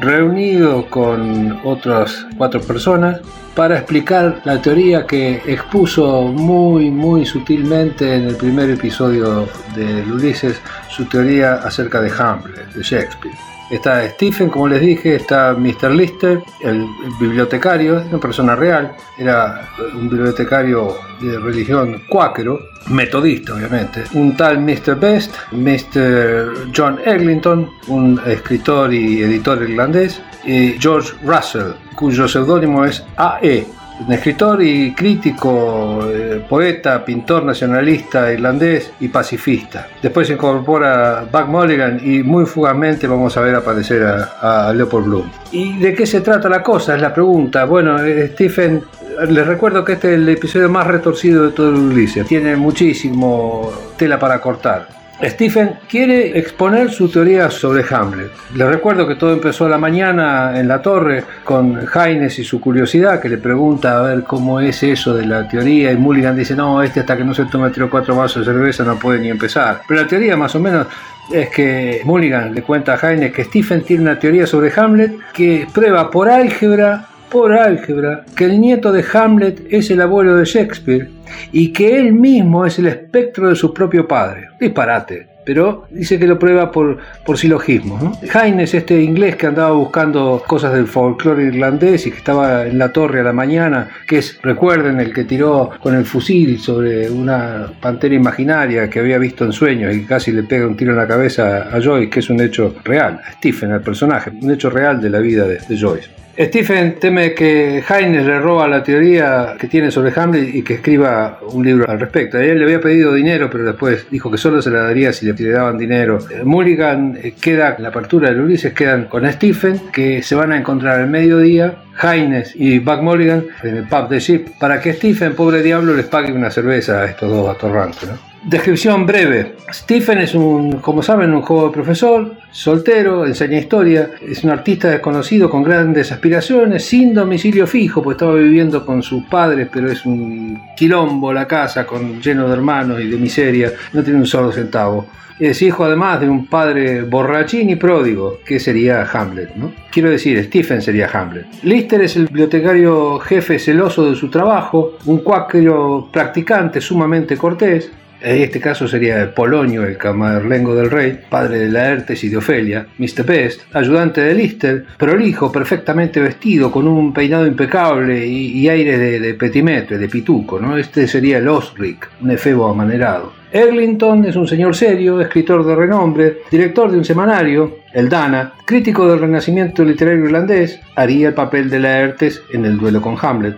reunido 0.00 0.86
con 0.90 1.60
otras 1.64 2.26
cuatro 2.36 2.60
personas 2.60 3.20
para 3.54 3.78
explicar 3.78 4.42
la 4.44 4.60
teoría 4.60 5.06
que 5.06 5.42
expuso 5.46 6.22
muy 6.24 6.90
muy 6.90 7.24
sutilmente 7.24 8.14
en 8.14 8.24
el 8.24 8.36
primer 8.36 8.68
episodio 8.70 9.48
de 9.74 10.02
Ulises, 10.12 10.60
su 10.90 11.06
teoría 11.06 11.54
acerca 11.54 12.00
de 12.00 12.10
Hamlet, 12.10 12.72
de 12.74 12.82
Shakespeare. 12.82 13.55
Está 13.70 14.08
Stephen, 14.10 14.48
como 14.48 14.68
les 14.68 14.80
dije, 14.80 15.16
está 15.16 15.52
Mr. 15.54 15.90
Lister, 15.90 16.42
el 16.60 16.86
bibliotecario, 17.18 18.00
una 18.08 18.18
persona 18.18 18.54
real, 18.54 18.94
era 19.18 19.68
un 19.94 20.08
bibliotecario 20.08 20.94
de 21.20 21.38
religión 21.38 22.02
cuáquero, 22.08 22.60
metodista 22.88 23.54
obviamente, 23.54 24.04
un 24.14 24.36
tal 24.36 24.60
Mr. 24.60 24.94
Best, 25.00 25.34
Mr. 25.50 26.70
John 26.76 27.00
Eglinton, 27.04 27.68
un 27.88 28.20
escritor 28.24 28.94
y 28.94 29.22
editor 29.22 29.60
irlandés, 29.62 30.22
y 30.44 30.78
George 30.78 31.12
Russell, 31.24 31.72
cuyo 31.96 32.28
seudónimo 32.28 32.84
es 32.84 33.04
A.E., 33.16 33.66
un 34.04 34.12
escritor 34.12 34.62
y 34.62 34.92
crítico, 34.94 36.06
eh, 36.10 36.44
poeta, 36.48 37.04
pintor 37.04 37.44
nacionalista 37.44 38.32
irlandés 38.32 38.92
y 39.00 39.08
pacifista. 39.08 39.88
Después 40.02 40.26
se 40.26 40.34
incorpora 40.34 41.24
Buck 41.30 41.46
Mulligan 41.46 42.00
y 42.02 42.22
muy 42.22 42.44
fugazmente 42.44 43.06
vamos 43.06 43.36
a 43.36 43.40
ver 43.40 43.54
aparecer 43.54 44.04
a, 44.04 44.72
Leopold 44.74 45.06
Bloom. 45.06 45.30
¿Y 45.52 45.78
de 45.78 45.94
qué 45.94 46.06
se 46.06 46.20
trata 46.20 46.48
la 46.48 46.62
cosa? 46.62 46.94
Es 46.94 47.00
la 47.00 47.14
pregunta. 47.14 47.64
Bueno, 47.64 48.02
eh, 48.02 48.30
Stephen, 48.34 48.82
les 49.28 49.46
recuerdo 49.46 49.84
que 49.84 49.94
este 49.94 50.14
es 50.14 50.14
el 50.14 50.28
episodio 50.28 50.68
más 50.68 50.86
retorcido 50.86 51.44
de 51.44 51.52
todo 51.52 51.70
el 51.70 51.76
Ulises. 51.76 52.26
Tiene 52.26 52.56
muchísimo 52.56 53.72
tela 53.96 54.18
para 54.18 54.40
cortar. 54.40 54.88
Stephen 55.22 55.78
quiere 55.88 56.38
exponer 56.38 56.90
su 56.90 57.08
teoría 57.08 57.50
sobre 57.50 57.84
Hamlet. 57.88 58.30
Les 58.54 58.68
recuerdo 58.68 59.08
que 59.08 59.14
todo 59.14 59.32
empezó 59.32 59.64
a 59.64 59.68
la 59.70 59.78
mañana 59.78 60.58
en 60.58 60.68
la 60.68 60.82
torre 60.82 61.24
con 61.42 61.80
Haynes 61.94 62.38
y 62.38 62.44
su 62.44 62.60
curiosidad, 62.60 63.20
que 63.20 63.30
le 63.30 63.38
pregunta 63.38 63.98
a 63.98 64.02
ver 64.02 64.24
cómo 64.24 64.60
es 64.60 64.82
eso 64.82 65.14
de 65.14 65.24
la 65.24 65.48
teoría, 65.48 65.90
y 65.90 65.96
Mulligan 65.96 66.36
dice, 66.36 66.54
no, 66.54 66.82
este 66.82 67.00
hasta 67.00 67.16
que 67.16 67.24
no 67.24 67.32
se 67.32 67.46
tome 67.46 67.70
tres 67.70 67.86
o 67.86 67.90
cuatro 67.90 68.14
vasos 68.14 68.46
de 68.46 68.52
cerveza 68.52 68.84
no 68.84 68.98
puede 68.98 69.20
ni 69.20 69.30
empezar. 69.30 69.82
Pero 69.88 70.02
la 70.02 70.06
teoría 70.06 70.36
más 70.36 70.54
o 70.54 70.60
menos 70.60 70.86
es 71.32 71.48
que 71.48 72.02
Mulligan 72.04 72.54
le 72.54 72.62
cuenta 72.62 72.94
a 72.94 73.06
Haynes 73.06 73.32
que 73.32 73.44
Stephen 73.44 73.82
tiene 73.82 74.02
una 74.02 74.18
teoría 74.18 74.46
sobre 74.46 74.70
Hamlet 74.76 75.18
que 75.32 75.66
prueba 75.72 76.10
por 76.10 76.28
álgebra 76.28 77.08
por 77.30 77.52
álgebra 77.52 78.24
que 78.36 78.44
el 78.44 78.60
nieto 78.60 78.92
de 78.92 79.04
Hamlet 79.12 79.66
es 79.70 79.90
el 79.90 80.00
abuelo 80.00 80.36
de 80.36 80.44
Shakespeare 80.44 81.08
y 81.52 81.72
que 81.72 81.98
él 81.98 82.12
mismo 82.12 82.66
es 82.66 82.78
el 82.78 82.86
espectro 82.86 83.48
de 83.48 83.56
su 83.56 83.72
propio 83.72 84.06
padre. 84.06 84.48
Disparate. 84.60 85.28
Pero 85.44 85.86
dice 85.90 86.18
que 86.18 86.26
lo 86.26 86.40
prueba 86.40 86.72
por, 86.72 86.98
por 87.24 87.38
silogismo. 87.38 88.00
¿no? 88.02 88.18
Este 88.20 89.00
inglés 89.00 89.36
que 89.36 89.46
andaba 89.46 89.70
buscando 89.70 90.42
cosas 90.44 90.72
del 90.72 90.88
folclore 90.88 91.44
irlandés 91.44 92.04
y 92.08 92.10
que 92.10 92.16
estaba 92.16 92.66
en 92.66 92.78
la 92.78 92.92
torre 92.92 93.20
a 93.20 93.22
la 93.22 93.32
mañana, 93.32 93.88
que 94.08 94.18
es, 94.18 94.40
recuerden, 94.42 94.98
el 94.98 95.14
que 95.14 95.22
tiró 95.22 95.70
con 95.80 95.94
el 95.94 96.04
fusil 96.04 96.58
sobre 96.58 97.08
una 97.08 97.70
pantera 97.80 98.16
imaginaria 98.16 98.90
que 98.90 98.98
había 98.98 99.18
visto 99.18 99.44
en 99.44 99.52
sueños 99.52 99.94
y 99.94 100.04
casi 100.04 100.32
le 100.32 100.42
pega 100.42 100.66
un 100.66 100.76
tiro 100.76 100.90
en 100.90 100.98
la 100.98 101.06
cabeza 101.06 101.68
a 101.72 101.80
Joyce, 101.80 102.10
que 102.10 102.18
es 102.18 102.28
un 102.28 102.40
hecho 102.40 102.74
real, 102.82 103.20
a 103.24 103.32
Stephen, 103.34 103.70
el 103.70 103.82
personaje, 103.82 104.32
un 104.42 104.50
hecho 104.50 104.68
real 104.68 105.00
de 105.00 105.10
la 105.10 105.20
vida 105.20 105.46
de 105.46 105.78
Joyce. 105.78 106.15
Stephen 106.38 106.96
teme 107.00 107.32
que 107.32 107.82
Heine 107.88 108.22
le 108.22 108.38
roba 108.38 108.68
la 108.68 108.82
teoría 108.82 109.56
que 109.58 109.68
tiene 109.68 109.90
sobre 109.90 110.12
Hamlet 110.14 110.54
y 110.54 110.62
que 110.62 110.74
escriba 110.74 111.40
un 111.50 111.64
libro 111.64 111.90
al 111.90 111.98
respecto. 111.98 112.38
Él 112.38 112.58
le 112.58 112.64
había 112.64 112.80
pedido 112.80 113.14
dinero, 113.14 113.48
pero 113.50 113.64
después 113.64 114.06
dijo 114.10 114.30
que 114.30 114.36
solo 114.36 114.60
se 114.60 114.70
la 114.70 114.82
daría 114.82 115.14
si 115.14 115.24
le 115.24 115.50
daban 115.50 115.78
dinero. 115.78 116.18
Eh, 116.30 116.44
Mulligan 116.44 117.18
eh, 117.22 117.34
queda, 117.40 117.76
en 117.76 117.82
la 117.82 117.88
apertura 117.88 118.34
de 118.34 118.40
Ulises 118.40 118.74
quedan 118.74 119.06
con 119.06 119.30
Stephen, 119.32 119.80
que 119.90 120.22
se 120.22 120.34
van 120.34 120.52
a 120.52 120.58
encontrar 120.58 121.00
al 121.00 121.08
mediodía, 121.08 121.76
Haines 121.98 122.54
y 122.54 122.80
Buck 122.80 123.00
Mulligan 123.00 123.46
en 123.62 123.76
el 123.78 123.88
pub 123.88 124.08
de 124.10 124.20
Ship, 124.20 124.44
para 124.60 124.78
que 124.78 124.92
Stephen, 124.92 125.34
pobre 125.34 125.62
diablo, 125.62 125.94
les 125.94 126.06
pague 126.06 126.32
una 126.32 126.50
cerveza 126.50 127.00
a 127.00 127.06
estos 127.06 127.30
dos 127.30 127.48
atorrantes. 127.48 128.10
Descripción 128.46 129.06
breve. 129.06 129.56
Stephen 129.72 130.18
es 130.18 130.32
un, 130.32 130.74
como 130.74 131.02
saben, 131.02 131.34
un 131.34 131.42
joven 131.42 131.72
profesor, 131.72 132.36
soltero, 132.52 133.26
enseña 133.26 133.58
historia, 133.58 134.10
es 134.22 134.44
un 134.44 134.50
artista 134.50 134.88
desconocido 134.88 135.50
con 135.50 135.64
grandes 135.64 136.12
aspiraciones, 136.12 136.84
sin 136.84 137.12
domicilio 137.12 137.66
fijo, 137.66 138.04
pues 138.04 138.14
estaba 138.14 138.34
viviendo 138.34 138.86
con 138.86 139.02
sus 139.02 139.24
padres, 139.24 139.68
pero 139.72 139.90
es 139.90 140.06
un 140.06 140.60
quilombo 140.76 141.32
la 141.32 141.48
casa, 141.48 141.84
con, 141.84 142.22
lleno 142.22 142.46
de 142.46 142.52
hermanos 142.52 143.00
y 143.00 143.08
de 143.08 143.16
miseria, 143.16 143.72
no 143.92 144.04
tiene 144.04 144.20
un 144.20 144.26
solo 144.26 144.52
centavo. 144.52 145.06
Es 145.40 145.60
hijo 145.60 145.84
además 145.84 146.20
de 146.20 146.28
un 146.28 146.46
padre 146.46 147.02
borrachín 147.02 147.68
y 147.68 147.74
pródigo, 147.74 148.38
que 148.46 148.60
sería 148.60 149.02
Hamlet, 149.12 149.56
¿no? 149.56 149.72
Quiero 149.90 150.08
decir, 150.08 150.40
Stephen 150.44 150.80
sería 150.80 151.10
Hamlet. 151.12 151.46
Lister 151.64 152.00
es 152.00 152.14
el 152.14 152.26
bibliotecario 152.26 153.18
jefe 153.18 153.58
celoso 153.58 154.08
de 154.08 154.14
su 154.14 154.30
trabajo, 154.30 154.98
un 155.06 155.18
cuáquero 155.18 156.08
practicante 156.12 156.80
sumamente 156.80 157.36
cortés, 157.36 157.90
en 158.20 158.42
este 158.42 158.60
caso 158.60 158.88
sería 158.88 159.34
Polonio, 159.34 159.84
el 159.84 159.96
camarlengo 159.96 160.74
del 160.74 160.90
rey, 160.90 161.18
padre 161.28 161.58
de 161.58 161.68
Laertes 161.68 162.22
y 162.24 162.28
de 162.28 162.36
Ofelia, 162.36 162.86
Mr. 162.98 163.24
Best, 163.24 163.62
ayudante 163.74 164.20
de 164.20 164.34
Lister, 164.34 164.84
prolijo, 164.96 165.52
perfectamente 165.52 166.20
vestido, 166.20 166.70
con 166.70 166.88
un 166.88 167.12
peinado 167.12 167.46
impecable 167.46 168.26
y, 168.26 168.58
y 168.58 168.68
aire 168.68 168.98
de, 168.98 169.20
de, 169.20 169.34
petimetre, 169.34 169.98
de 169.98 170.08
pituco, 170.08 170.58
¿no? 170.58 170.76
Este 170.76 171.06
sería 171.06 171.38
el 171.38 171.48
Osric, 171.48 172.08
un 172.20 172.30
efebo 172.30 172.68
amanerado. 172.68 173.32
Eglinton 173.52 174.24
es 174.24 174.36
un 174.36 174.46
señor 174.46 174.74
serio, 174.74 175.20
escritor 175.20 175.64
de 175.64 175.74
renombre, 175.74 176.38
director 176.50 176.90
de 176.90 176.98
un 176.98 177.04
semanario, 177.04 177.78
el 177.94 178.08
Dana, 178.08 178.52
crítico 178.64 179.08
del 179.08 179.20
renacimiento 179.20 179.84
literario 179.84 180.26
irlandés, 180.26 180.80
haría 180.94 181.28
el 181.28 181.34
papel 181.34 181.70
de 181.70 181.80
Laertes 181.80 182.42
en 182.52 182.66
el 182.66 182.76
duelo 182.76 183.00
con 183.00 183.16
Hamlet. 183.20 183.56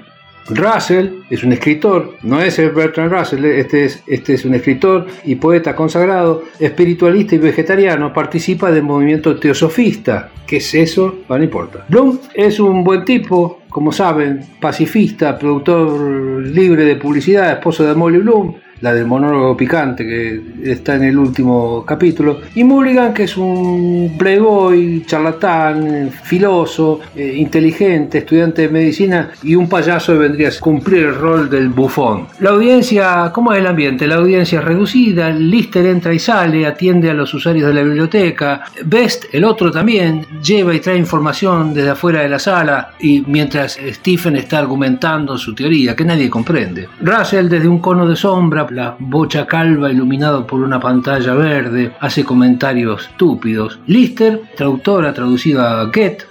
Russell 0.49 1.21
es 1.29 1.45
un 1.45 1.53
escritor, 1.53 2.15
no 2.23 2.41
es 2.41 2.57
Bertrand 2.57 3.13
Russell, 3.13 3.45
este 3.45 3.85
es, 3.85 4.03
este 4.07 4.35
es 4.35 4.45
un 4.45 4.55
escritor 4.55 5.07
y 5.25 5.35
poeta 5.35 5.77
consagrado, 5.77 6.45
espiritualista 6.59 7.35
y 7.35 7.39
vegetariano, 7.39 8.13
participa 8.13 8.71
del 8.71 8.83
movimiento 8.83 9.39
teosofista. 9.39 10.31
¿Qué 10.47 10.57
es 10.57 10.75
eso? 10.75 11.19
No, 11.29 11.37
no 11.37 11.45
importa. 11.45 11.85
Bloom 11.89 12.19
es 12.33 12.59
un 12.59 12.83
buen 12.83 13.05
tipo, 13.05 13.61
como 13.69 13.93
saben, 13.93 14.41
pacifista, 14.61 15.39
productor 15.39 16.41
libre 16.47 16.85
de 16.85 16.97
publicidad, 16.97 17.53
esposo 17.53 17.85
de 17.85 17.95
Molly 17.95 18.19
Bloom, 18.19 18.55
la 18.81 18.95
del 18.95 19.07
monólogo 19.07 19.57
picante 19.57 20.05
que 20.05 20.41
está 20.65 20.97
en 20.97 21.05
el 21.05 21.19
último 21.19 21.85
capítulo, 21.87 22.41
y 22.55 22.65
Mulligan 22.65 23.15
que 23.15 23.25
es 23.25 23.37
un 23.37 24.15
playboy, 24.19 25.05
charlatán, 25.07 26.11
filoso, 26.25 27.01
eh, 27.15 27.35
inteligente, 27.37 28.19
estudiante 28.19 28.63
de 28.63 28.69
medicina 28.69 29.31
y 29.43 29.55
un 29.55 29.69
payaso 29.69 30.13
que 30.13 30.19
vendría 30.19 30.49
a 30.49 30.61
cumplir 30.61 31.07
el 31.07 31.15
rol 31.15 31.51
del 31.51 31.69
bufón. 31.69 32.27
La 32.41 32.51
audiencia, 32.51 33.31
¿cómo 33.33 33.53
es 33.53 33.59
el 33.59 33.67
ambiente? 33.67 34.07
La 34.07 34.17
audiencia 34.17 34.61
es 34.61 34.65
reducida, 34.65 35.31
Lister 35.31 35.87
entra 35.87 36.13
y 36.15 36.19
sale, 36.19 36.67
atiende 36.67 37.11
a 37.11 37.15
los 37.15 37.33
usuarios 37.35 37.69
de 37.69 37.75
la 37.75 37.83
biblioteca, 37.83 38.65
Best, 38.85 39.27
el 39.33 39.45
otro 39.45 39.71
también, 39.71 40.27
lleva 40.43 40.75
y 40.75 40.81
trae 40.81 40.97
información 40.97 41.75
desde 41.75 41.91
afuera 41.91 42.23
de 42.23 42.29
la 42.29 42.39
sala 42.39 42.93
y 43.01 43.23
mientras 43.27 43.79
Stephen 43.91 44.37
está 44.37 44.59
argumentando 44.59 45.37
su 45.37 45.55
teoría 45.55 45.97
que 45.97 46.05
nadie 46.05 46.31
comprende. 46.31 46.89
Russell 47.01 47.49
desde 47.49 47.69
un 47.69 47.79
cono 47.79 48.07
de 48.09 48.17
sombra 48.17 48.68
la 48.71 48.97
bocha 48.99 49.47
calva 49.47 49.91
iluminado 49.91 50.47
por 50.47 50.61
una 50.61 50.81
pantalla 50.81 51.35
verde, 51.35 51.93
hace 52.01 52.25
comentarios 52.25 53.03
estúpidos. 53.03 53.79
Lister, 53.87 54.43
traductora, 54.57 55.13
traducido 55.13 55.63
a 55.63 55.91
Get. 55.93 56.25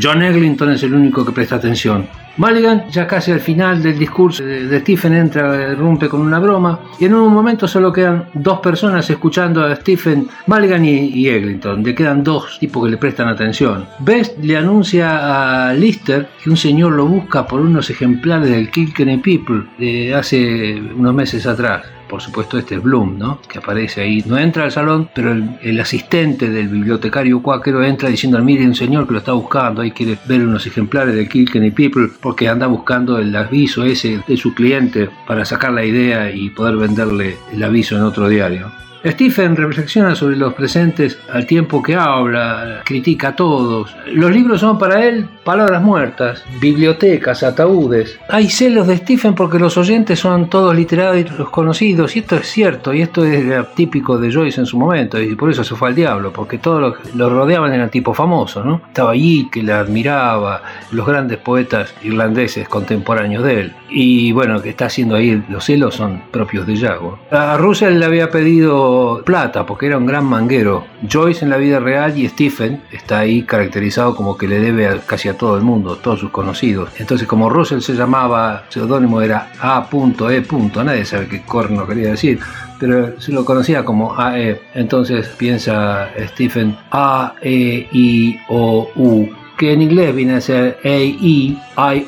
John 0.00 0.22
Eglinton 0.22 0.70
es 0.72 0.82
el 0.82 0.94
único 0.94 1.24
que 1.24 1.32
presta 1.32 1.56
atención. 1.56 2.06
Mulligan, 2.36 2.88
ya 2.90 3.06
casi 3.06 3.30
al 3.30 3.40
final 3.40 3.82
del 3.82 3.98
discurso 3.98 4.42
de 4.44 4.80
Stephen, 4.80 5.14
entra, 5.14 5.74
rompe 5.74 6.08
con 6.08 6.20
una 6.20 6.38
broma 6.38 6.80
y 6.98 7.04
en 7.04 7.14
un 7.14 7.32
momento 7.32 7.68
solo 7.68 7.92
quedan 7.92 8.28
dos 8.32 8.60
personas 8.60 9.08
escuchando 9.10 9.64
a 9.64 9.76
Stephen, 9.76 10.28
Mulligan 10.46 10.84
y, 10.84 11.08
y 11.08 11.28
Eglinton. 11.28 11.82
Le 11.82 11.94
quedan 11.94 12.24
dos 12.24 12.58
tipos 12.58 12.84
que 12.84 12.90
le 12.90 12.96
prestan 12.96 13.28
atención. 13.28 13.86
Best 13.98 14.38
le 14.42 14.56
anuncia 14.56 15.68
a 15.68 15.74
Lister 15.74 16.28
que 16.42 16.50
un 16.50 16.56
señor 16.56 16.92
lo 16.92 17.06
busca 17.06 17.46
por 17.46 17.60
unos 17.60 17.90
ejemplares 17.90 18.48
del 18.48 18.70
Kilkenny 18.70 19.18
People 19.18 19.64
de 19.78 20.14
hace 20.14 20.80
unos 20.96 21.14
meses 21.14 21.46
atrás 21.46 21.82
por 22.12 22.20
supuesto 22.20 22.58
este 22.58 22.74
es 22.74 22.82
Bloom, 22.82 23.18
¿no? 23.18 23.40
que 23.48 23.56
aparece 23.56 24.02
ahí, 24.02 24.22
no 24.26 24.36
entra 24.36 24.64
al 24.64 24.70
salón, 24.70 25.08
pero 25.14 25.32
el, 25.32 25.80
asistente 25.80 26.50
del 26.50 26.68
bibliotecario 26.68 27.40
cuáquero 27.40 27.82
entra 27.82 28.10
diciendo, 28.10 28.38
mire 28.44 28.66
un 28.66 28.74
señor 28.74 29.06
que 29.06 29.14
lo 29.14 29.20
está 29.20 29.32
buscando, 29.32 29.80
ahí 29.80 29.92
quiere 29.92 30.18
ver 30.26 30.46
unos 30.46 30.66
ejemplares 30.66 31.14
de 31.14 31.26
Kilkenny 31.26 31.70
People, 31.70 32.10
porque 32.20 32.50
anda 32.50 32.66
buscando 32.66 33.16
el 33.16 33.34
aviso 33.34 33.82
ese 33.84 34.22
de 34.28 34.36
su 34.36 34.52
cliente 34.52 35.08
para 35.26 35.46
sacar 35.46 35.72
la 35.72 35.86
idea 35.86 36.30
y 36.30 36.50
poder 36.50 36.76
venderle 36.76 37.38
el 37.50 37.62
aviso 37.62 37.96
en 37.96 38.02
otro 38.02 38.28
diario. 38.28 38.70
Stephen 39.04 39.56
reflexiona 39.56 40.14
sobre 40.14 40.36
los 40.36 40.54
presentes 40.54 41.18
al 41.32 41.46
tiempo 41.46 41.82
que 41.82 41.96
habla, 41.96 42.82
critica 42.84 43.28
a 43.28 43.36
todos. 43.36 43.94
Los 44.12 44.30
libros 44.30 44.60
son 44.60 44.78
para 44.78 45.04
él 45.04 45.28
palabras 45.44 45.82
muertas, 45.82 46.44
bibliotecas, 46.60 47.42
ataúdes. 47.42 48.18
Hay 48.28 48.48
celos 48.48 48.86
de 48.86 48.96
Stephen 48.98 49.34
porque 49.34 49.58
los 49.58 49.76
oyentes 49.76 50.20
son 50.20 50.48
todos 50.48 50.74
literarios 50.74 51.48
conocidos, 51.50 52.14
y 52.14 52.20
esto 52.20 52.36
es 52.36 52.46
cierto, 52.46 52.94
y 52.94 53.02
esto 53.02 53.24
es 53.24 53.74
típico 53.74 54.18
de 54.18 54.32
Joyce 54.32 54.60
en 54.60 54.66
su 54.66 54.78
momento, 54.78 55.20
y 55.20 55.34
por 55.34 55.50
eso 55.50 55.64
se 55.64 55.74
fue 55.74 55.88
al 55.88 55.94
diablo, 55.94 56.32
porque 56.32 56.58
todos 56.58 56.80
los 56.80 57.14
lo 57.14 57.28
rodeaban 57.30 57.72
eran 57.72 57.90
tipo 57.90 58.14
famoso, 58.14 58.64
¿no? 58.64 58.82
Estaba 58.88 59.12
allí, 59.12 59.48
que 59.50 59.62
la 59.62 59.80
admiraba, 59.80 60.62
los 60.90 61.06
grandes 61.06 61.38
poetas 61.38 61.94
irlandeses 62.02 62.68
contemporáneos 62.68 63.44
de 63.44 63.60
él. 63.60 63.72
Y 63.90 64.32
bueno, 64.32 64.62
que 64.62 64.70
está 64.70 64.86
haciendo 64.86 65.16
ahí, 65.16 65.42
los 65.48 65.64
celos 65.64 65.94
son 65.94 66.22
propios 66.30 66.66
de 66.66 66.76
Yago. 66.76 67.18
A 67.30 67.56
Russell 67.56 67.98
le 67.98 68.06
había 68.06 68.30
pedido 68.30 68.91
plata 69.24 69.66
porque 69.66 69.86
era 69.86 69.98
un 69.98 70.06
gran 70.06 70.24
manguero. 70.24 70.84
Joyce 71.10 71.44
en 71.44 71.50
la 71.50 71.56
vida 71.56 71.80
real 71.80 72.16
y 72.16 72.28
Stephen 72.28 72.82
está 72.90 73.20
ahí 73.20 73.42
caracterizado 73.42 74.14
como 74.14 74.36
que 74.36 74.48
le 74.48 74.60
debe 74.60 74.88
a, 74.88 74.98
casi 75.00 75.28
a 75.28 75.36
todo 75.36 75.56
el 75.56 75.62
mundo, 75.62 75.96
todos 75.96 76.20
sus 76.20 76.30
conocidos. 76.30 76.90
Entonces 76.98 77.26
como 77.26 77.50
Russell 77.50 77.80
se 77.80 77.94
llamaba, 77.94 78.64
seudónimo 78.68 79.20
era 79.20 79.50
A.E. 79.60 80.42
Nadie 80.84 81.04
sabe 81.04 81.28
qué 81.28 81.42
corno 81.42 81.86
quería 81.86 82.10
decir 82.10 82.38
pero 82.82 83.20
se 83.20 83.30
lo 83.30 83.44
conocía 83.44 83.84
como 83.84 84.12
AE. 84.18 84.60
Entonces 84.74 85.28
piensa 85.38 86.10
Stephen 86.18 86.76
A, 86.90 87.34
E, 87.40 87.86
I, 87.92 88.40
O, 88.48 88.90
U, 88.96 89.28
que 89.56 89.72
en 89.72 89.82
inglés 89.82 90.12
viene 90.12 90.34
a 90.34 90.40
ser 90.40 90.78
A, 90.82 90.88
E, 90.88 91.04
I, 91.04 91.58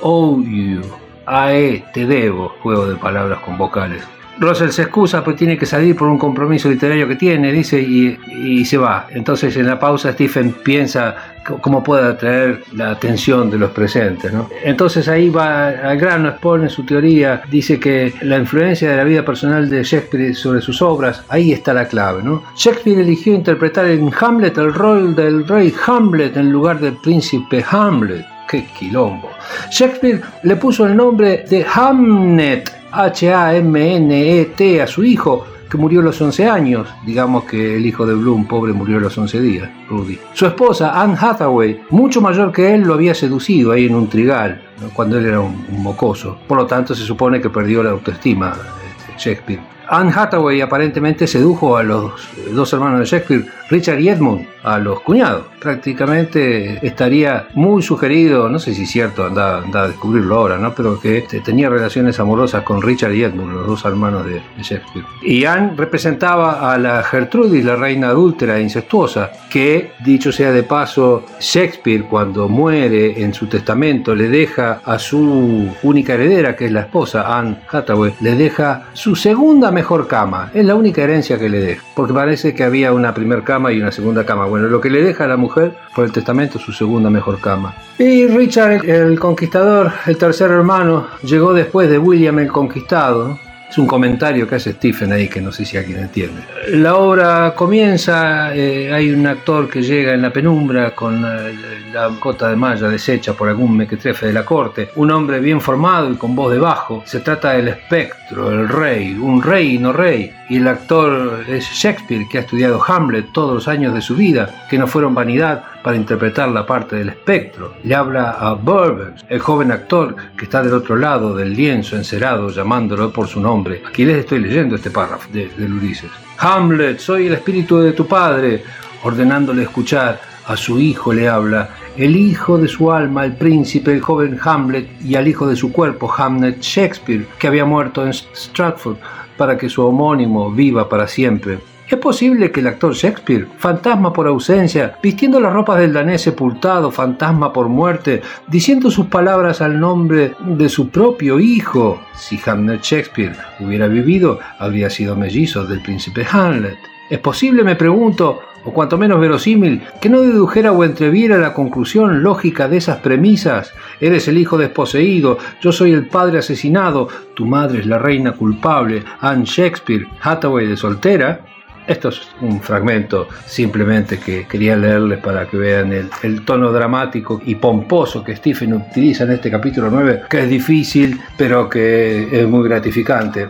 O, 0.02 0.32
U. 0.32 0.80
AE, 1.26 1.84
te 1.94 2.06
debo, 2.06 2.48
juego 2.60 2.86
de 2.86 2.96
palabras 2.96 3.38
con 3.38 3.56
vocales. 3.56 4.02
Russell 4.38 4.70
se 4.70 4.82
excusa, 4.82 5.22
pues 5.22 5.36
tiene 5.36 5.56
que 5.56 5.66
salir 5.66 5.94
por 5.96 6.08
un 6.08 6.18
compromiso 6.18 6.68
literario 6.68 7.06
que 7.06 7.16
tiene, 7.16 7.52
dice, 7.52 7.80
y, 7.80 8.64
se 8.64 8.78
va. 8.78 9.06
Entonces 9.10 9.56
en 9.56 9.66
la 9.66 9.78
pausa 9.78 10.12
Stephen 10.12 10.52
piensa 10.52 11.14
cómo 11.60 11.82
puede 11.82 12.08
atraer 12.08 12.62
la 12.72 12.90
atención 12.90 13.50
de 13.50 13.58
los 13.58 13.70
presentes. 13.70 14.32
¿no? 14.32 14.48
Entonces 14.64 15.08
ahí 15.08 15.28
va 15.28 15.68
al 15.68 15.98
grano, 15.98 16.30
expone 16.30 16.68
su 16.68 16.84
teoría, 16.84 17.42
dice 17.50 17.78
que 17.78 18.14
la 18.22 18.38
influencia 18.38 18.90
de 18.90 18.96
la 18.96 19.04
vida 19.04 19.24
personal 19.24 19.68
de 19.68 19.82
Shakespeare 19.82 20.34
sobre 20.34 20.60
sus 20.62 20.80
obras, 20.80 21.22
ahí 21.28 21.52
está 21.52 21.74
la 21.74 21.86
clave. 21.86 22.22
¿no? 22.22 22.42
Shakespeare 22.56 23.00
eligió 23.00 23.34
interpretar 23.34 23.86
en 23.86 24.10
Hamlet 24.18 24.56
el 24.56 24.72
rol 24.72 25.14
del 25.14 25.46
rey 25.46 25.74
Hamlet 25.86 26.36
en 26.36 26.50
lugar 26.50 26.80
del 26.80 26.94
príncipe 26.94 27.64
Hamlet. 27.68 28.24
¡Qué 28.48 28.66
quilombo! 28.78 29.30
Shakespeare 29.70 30.20
le 30.42 30.56
puso 30.56 30.86
el 30.86 30.96
nombre 30.96 31.44
de 31.48 31.64
Hamnet 31.74 32.83
H-A-M-N-E-T 33.02 34.82
a 34.82 34.86
su 34.86 35.04
hijo, 35.04 35.46
que 35.70 35.76
murió 35.76 36.00
a 36.00 36.04
los 36.04 36.20
11 36.20 36.48
años. 36.48 36.88
Digamos 37.04 37.44
que 37.44 37.76
el 37.76 37.86
hijo 37.86 38.06
de 38.06 38.14
Bloom, 38.14 38.46
pobre, 38.46 38.72
murió 38.72 38.98
a 38.98 39.00
los 39.00 39.16
11 39.16 39.40
días, 39.40 39.70
Rudy. 39.88 40.18
Su 40.32 40.46
esposa, 40.46 41.00
Anne 41.00 41.16
Hathaway, 41.20 41.82
mucho 41.90 42.20
mayor 42.20 42.52
que 42.52 42.74
él, 42.74 42.82
lo 42.82 42.94
había 42.94 43.14
seducido 43.14 43.72
ahí 43.72 43.86
en 43.86 43.94
un 43.94 44.08
trigal, 44.08 44.62
cuando 44.92 45.18
él 45.18 45.26
era 45.26 45.40
un, 45.40 45.66
un, 45.70 45.82
mocoso. 45.82 46.38
Por 46.46 46.58
lo 46.58 46.66
tanto, 46.66 46.94
se 46.94 47.02
supone 47.02 47.40
que 47.40 47.50
perdió 47.50 47.82
la 47.82 47.90
autoestima 47.90 48.54
este, 48.98 49.12
Shakespeare. 49.18 49.73
Anne 49.94 50.12
Hathaway 50.12 50.60
aparentemente 50.60 51.28
sedujo 51.28 51.76
a 51.76 51.84
los 51.84 52.12
dos 52.52 52.72
hermanos 52.72 52.98
de 52.98 53.06
Shakespeare, 53.06 53.46
Richard 53.70 54.00
y 54.00 54.08
Edmund, 54.08 54.46
a 54.64 54.78
los 54.78 55.00
cuñados. 55.00 55.46
Prácticamente 55.60 56.84
estaría 56.86 57.46
muy 57.54 57.80
sugerido, 57.80 58.48
no 58.48 58.58
sé 58.58 58.74
si 58.74 58.82
es 58.82 58.90
cierto, 58.90 59.24
anda, 59.24 59.58
anda 59.58 59.84
a 59.84 59.88
descubrirlo 59.88 60.34
ahora, 60.34 60.58
¿no? 60.58 60.74
pero 60.74 61.00
que 61.00 61.18
este, 61.18 61.40
tenía 61.40 61.68
relaciones 61.70 62.18
amorosas 62.18 62.62
con 62.64 62.82
Richard 62.82 63.12
y 63.12 63.22
Edmund, 63.22 63.54
los 63.54 63.66
dos 63.66 63.84
hermanos 63.84 64.26
de, 64.26 64.34
de 64.34 64.62
Shakespeare. 64.62 65.06
Y 65.22 65.44
Anne 65.44 65.74
representaba 65.76 66.72
a 66.72 66.76
la 66.76 67.02
Gertrudis, 67.02 67.64
la 67.64 67.76
reina 67.76 68.08
adúltera 68.08 68.58
e 68.58 68.62
incestuosa, 68.62 69.30
que, 69.48 69.92
dicho 70.04 70.32
sea 70.32 70.50
de 70.50 70.64
paso, 70.64 71.24
Shakespeare 71.40 72.04
cuando 72.04 72.48
muere 72.48 73.22
en 73.22 73.32
su 73.32 73.46
testamento 73.46 74.14
le 74.14 74.28
deja 74.28 74.80
a 74.84 74.98
su 74.98 75.72
única 75.82 76.14
heredera, 76.14 76.56
que 76.56 76.66
es 76.66 76.72
la 76.72 76.80
esposa, 76.80 77.38
Anne 77.38 77.58
Hathaway, 77.70 78.14
le 78.20 78.34
deja 78.34 78.88
su 78.92 79.14
segunda 79.14 79.70
mejor 79.70 79.83
cama. 80.08 80.50
Es 80.54 80.64
la 80.64 80.74
única 80.74 81.02
herencia 81.02 81.38
que 81.38 81.48
le 81.48 81.60
deja, 81.60 81.84
porque 81.94 82.12
parece 82.12 82.54
que 82.54 82.64
había 82.64 82.92
una 82.92 83.14
primer 83.14 83.42
cama 83.42 83.72
y 83.72 83.80
una 83.80 83.92
segunda 83.92 84.24
cama. 84.24 84.46
Bueno, 84.46 84.68
lo 84.68 84.80
que 84.80 84.90
le 84.90 85.02
deja 85.02 85.24
a 85.24 85.28
la 85.28 85.36
mujer 85.36 85.76
por 85.94 86.04
el 86.04 86.12
testamento 86.12 86.58
es 86.58 86.64
su 86.64 86.72
segunda 86.72 87.10
mejor 87.10 87.40
cama. 87.40 87.74
Y 87.98 88.26
Richard 88.26 88.84
el 88.84 89.18
Conquistador, 89.20 89.92
el 90.06 90.16
tercer 90.16 90.50
hermano, 90.50 91.06
llegó 91.22 91.52
después 91.52 91.88
de 91.88 91.98
William 91.98 92.38
el 92.38 92.48
Conquistado. 92.48 93.38
Es 93.74 93.78
un 93.78 93.88
comentario 93.88 94.46
que 94.46 94.54
hace 94.54 94.70
Stephen 94.74 95.10
ahí 95.10 95.28
que 95.28 95.40
no 95.40 95.50
sé 95.50 95.64
si 95.64 95.76
alguien 95.76 95.98
entiende. 95.98 96.42
La 96.68 96.94
obra 96.94 97.56
comienza, 97.56 98.54
eh, 98.54 98.92
hay 98.92 99.10
un 99.10 99.26
actor 99.26 99.68
que 99.68 99.82
llega 99.82 100.14
en 100.14 100.22
la 100.22 100.32
penumbra 100.32 100.94
con 100.94 101.24
eh, 101.24 101.56
la 101.92 102.08
cota 102.20 102.50
de 102.50 102.54
malla 102.54 102.86
deshecha 102.86 103.32
por 103.32 103.48
algún 103.48 103.76
mequetrefe 103.76 104.26
de 104.26 104.32
la 104.32 104.44
corte, 104.44 104.90
un 104.94 105.10
hombre 105.10 105.40
bien 105.40 105.60
formado 105.60 106.08
y 106.12 106.14
con 106.14 106.36
voz 106.36 106.52
de 106.52 106.60
bajo. 106.60 107.02
Se 107.04 107.18
trata 107.18 107.54
del 107.54 107.66
espectro, 107.66 108.52
el 108.52 108.68
rey, 108.68 109.14
un 109.14 109.42
rey 109.42 109.74
y 109.74 109.78
no 109.78 109.92
rey. 109.92 110.32
Y 110.48 110.58
el 110.58 110.68
actor 110.68 111.44
es 111.48 111.64
Shakespeare, 111.64 112.26
que 112.30 112.38
ha 112.38 112.40
estudiado 112.42 112.80
Hamlet 112.86 113.32
todos 113.32 113.54
los 113.54 113.66
años 113.66 113.92
de 113.92 114.02
su 114.02 114.14
vida, 114.14 114.66
que 114.70 114.78
no 114.78 114.86
fueron 114.86 115.14
vanidad 115.14 115.64
para 115.82 115.96
interpretar 115.96 116.48
la 116.48 116.66
parte 116.66 116.96
del 116.96 117.10
espectro. 117.10 117.74
Le 117.82 117.94
habla 117.94 118.30
a 118.32 118.54
Burbank, 118.54 119.16
el 119.28 119.38
joven 119.38 119.70
actor 119.70 120.16
que 120.36 120.44
está 120.44 120.62
del 120.62 120.74
otro 120.74 120.96
lado 120.96 121.34
del 121.34 121.54
lienzo 121.54 121.96
encerado 121.96 122.50
llamándolo 122.50 123.12
por 123.12 123.26
su 123.26 123.40
nombre. 123.40 123.63
Aquí 123.86 124.04
les 124.04 124.18
estoy 124.18 124.40
leyendo 124.40 124.76
este 124.76 124.90
párrafo 124.90 125.28
de, 125.32 125.48
Ulises. 125.58 126.10
Hamlet, 126.38 126.98
soy 126.98 127.26
el 127.26 127.34
espíritu 127.34 127.78
de 127.78 127.92
tu 127.92 128.06
padre, 128.06 128.62
ordenándole 129.02 129.62
escuchar. 129.62 130.20
A 130.46 130.56
su 130.58 130.78
hijo 130.78 131.14
le 131.14 131.26
habla, 131.26 131.70
el 131.96 132.16
hijo 132.16 132.58
de 132.58 132.68
su 132.68 132.92
alma, 132.92 133.24
el 133.24 133.34
príncipe, 133.34 133.92
el 133.92 134.02
joven 134.02 134.38
Hamlet, 134.44 135.00
y 135.02 135.14
al 135.14 135.26
hijo 135.26 135.46
de 135.46 135.56
su 135.56 135.72
cuerpo, 135.72 136.12
Hamlet 136.14 136.60
Shakespeare, 136.60 137.26
que 137.38 137.46
había 137.46 137.64
muerto 137.64 138.04
en 138.04 138.12
Stratford, 138.12 138.98
para 139.38 139.56
que 139.56 139.70
su 139.70 139.82
homónimo 139.82 140.50
viva 140.50 140.86
para 140.86 141.08
siempre. 141.08 141.60
¿Es 141.86 141.98
posible 141.98 142.50
que 142.50 142.60
el 142.60 142.66
actor 142.66 142.94
Shakespeare, 142.94 143.46
fantasma 143.58 144.10
por 144.10 144.26
ausencia, 144.26 144.96
vistiendo 145.02 145.38
las 145.38 145.52
ropas 145.52 145.78
del 145.78 145.92
danés 145.92 146.22
sepultado, 146.22 146.90
fantasma 146.90 147.52
por 147.52 147.68
muerte, 147.68 148.22
diciendo 148.48 148.90
sus 148.90 149.06
palabras 149.06 149.60
al 149.60 149.78
nombre 149.78 150.32
de 150.40 150.68
su 150.70 150.88
propio 150.88 151.38
hijo? 151.38 152.00
Si 152.14 152.40
Hamlet 152.46 152.80
Shakespeare 152.80 153.36
hubiera 153.60 153.86
vivido, 153.86 154.38
habría 154.58 154.88
sido 154.88 155.14
mellizo 155.14 155.66
del 155.66 155.82
príncipe 155.82 156.26
Hamlet. 156.30 156.78
¿Es 157.10 157.18
posible, 157.18 157.62
me 157.62 157.76
pregunto, 157.76 158.40
o 158.64 158.72
cuanto 158.72 158.96
menos 158.96 159.20
verosímil, 159.20 159.82
que 160.00 160.08
no 160.08 160.22
dedujera 160.22 160.72
o 160.72 160.84
entreviera 160.84 161.36
la 161.36 161.52
conclusión 161.52 162.22
lógica 162.22 162.66
de 162.66 162.78
esas 162.78 163.00
premisas? 163.00 163.74
Eres 164.00 164.26
el 164.26 164.38
hijo 164.38 164.56
desposeído, 164.56 165.36
yo 165.60 165.70
soy 165.70 165.92
el 165.92 166.06
padre 166.06 166.38
asesinado, 166.38 167.08
tu 167.34 167.44
madre 167.44 167.80
es 167.80 167.86
la 167.86 167.98
reina 167.98 168.32
culpable, 168.32 169.04
Anne 169.20 169.44
Shakespeare, 169.44 170.08
Hathaway 170.22 170.66
de 170.66 170.78
soltera. 170.78 171.44
Esto 171.86 172.08
es 172.08 172.28
un 172.40 172.62
fragmento 172.62 173.28
simplemente 173.44 174.18
que 174.18 174.46
quería 174.46 174.74
leerles 174.76 175.18
para 175.18 175.46
que 175.46 175.56
vean 175.58 175.92
el, 175.92 176.44
tono 176.44 176.72
dramático 176.72 177.42
y 177.44 177.56
pomposo 177.56 178.24
que 178.24 178.36
Stephen 178.36 178.72
utiliza 178.72 179.24
en 179.24 179.32
este 179.32 179.50
capítulo 179.50 179.90
9, 179.90 180.22
que 180.30 180.44
es 180.44 180.48
difícil, 180.48 181.20
pero 181.36 181.68
que 181.68 182.40
es 182.40 182.48
muy 182.48 182.66
gratificante. 182.66 183.48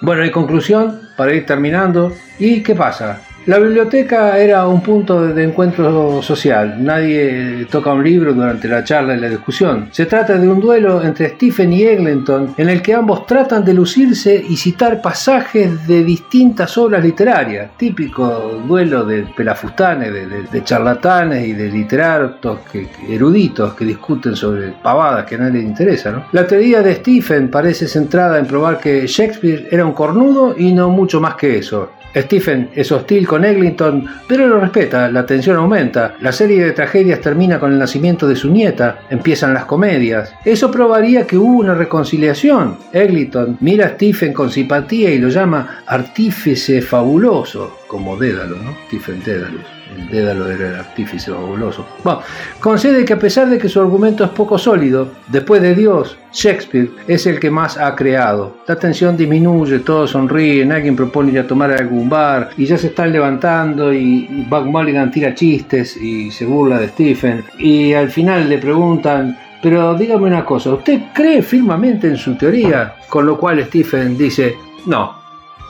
Bueno, 0.00 0.24
en 0.24 0.30
conclusión, 0.30 1.00
para 1.16 1.32
ir 1.32 1.46
terminando, 1.46 2.12
¿y 2.38 2.62
qué 2.62 2.74
pasa? 2.74 3.22
La 3.46 3.60
biblioteca 3.60 4.36
era 4.40 4.66
un 4.66 4.80
punto 4.80 5.28
de 5.28 5.44
encuentro 5.44 6.20
social. 6.20 6.82
Nadie 6.82 7.64
toca 7.70 7.92
un 7.92 8.02
libro 8.02 8.34
durante 8.34 8.66
la 8.66 8.82
charla 8.82 9.14
y 9.14 9.20
la 9.20 9.28
discusión. 9.28 9.88
Se 9.92 10.06
trata 10.06 10.36
de 10.36 10.48
un 10.48 10.58
duelo 10.58 11.00
entre 11.04 11.28
Stephen 11.28 11.72
y 11.72 11.84
Eglinton 11.84 12.54
en 12.56 12.68
el 12.68 12.82
que 12.82 12.94
ambos 12.94 13.24
tratan 13.24 13.64
de 13.64 13.72
lucirse 13.72 14.44
y 14.48 14.56
citar 14.56 15.00
pasajes 15.00 15.86
de 15.86 16.02
distintas 16.02 16.76
obras 16.76 17.04
literarias. 17.04 17.70
Típico 17.76 18.60
duelo 18.66 19.04
de 19.04 19.22
pelafustanes, 19.36 20.12
de, 20.12 20.26
de, 20.26 20.64
charlatanes 20.64 21.46
y 21.46 21.52
de 21.52 21.70
literatos 21.70 22.58
que, 22.72 22.88
eruditos 23.08 23.74
que 23.74 23.84
discuten 23.84 24.34
sobre 24.34 24.72
pavadas 24.82 25.24
que 25.24 25.36
a 25.36 25.38
nadie 25.38 25.60
le 25.60 25.68
interesa. 25.68 26.26
La 26.32 26.48
teoría 26.48 26.82
de 26.82 26.96
Stephen 26.96 27.48
parece 27.48 27.86
centrada 27.86 28.40
en 28.40 28.46
probar 28.46 28.80
que 28.80 29.06
Shakespeare 29.06 29.68
era 29.70 29.86
un 29.86 29.92
cornudo 29.92 30.56
y 30.58 30.72
no 30.72 30.90
mucho 30.90 31.20
más 31.20 31.36
que 31.36 31.58
eso. 31.58 31.90
Stephen 32.22 32.70
es 32.74 32.90
hostil 32.92 33.26
con 33.26 33.44
Eglinton, 33.44 34.06
pero 34.26 34.46
lo 34.46 34.60
respeta, 34.60 35.10
la 35.10 35.26
tensión 35.26 35.56
aumenta. 35.56 36.14
La 36.20 36.32
serie 36.32 36.64
de 36.64 36.72
tragedias 36.72 37.20
termina 37.20 37.60
con 37.60 37.72
el 37.72 37.78
nacimiento 37.78 38.26
de 38.26 38.36
su 38.36 38.50
nieta, 38.50 39.00
empiezan 39.10 39.54
las 39.54 39.66
comedias. 39.66 40.32
Eso 40.44 40.70
probaría 40.70 41.26
que 41.26 41.36
hubo 41.36 41.58
una 41.58 41.74
reconciliación. 41.74 42.78
Eglinton 42.92 43.58
mira 43.60 43.86
a 43.86 43.90
Stephen 43.90 44.32
con 44.32 44.50
simpatía 44.50 45.10
y 45.10 45.18
lo 45.18 45.28
llama 45.28 45.82
artífice 45.86 46.82
fabuloso, 46.82 47.78
como 47.86 48.16
Dédalo, 48.16 48.56
¿no? 48.56 48.76
Stephen 48.88 49.22
Dédalus. 49.22 49.75
El 49.94 50.08
Dédalo 50.08 50.50
era 50.50 50.68
el 50.68 50.74
artífice 50.76 51.30
fabuloso. 51.30 51.86
Bueno, 52.02 52.20
concede 52.60 53.04
que 53.04 53.12
a 53.12 53.18
pesar 53.18 53.48
de 53.48 53.58
que 53.58 53.68
su 53.68 53.80
argumento 53.80 54.24
es 54.24 54.30
poco 54.30 54.58
sólido, 54.58 55.08
después 55.28 55.62
de 55.62 55.74
Dios, 55.74 56.18
Shakespeare 56.32 56.90
es 57.06 57.26
el 57.26 57.38
que 57.38 57.50
más 57.50 57.78
ha 57.78 57.94
creado. 57.94 58.56
La 58.66 58.76
tensión 58.76 59.16
disminuye, 59.16 59.78
todos 59.80 60.10
sonríen, 60.10 60.72
alguien 60.72 60.96
propone 60.96 61.32
ir 61.32 61.38
a 61.38 61.46
tomar 61.46 61.70
algún 61.70 62.08
bar 62.08 62.50
y 62.56 62.66
ya 62.66 62.76
se 62.76 62.88
están 62.88 63.12
levantando 63.12 63.92
y 63.92 64.46
Buck 64.48 64.66
Mulligan 64.66 65.10
tira 65.10 65.34
chistes 65.34 65.96
y 65.96 66.30
se 66.30 66.44
burla 66.44 66.78
de 66.78 66.88
Stephen 66.88 67.44
y 67.58 67.92
al 67.92 68.10
final 68.10 68.48
le 68.48 68.58
preguntan 68.58 69.38
pero 69.62 69.94
dígame 69.94 70.26
una 70.26 70.44
cosa, 70.44 70.74
¿usted 70.74 71.06
cree 71.12 71.42
firmemente 71.42 72.06
en 72.06 72.16
su 72.16 72.36
teoría? 72.36 72.94
Con 73.08 73.26
lo 73.26 73.36
cual 73.36 73.64
Stephen 73.64 74.16
dice, 74.16 74.56
no. 74.86 75.16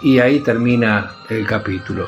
Y 0.02 0.18
ahí 0.18 0.40
termina 0.40 1.12
el 1.30 1.46
capítulo. 1.46 2.06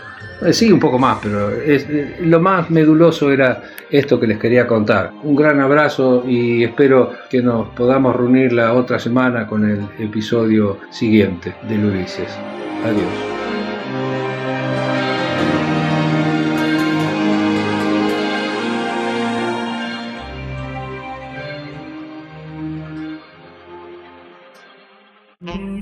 Sí, 0.52 0.70
un 0.70 0.78
poco 0.78 0.98
más, 0.98 1.18
pero 1.20 1.50
es, 1.50 1.86
lo 2.20 2.40
más 2.40 2.70
meduloso 2.70 3.32
era 3.32 3.62
esto 3.90 4.20
que 4.20 4.26
les 4.26 4.38
quería 4.38 4.66
contar. 4.66 5.12
Un 5.24 5.34
gran 5.34 5.60
abrazo 5.60 6.24
y 6.26 6.62
espero 6.62 7.12
que 7.28 7.42
nos 7.42 7.68
podamos 7.70 8.14
reunir 8.14 8.52
la 8.52 8.72
otra 8.74 8.98
semana 8.98 9.46
con 9.46 9.68
el 9.68 9.80
episodio 9.98 10.78
siguiente 10.90 11.54
de 11.68 11.78
Ulises. 11.78 12.38
Adiós. 12.84 13.38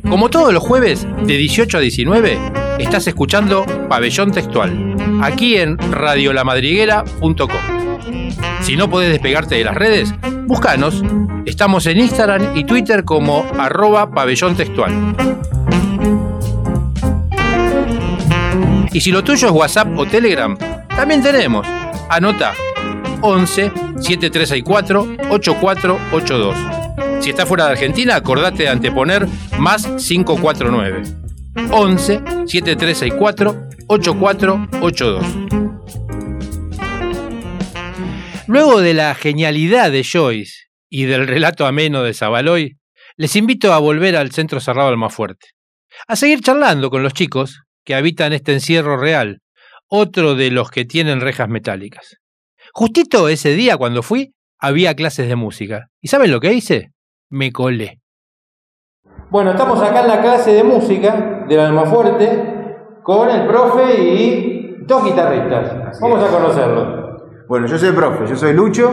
Como 0.09 0.31
todos 0.31 0.55
los 0.55 0.63
jueves, 0.63 1.07
de 1.27 1.37
18 1.37 1.77
a 1.77 1.81
19, 1.81 2.39
estás 2.79 3.07
escuchando 3.07 3.65
Pabellón 3.89 4.33
Textual, 4.33 4.97
aquí 5.23 5.57
en 5.57 5.79
radiolamadriguera.com. 5.79 7.77
Si 8.61 8.77
no 8.77 8.91
podés 8.91 9.11
despegarte 9.11 9.57
de 9.57 9.65
las 9.65 9.75
redes, 9.75 10.15
búscanos. 10.47 11.03
Estamos 11.47 11.87
en 11.87 12.01
Instagram 12.01 12.57
y 12.57 12.65
Twitter 12.65 13.05
como 13.05 13.47
arroba 13.59 14.11
pabellón 14.11 14.57
textual. 14.57 14.93
Y 18.93 19.01
si 19.01 19.13
lo 19.13 19.23
tuyo 19.23 19.49
es 19.49 19.53
WhatsApp 19.53 19.97
o 19.97 20.07
Telegram, 20.07 20.57
también 20.89 21.23
tenemos. 21.23 21.67
Anota 22.09 22.53
11 23.21 23.71
7364 24.01 25.07
8482. 25.31 26.57
Si 27.21 27.31
estás 27.31 27.49
fuera 27.49 27.67
de 27.67 27.73
Argentina, 27.73 28.17
acordate 28.17 28.65
de 28.65 28.69
anteponer 28.69 29.27
más 29.59 29.87
549 29.87 31.03
11 31.71 32.36
7364 32.47 33.69
8482. 33.89 35.27
Luego 38.47 38.81
de 38.81 38.95
la 38.95 39.15
genialidad 39.17 39.91
de 39.91 40.05
Joyce 40.05 40.67
y 40.89 41.07
del 41.07 41.27
relato 41.27 41.67
ameno 41.67 42.05
de 42.05 42.15
Zabaloy, 42.15 42.79
les 43.17 43.35
invito 43.35 43.73
a 43.73 43.79
volver 43.79 44.17
al 44.17 44.31
centro 44.31 44.61
cerrado 44.61 44.89
Almafuerte, 44.89 45.49
a 46.07 46.15
seguir 46.15 46.41
charlando 46.41 46.89
con 46.91 47.03
los 47.03 47.15
chicos 47.15 47.63
que 47.85 47.97
habitan 47.97 48.33
este 48.33 48.53
encierro 48.53 48.97
real, 48.97 49.41
otro 49.89 50.37
de 50.37 50.51
los 50.53 50.71
que 50.71 50.85
tienen 50.85 51.21
rejas 51.21 51.49
metálicas. 51.49 52.17
Justito 52.73 53.29
ese 53.29 53.55
día 53.55 53.77
cuando 53.77 54.03
fui, 54.03 54.35
había 54.61 54.95
clases 54.95 55.29
de 55.29 55.37
música. 55.37 55.89
¿Y 56.01 56.09
saben 56.09 56.31
lo 56.31 56.41
que 56.41 56.53
hice? 56.53 56.93
Me 57.29 57.51
colé. 57.51 58.01
Bueno, 59.31 59.51
estamos 59.51 59.83
acá 59.83 60.03
en 60.03 60.09
la 60.09 60.23
clase 60.23 60.53
de 60.53 60.63
música 60.63 61.36
del 61.49 61.61
Almafuerte 61.61 62.77
con 63.03 63.31
el 63.31 63.47
profe 63.47 64.03
y 64.03 64.77
dos 64.87 65.05
guitarristas. 65.05 66.01
Vamos 66.01 66.23
a 66.23 66.27
conocerlos. 66.29 67.23
Bueno, 67.49 67.67
yo 67.67 67.79
soy 67.79 67.89
el 67.91 67.95
profe, 67.95 68.27
yo 68.27 68.37
soy 68.37 68.53
Lucho, 68.53 68.91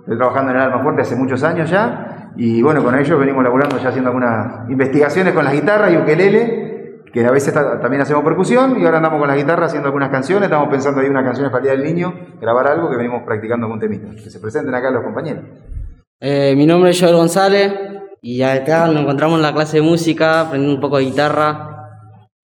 estoy 0.00 0.16
trabajando 0.18 0.50
en 0.50 0.56
el 0.58 0.62
Alma 0.64 0.82
Fuerte 0.82 1.02
hace 1.02 1.16
muchos 1.16 1.42
años 1.42 1.70
ya, 1.70 2.30
y 2.36 2.60
bueno, 2.62 2.82
con 2.84 2.98
ellos 2.98 3.18
venimos 3.18 3.42
laburando 3.42 3.78
ya 3.78 3.88
haciendo 3.88 4.10
algunas 4.10 4.68
investigaciones 4.68 5.32
con 5.32 5.44
las 5.44 5.54
guitarras 5.54 5.92
y 5.92 5.96
ukelele, 5.96 7.02
que 7.10 7.24
a 7.24 7.30
veces 7.30 7.54
ta- 7.54 7.80
también 7.80 8.02
hacemos 8.02 8.22
percusión, 8.24 8.78
y 8.78 8.84
ahora 8.84 8.98
andamos 8.98 9.18
con 9.20 9.28
las 9.28 9.36
guitarras 9.38 9.68
haciendo 9.68 9.86
algunas 9.86 10.10
canciones, 10.10 10.44
estamos 10.44 10.68
pensando 10.68 11.00
ahí 11.00 11.08
unas 11.08 11.24
canciones 11.24 11.50
para 11.50 11.64
el 11.64 11.64
Día 11.70 11.82
del 11.84 11.94
Niño, 11.94 12.12
grabar 12.40 12.66
algo 12.66 12.90
que 12.90 12.96
venimos 12.96 13.22
practicando 13.24 13.68
con 13.68 13.78
temita. 13.80 14.10
Que 14.10 14.28
se 14.28 14.40
presenten 14.40 14.74
acá 14.74 14.90
los 14.90 15.02
compañeros. 15.02 15.44
Eh, 16.20 16.54
mi 16.56 16.66
nombre 16.66 16.90
es 16.90 17.00
Joel 17.00 17.14
González 17.16 17.72
y 18.20 18.42
acá 18.42 18.86
nos 18.88 18.96
encontramos 19.02 19.36
en 19.36 19.42
la 19.42 19.52
clase 19.54 19.78
de 19.78 19.82
música, 19.82 20.40
aprendiendo 20.42 20.74
un 20.74 20.80
poco 20.80 20.98
de 20.98 21.04
guitarra, 21.04 21.73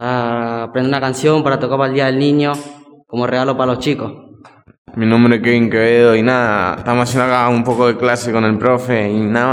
a 0.01 0.65
aprender 0.65 0.91
una 0.91 1.01
canción 1.01 1.43
para 1.45 1.59
tocar 1.59 1.77
para 1.79 1.89
el 1.89 1.95
Día 1.95 2.07
del 2.07 2.19
Niño 2.19 2.53
como 3.07 3.27
regalo 3.27 3.57
para 3.57 3.73
los 3.73 3.79
chicos. 3.81 4.11
Mi 4.97 5.07
nombre 5.07 5.37
es 5.37 5.43
Kevin 5.43 5.71
Quevedo 5.71 6.17
y 6.17 6.23
nada, 6.23 6.77
estamos 6.79 7.09
haciendo 7.09 7.33
acá 7.33 7.49
un 7.49 7.63
poco 7.63 7.87
de 7.87 7.97
clase 7.97 8.33
con 8.33 8.45
el 8.45 8.59
profe 8.59 9.09
y 9.09 9.21
nada 9.21 9.47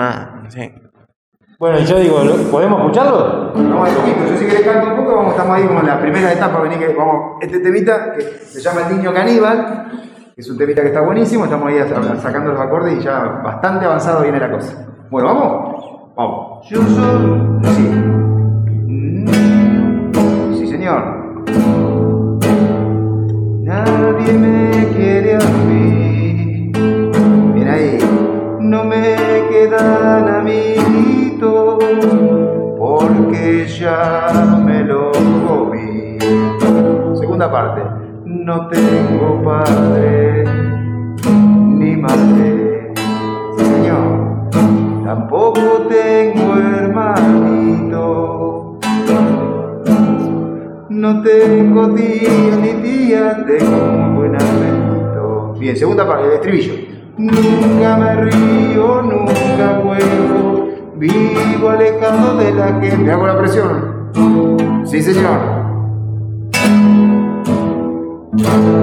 más. 0.43 0.53
Sí. 0.53 0.71
Bueno, 1.59 1.79
yo 1.79 1.99
digo, 1.99 2.23
¿lo- 2.23 2.35
¿podemos 2.51 2.79
escucharlo? 2.79 3.51
Vamos 3.53 3.89
de 3.89 3.95
poquito, 3.95 4.17
yo 4.31 4.37
si 4.37 4.45
querés 4.45 4.61
canto 4.61 4.89
un 4.91 4.95
poco, 4.95 5.15
vamos, 5.17 5.31
estamos 5.31 5.57
ahí 5.57 5.63
como 5.65 5.79
en 5.81 5.87
la 5.87 5.99
primera 5.99 6.31
etapa, 6.31 6.59
vení 6.61 6.75
que 6.77 6.87
vamos, 6.93 7.37
este 7.41 7.59
temita 7.59 8.13
que 8.13 8.21
se 8.21 8.61
llama 8.61 8.81
El 8.87 8.97
Niño 8.97 9.13
Caníbal, 9.13 9.91
que 10.35 10.41
es 10.41 10.49
un 10.49 10.57
temita 10.57 10.81
que 10.81 10.87
está 10.89 11.01
buenísimo, 11.01 11.45
estamos 11.45 11.67
ahí 11.67 11.79
sa- 11.89 12.15
sacando 12.19 12.51
los 12.51 12.61
acordes 12.61 12.99
y 12.99 13.03
ya 13.03 13.19
bastante 13.43 13.85
avanzado 13.85 14.21
viene 14.21 14.39
la 14.39 14.51
cosa. 14.51 14.87
Bueno, 15.09 15.27
¿vamos? 15.29 16.13
Vamos. 16.15 16.67
Yo 16.69 16.81
soy... 16.83 17.73
Sí. 17.73 17.86
Señor. 20.87 21.03
Nadie 23.63 24.33
me 24.33 24.87
quiere 24.95 25.35
a 25.35 25.39
mí. 25.67 26.71
Bien 27.53 27.67
ahí. 27.67 27.97
No 28.61 28.85
me 28.85 29.15
quedan 29.49 30.27
amiguitos 30.29 31.83
porque 32.77 33.65
ya 33.67 34.61
me 34.65 34.83
lo 34.83 35.11
comí. 35.45 36.17
Segunda 37.19 37.51
parte. 37.51 37.81
No 38.25 38.67
tengo 38.67 39.43
padre 39.43 40.45
ni 41.35 41.97
madre, 41.97 42.93
señor. 43.57 44.49
Tampoco 45.03 45.61
tengo 45.89 46.55
hermanito. 46.55 46.86
No 50.97 51.21
tengo 51.21 51.93
tía 51.93 52.57
ni 52.59 52.73
tía, 52.81 53.45
tengo 53.45 53.85
un 53.85 54.15
buen 54.15 54.33
apetito. 54.33 55.53
Bien, 55.59 55.77
segunda 55.77 56.07
parte, 56.07 56.25
el 56.25 56.33
estribillo. 56.33 56.73
Nunca 57.17 57.97
me 57.97 58.15
río, 58.15 59.03
nunca 59.03 59.79
juego, 59.83 60.69
vivo 60.95 61.69
alejado 61.69 62.37
de 62.37 62.51
la 62.51 62.79
gente. 62.81 62.97
¿Me 62.97 63.11
hago 63.11 63.27
la 63.27 63.37
presión? 63.37 64.09
Sí, 64.85 65.03
señor. 65.03 65.39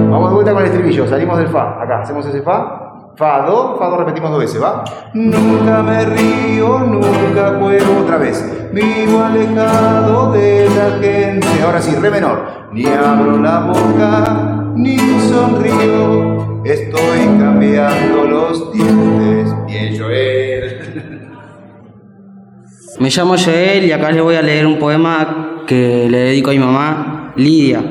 Vamos 0.09 0.29
de 0.29 0.35
vuelta 0.35 0.53
con 0.53 0.61
el 0.61 0.67
estribillo, 0.69 1.07
salimos 1.09 1.37
del 1.37 1.49
Fa. 1.49 1.83
Acá, 1.83 1.99
hacemos 1.99 2.25
ese 2.27 2.41
Fa. 2.41 2.84
Fa, 3.17 3.45
Do, 3.45 3.77
Fa, 3.79 3.87
Do, 3.87 3.97
repetimos 3.97 4.29
dos 4.29 4.39
veces, 4.39 4.61
¿va? 4.61 4.83
Nunca 5.13 5.81
me 5.81 6.03
río, 6.03 6.79
nunca 6.79 7.57
juego 7.59 7.99
otra 8.01 8.17
vez. 8.17 8.43
Vivo 8.73 9.23
alejado 9.23 10.33
de 10.33 10.67
la 10.69 10.99
gente. 11.01 11.47
Ahora 11.63 11.81
sí, 11.81 11.95
re 11.95 12.11
menor. 12.11 12.67
Ni 12.73 12.85
abro 12.85 13.37
la 13.37 13.59
boca, 13.61 14.73
ni 14.75 14.97
sonrío. 15.29 16.61
Estoy 16.65 17.19
cambiando 17.39 18.25
los 18.25 18.73
dientes. 18.73 19.55
Bien, 19.65 19.97
Joel. 19.97 21.29
Me 22.99 23.09
llamo 23.09 23.35
Joel 23.37 23.85
y 23.85 23.91
acá 23.93 24.11
les 24.11 24.21
voy 24.21 24.35
a 24.35 24.41
leer 24.41 24.65
un 24.65 24.77
poema 24.77 25.63
que 25.65 26.07
le 26.09 26.17
dedico 26.17 26.49
a 26.49 26.53
mi 26.53 26.59
mamá, 26.59 27.33
Lidia. 27.37 27.81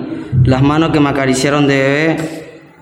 Las 0.45 0.63
manos 0.63 0.91
que 0.91 1.01
me 1.01 1.09
acariciaron 1.09 1.67
de 1.67 1.77
bebé 1.77 2.17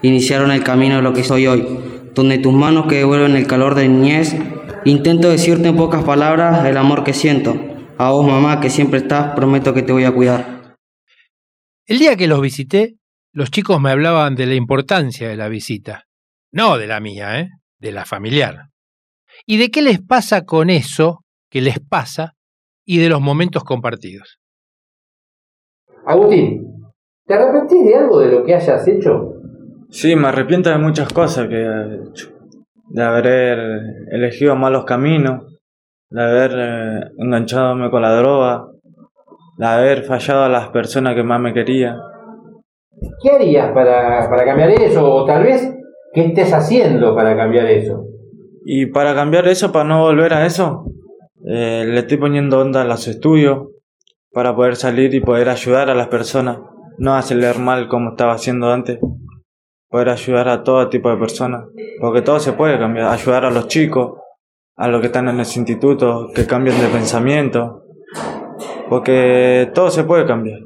iniciaron 0.03 0.51
el 0.51 0.65
camino 0.65 0.97
de 0.97 1.03
lo 1.03 1.13
que 1.13 1.23
soy 1.23 1.47
hoy. 1.47 1.92
Donde 2.15 2.39
tus 2.39 2.53
manos 2.53 2.87
que 2.87 2.97
devuelven 2.97 3.37
el 3.37 3.47
calor 3.47 3.75
de 3.75 3.89
niñez, 3.89 4.37
intento 4.85 5.31
decirte 5.31 5.69
en 5.69 5.77
pocas 5.77 6.05
palabras 6.05 6.65
el 6.67 6.77
amor 6.77 7.05
que 7.05 7.15
siento. 7.15 7.55
A 7.99 8.11
vos, 8.11 8.27
mamá, 8.27 8.61
que 8.61 8.71
siempre 8.71 8.99
estás, 8.99 9.35
prometo 9.35 9.73
que 9.73 9.83
te 9.83 9.93
voy 9.93 10.05
a 10.05 10.13
cuidar. 10.13 10.77
El 11.87 11.99
día 11.99 12.17
que 12.17 12.27
los 12.27 12.41
visité, 12.41 12.97
los 13.33 13.51
chicos 13.51 13.81
me 13.81 13.91
hablaban 13.91 14.35
de 14.35 14.47
la 14.47 14.55
importancia 14.55 15.29
de 15.29 15.37
la 15.37 15.49
visita. 15.49 16.05
No 16.53 16.77
de 16.77 16.87
la 16.87 17.01
mía, 17.01 17.41
¿eh? 17.41 17.49
De 17.79 17.93
la 17.93 18.05
familiar. 18.05 18.69
Y 19.47 19.57
de 19.57 19.71
qué 19.71 19.81
les 19.81 20.01
pasa 20.01 20.45
con 20.45 20.69
eso 20.69 21.25
que 21.51 21.63
les 21.63 21.81
pasa 21.81 22.33
y 22.85 22.99
de 22.99 23.09
los 23.09 23.21
momentos 23.21 23.65
compartidos. 23.65 24.39
Agustín, 26.05 26.93
¿te 27.27 27.35
arrepentís 27.35 27.85
de 27.85 27.95
algo 27.95 28.21
de 28.21 28.33
lo 28.33 28.45
que 28.45 28.55
hayas 28.55 28.87
hecho? 28.87 29.42
Sí, 29.93 30.17
me 30.17 30.29
arrepiento 30.29 30.71
de 30.71 30.79
muchas 30.79 31.13
cosas 31.13 31.49
que 31.49 31.61
he 31.61 32.09
hecho. 32.09 32.31
De 32.89 33.03
haber 33.03 33.59
elegido 34.11 34.57
malos 34.57 34.87
caminos, 34.87 35.45
de 36.09 36.23
haber 36.23 36.53
eh, 36.57 37.01
enganchadome 37.19 37.91
con 37.91 38.01
la 38.01 38.17
droga, 38.17 38.69
de 39.59 39.67
haber 39.67 40.05
fallado 40.05 40.45
a 40.45 40.49
las 40.49 40.69
personas 40.71 41.15
que 41.15 41.23
más 41.23 41.39
me 41.43 41.53
querían. 41.53 41.99
¿Qué 43.23 43.33
harías 43.33 43.71
para, 43.73 44.31
para 44.31 44.47
cambiar 44.47 44.71
eso? 44.71 45.13
O 45.13 45.27
tal 45.27 45.43
vez, 45.43 45.77
¿qué 46.15 46.25
estés 46.25 46.55
haciendo 46.55 47.15
para 47.15 47.37
cambiar 47.37 47.67
eso? 47.67 48.07
Y 48.65 48.87
para 48.87 49.15
cambiar 49.15 49.47
eso, 49.47 49.73
para 49.73 49.85
no 49.85 50.01
volver 50.01 50.33
a 50.33 50.47
eso, 50.47 50.87
eh, 51.47 51.85
le 51.87 51.99
estoy 51.99 52.17
poniendo 52.17 52.61
onda 52.61 52.81
a 52.81 52.87
los 52.87 53.07
estudios 53.09 53.69
para 54.33 54.57
poder 54.57 54.77
salir 54.77 55.13
y 55.15 55.21
poder 55.21 55.51
ayudar 55.51 55.91
a 55.91 55.95
las 55.95 56.09
personas, 56.09 56.61
no 56.97 57.15
hacerle 57.15 57.53
mal 57.59 57.89
como 57.89 58.13
estaba 58.13 58.33
haciendo 58.33 58.73
antes, 58.73 58.99
poder 59.93 60.09
ayudar 60.09 60.49
a 60.49 60.63
todo 60.65 60.89
tipo 60.89 61.11
de 61.11 61.19
personas, 61.19 61.67
porque 62.01 62.23
todo 62.23 62.41
se 62.41 62.55
puede 62.55 62.79
cambiar, 62.79 63.09
ayudar 63.09 63.45
a 63.45 63.51
los 63.51 63.69
chicos, 63.69 64.15
a 64.75 64.89
los 64.89 65.03
que 65.03 65.09
están 65.09 65.29
en 65.29 65.39
ese 65.39 65.59
instituto, 65.59 66.31
que 66.35 66.47
cambien 66.47 66.81
de 66.81 66.87
pensamiento, 66.87 67.85
porque 68.89 69.71
todo 69.75 69.91
se 69.91 70.05
puede 70.05 70.25
cambiar. 70.25 70.61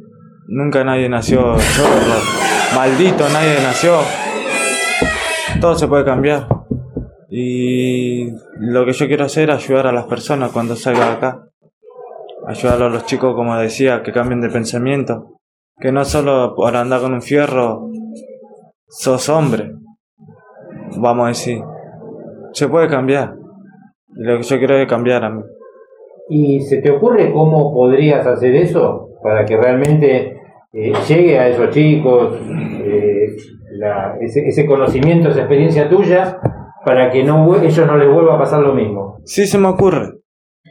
Nunca 0.46 0.84
nadie 0.84 1.08
nació 1.08 1.56
chorro, 1.56 2.76
maldito, 2.76 3.28
nadie 3.30 3.56
nació. 3.64 3.98
Todo 5.60 5.74
se 5.74 5.88
puede 5.88 6.04
cambiar. 6.04 6.46
Y 7.28 8.30
lo 8.60 8.86
que 8.86 8.92
yo 8.92 9.08
quiero 9.08 9.24
hacer 9.24 9.50
es 9.50 9.56
ayudar 9.56 9.88
a 9.88 9.92
las 9.92 10.04
personas 10.04 10.52
cuando 10.52 10.76
salga 10.76 11.06
de 11.06 11.12
acá. 11.12 11.48
Ayudar 12.46 12.80
a 12.80 12.88
los 12.88 13.06
chicos, 13.06 13.34
como 13.34 13.56
decía, 13.56 14.04
que 14.04 14.12
cambien 14.12 14.40
de 14.40 14.50
pensamiento. 14.50 15.40
Que 15.78 15.90
no 15.90 16.04
solo 16.04 16.54
por 16.54 16.76
andar 16.76 17.00
con 17.00 17.12
un 17.12 17.22
fierro 17.22 17.90
sos 18.89 19.28
hombre. 19.28 19.72
Vamos 20.99 21.24
a 21.24 21.28
decir. 21.28 21.62
Se 22.53 22.68
puede 22.68 22.89
cambiar. 22.89 23.34
Y 24.16 24.22
lo 24.24 24.37
que 24.39 24.43
yo 24.45 24.59
quiero 24.59 24.76
es 24.76 24.89
cambiar 24.89 25.24
a 25.24 25.30
mí. 25.30 25.43
¿Y 26.28 26.61
se 26.61 26.78
te 26.78 26.91
ocurre 26.91 27.32
cómo 27.32 27.72
podrías 27.72 28.26
hacer 28.26 28.55
eso 28.57 29.11
para 29.22 29.45
que 29.45 29.57
realmente 29.57 30.37
eh, 30.72 30.93
llegue 31.09 31.39
a 31.39 31.49
esos 31.49 31.70
chicos 31.70 32.39
eh, 32.82 33.26
la- 33.78 34.16
ese, 34.20 34.47
ese 34.49 34.66
conocimiento, 34.66 35.28
esa 35.28 35.41
experiencia 35.41 35.89
tuya, 35.89 36.39
para 36.84 37.11
que 37.11 37.22
no 37.24 37.55
ellos 37.62 37.87
no 37.87 37.97
les 37.97 38.11
vuelva 38.12 38.34
a 38.34 38.39
pasar 38.39 38.61
lo 38.61 38.74
mismo? 38.74 39.18
Sí, 39.24 39.47
se 39.47 39.59
me 39.59 39.68
ocurre. 39.68 40.18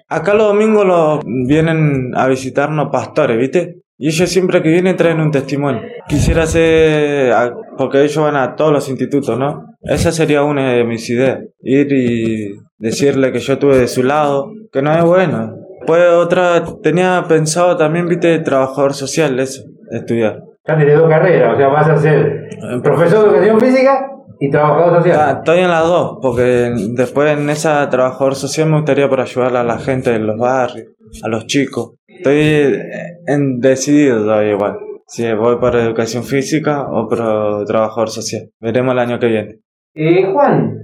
Acá 0.09 0.33
los 0.33 0.47
domingos 0.47 0.85
los 0.85 1.19
vienen 1.47 2.11
a 2.15 2.27
visitarnos 2.27 2.89
pastores, 2.91 3.37
¿viste? 3.37 3.81
Y 3.97 4.07
ellos 4.09 4.29
siempre 4.29 4.61
que 4.61 4.69
vienen 4.69 4.97
traen 4.97 5.19
un 5.21 5.31
testimonio. 5.31 5.81
Quisiera 6.07 6.43
hacer, 6.43 7.31
a- 7.31 7.53
porque 7.77 8.01
ellos 8.03 8.17
van 8.23 8.35
a 8.35 8.55
todos 8.55 8.71
los 8.73 8.89
institutos, 8.89 9.37
¿no? 9.39 9.65
Esa 9.81 10.11
sería 10.11 10.43
una 10.43 10.73
de 10.73 10.83
mis 10.83 11.09
ideas. 11.09 11.39
Ir 11.61 11.91
y 11.93 12.55
decirle 12.77 13.31
que 13.31 13.39
yo 13.39 13.53
estuve 13.53 13.77
de 13.77 13.87
su 13.87 14.03
lado, 14.03 14.51
que 14.71 14.81
no 14.81 14.93
es 14.97 15.03
bueno. 15.03 15.55
Pues 15.87 16.03
otra, 16.11 16.63
tenía 16.81 17.23
pensado 17.27 17.77
también, 17.77 18.07
¿viste? 18.07 18.39
Trabajador 18.39 18.93
social, 18.93 19.39
eso, 19.39 19.63
estudiar. 19.91 20.41
Ya 20.67 20.75
tenés 20.77 20.97
dos 20.97 21.07
carreras, 21.07 21.53
o 21.53 21.57
sea, 21.57 21.67
vas 21.67 21.87
a 21.87 21.97
ser 21.97 22.49
profesor 22.83 23.21
de 23.31 23.37
educación 23.47 23.59
física 23.61 24.11
y 24.39 24.49
trabajador 24.49 24.97
social. 24.97 25.19
Ah, 25.21 25.31
estoy 25.37 25.59
en 25.59 25.69
las 25.69 25.83
dos, 25.87 26.17
porque 26.21 26.71
después 26.95 27.37
en 27.37 27.49
esa 27.51 27.87
trabajador 27.89 28.33
social 28.35 28.67
me 28.69 28.77
gustaría 28.77 29.07
por 29.07 29.21
ayudar 29.21 29.55
a 29.55 29.63
la 29.63 29.77
gente 29.77 30.11
de 30.11 30.19
los 30.19 30.37
barrios, 30.37 30.87
a 31.23 31.27
los 31.27 31.45
chicos. 31.45 31.91
Estoy 32.17 32.35
eh, 32.37 33.17
en 33.27 33.59
decidido 33.59 34.23
todavía 34.23 34.51
igual. 34.53 34.77
Si 35.07 35.31
voy 35.33 35.57
para 35.59 35.83
educación 35.83 36.23
física 36.23 36.87
o 36.89 37.07
por 37.07 37.65
trabajador 37.65 38.09
social. 38.09 38.49
Veremos 38.59 38.93
el 38.93 38.99
año 38.99 39.19
que 39.19 39.27
viene. 39.27 39.59
Eh, 39.93 40.25
Juan, 40.31 40.77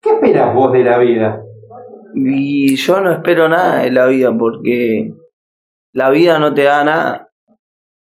¿qué 0.00 0.10
esperas 0.10 0.54
vos 0.54 0.72
de 0.72 0.84
la 0.84 0.98
vida? 0.98 1.40
Y 2.14 2.76
yo 2.76 3.00
no 3.00 3.12
espero 3.12 3.48
nada 3.48 3.82
de 3.82 3.90
la 3.90 4.06
vida 4.06 4.32
porque 4.36 5.12
la 5.92 6.10
vida 6.10 6.38
no 6.38 6.54
te 6.54 6.62
da 6.62 6.84
nada. 6.84 7.28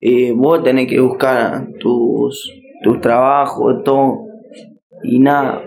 eh, 0.02 0.34
vos 0.36 0.64
tenés 0.64 0.88
que 0.88 1.00
buscar 1.00 1.68
tus, 1.80 2.52
tus 2.84 3.00
trabajos, 3.00 3.84
todo. 3.84 4.26
Y 5.04 5.20
nada, 5.20 5.64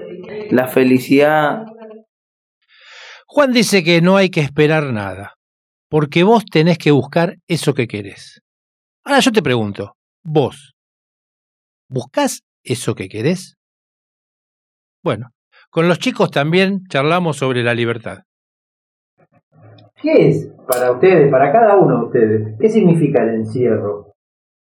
la 0.50 0.66
felicidad 0.68 1.64
Juan 3.34 3.52
dice 3.52 3.82
que 3.82 4.00
no 4.00 4.16
hay 4.16 4.30
que 4.30 4.38
esperar 4.38 4.84
nada, 4.92 5.34
porque 5.94 6.24
vos 6.24 6.44
tenés 6.44 6.76
que 6.76 6.90
buscar 6.90 7.36
eso 7.46 7.72
que 7.72 7.86
querés. 7.86 8.42
Ahora 9.04 9.20
yo 9.20 9.30
te 9.30 9.42
pregunto, 9.42 9.94
vos, 10.24 10.74
¿buscás 11.88 12.40
eso 12.64 12.96
que 12.96 13.08
querés? 13.08 13.54
Bueno, 15.04 15.30
con 15.70 15.86
los 15.86 16.00
chicos 16.00 16.32
también 16.32 16.80
charlamos 16.88 17.36
sobre 17.36 17.62
la 17.62 17.74
libertad. 17.74 18.24
¿Qué 20.02 20.30
es 20.30 20.48
para 20.66 20.90
ustedes, 20.90 21.30
para 21.30 21.52
cada 21.52 21.76
uno 21.76 22.00
de 22.00 22.04
ustedes? 22.06 22.58
¿Qué 22.58 22.68
significa 22.68 23.22
el 23.22 23.36
encierro? 23.36 24.14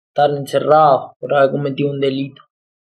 Estar 0.09 0.31
encerrado 0.31 1.13
por 1.17 1.33
haber 1.33 1.51
cometido 1.51 1.91
un 1.91 2.01
delito. 2.01 2.41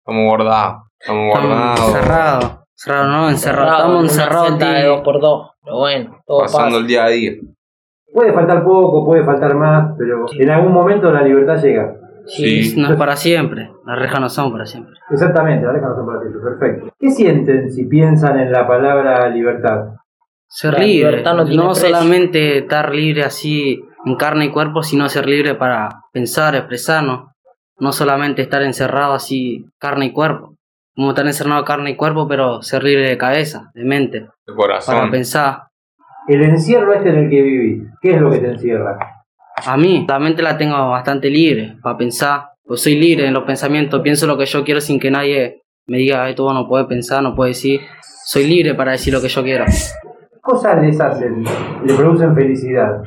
Estamos 0.05 0.29
guardados. 0.29 0.83
Estamos 1.01 1.27
guardados. 1.31 1.79
Encerrados. 1.81 2.59
Cerrado, 2.75 3.07
no, 3.09 3.29
encerrado. 3.29 3.75
Estamos 3.75 4.03
encerrados. 4.03 4.49
celda 4.51 4.71
de 4.71 4.81
tío. 4.83 4.89
dos 4.89 5.01
por 5.01 5.19
dos. 5.19 5.51
Pero 5.61 5.77
bueno, 5.79 6.21
todo 6.25 6.39
Pasando 6.39 6.65
pasa. 6.67 6.77
el 6.77 6.87
día 6.87 7.03
a 7.03 7.09
día. 7.09 7.33
Puede 8.13 8.33
faltar 8.33 8.63
poco, 8.63 9.05
puede 9.05 9.23
faltar 9.23 9.55
más, 9.55 9.93
pero 9.97 10.25
en 10.31 10.49
algún 10.49 10.73
momento 10.73 11.11
la 11.11 11.21
libertad 11.21 11.61
llega. 11.61 11.95
Sí, 12.25 12.73
no 12.77 12.89
es 12.91 12.95
para 12.97 13.15
siempre. 13.15 13.71
Las 13.85 13.97
rejas 13.97 14.19
no 14.19 14.29
son 14.29 14.51
para 14.51 14.65
siempre. 14.65 14.93
Exactamente, 15.09 15.65
la 15.65 15.73
no 15.73 15.95
son 15.95 16.05
para 16.05 16.19
siempre, 16.21 16.41
perfecto. 16.41 16.93
¿Qué 16.99 17.09
sienten 17.11 17.71
si 17.71 17.85
piensan 17.85 18.39
en 18.39 18.51
la 18.51 18.67
palabra 18.67 19.27
libertad? 19.29 19.95
Ser 20.47 20.73
La 20.73 20.79
libre. 20.79 21.09
libertad 21.11 21.45
no 21.45 21.73
solamente 21.73 22.59
estar 22.59 22.93
libre 22.93 23.23
así 23.23 23.81
en 24.05 24.15
carne 24.15 24.45
y 24.45 24.51
cuerpo, 24.51 24.83
sino 24.83 25.07
ser 25.09 25.25
libre 25.27 25.55
para 25.55 25.89
pensar, 26.11 26.55
expresarnos. 26.55 27.29
No 27.79 27.91
solamente 27.91 28.41
estar 28.43 28.61
encerrado 28.61 29.13
así 29.13 29.65
carne 29.79 30.07
y 30.07 30.11
cuerpo. 30.11 30.55
Como 30.95 31.09
estar 31.11 31.25
encerrado 31.25 31.63
carne 31.63 31.91
y 31.91 31.95
cuerpo, 31.95 32.27
pero 32.27 32.61
ser 32.61 32.83
libre 32.83 33.09
de 33.09 33.17
cabeza, 33.17 33.71
de 33.73 33.83
mente, 33.85 34.19
De 34.19 34.27
para 34.45 34.55
corazón. 34.55 35.09
pensar. 35.09 35.63
El 36.31 36.43
encierro 36.43 36.93
este 36.93 37.09
en 37.09 37.17
el 37.17 37.29
que 37.29 37.41
vivís, 37.41 37.83
¿qué 38.01 38.15
es 38.15 38.21
lo 38.21 38.31
que 38.31 38.37
te 38.37 38.51
encierra? 38.51 38.97
A 39.65 39.75
mí, 39.75 40.05
la 40.07 40.17
mente 40.17 40.41
la 40.41 40.57
tengo 40.57 40.77
bastante 40.89 41.29
libre 41.29 41.75
para 41.83 41.97
pensar. 41.97 42.43
Pues 42.63 42.81
soy 42.81 42.95
libre 42.95 43.27
en 43.27 43.33
los 43.33 43.43
pensamientos, 43.43 44.01
pienso 44.01 44.27
lo 44.27 44.37
que 44.37 44.45
yo 44.45 44.63
quiero 44.63 44.79
sin 44.79 44.97
que 44.97 45.11
nadie 45.11 45.63
me 45.87 45.97
diga 45.97 46.29
esto 46.29 46.45
vos 46.45 46.53
no 46.53 46.69
puedes 46.69 46.87
pensar, 46.87 47.21
no 47.21 47.35
puedes 47.35 47.57
decir. 47.57 47.81
Soy 48.25 48.45
libre 48.45 48.75
para 48.75 48.93
decir 48.93 49.13
lo 49.13 49.19
que 49.19 49.27
yo 49.27 49.43
quiero. 49.43 49.65
¿Qué 49.65 50.39
cosas 50.41 50.81
les 50.81 51.01
hacen, 51.01 51.43
le 51.83 51.93
producen 51.95 52.33
felicidad? 52.33 53.01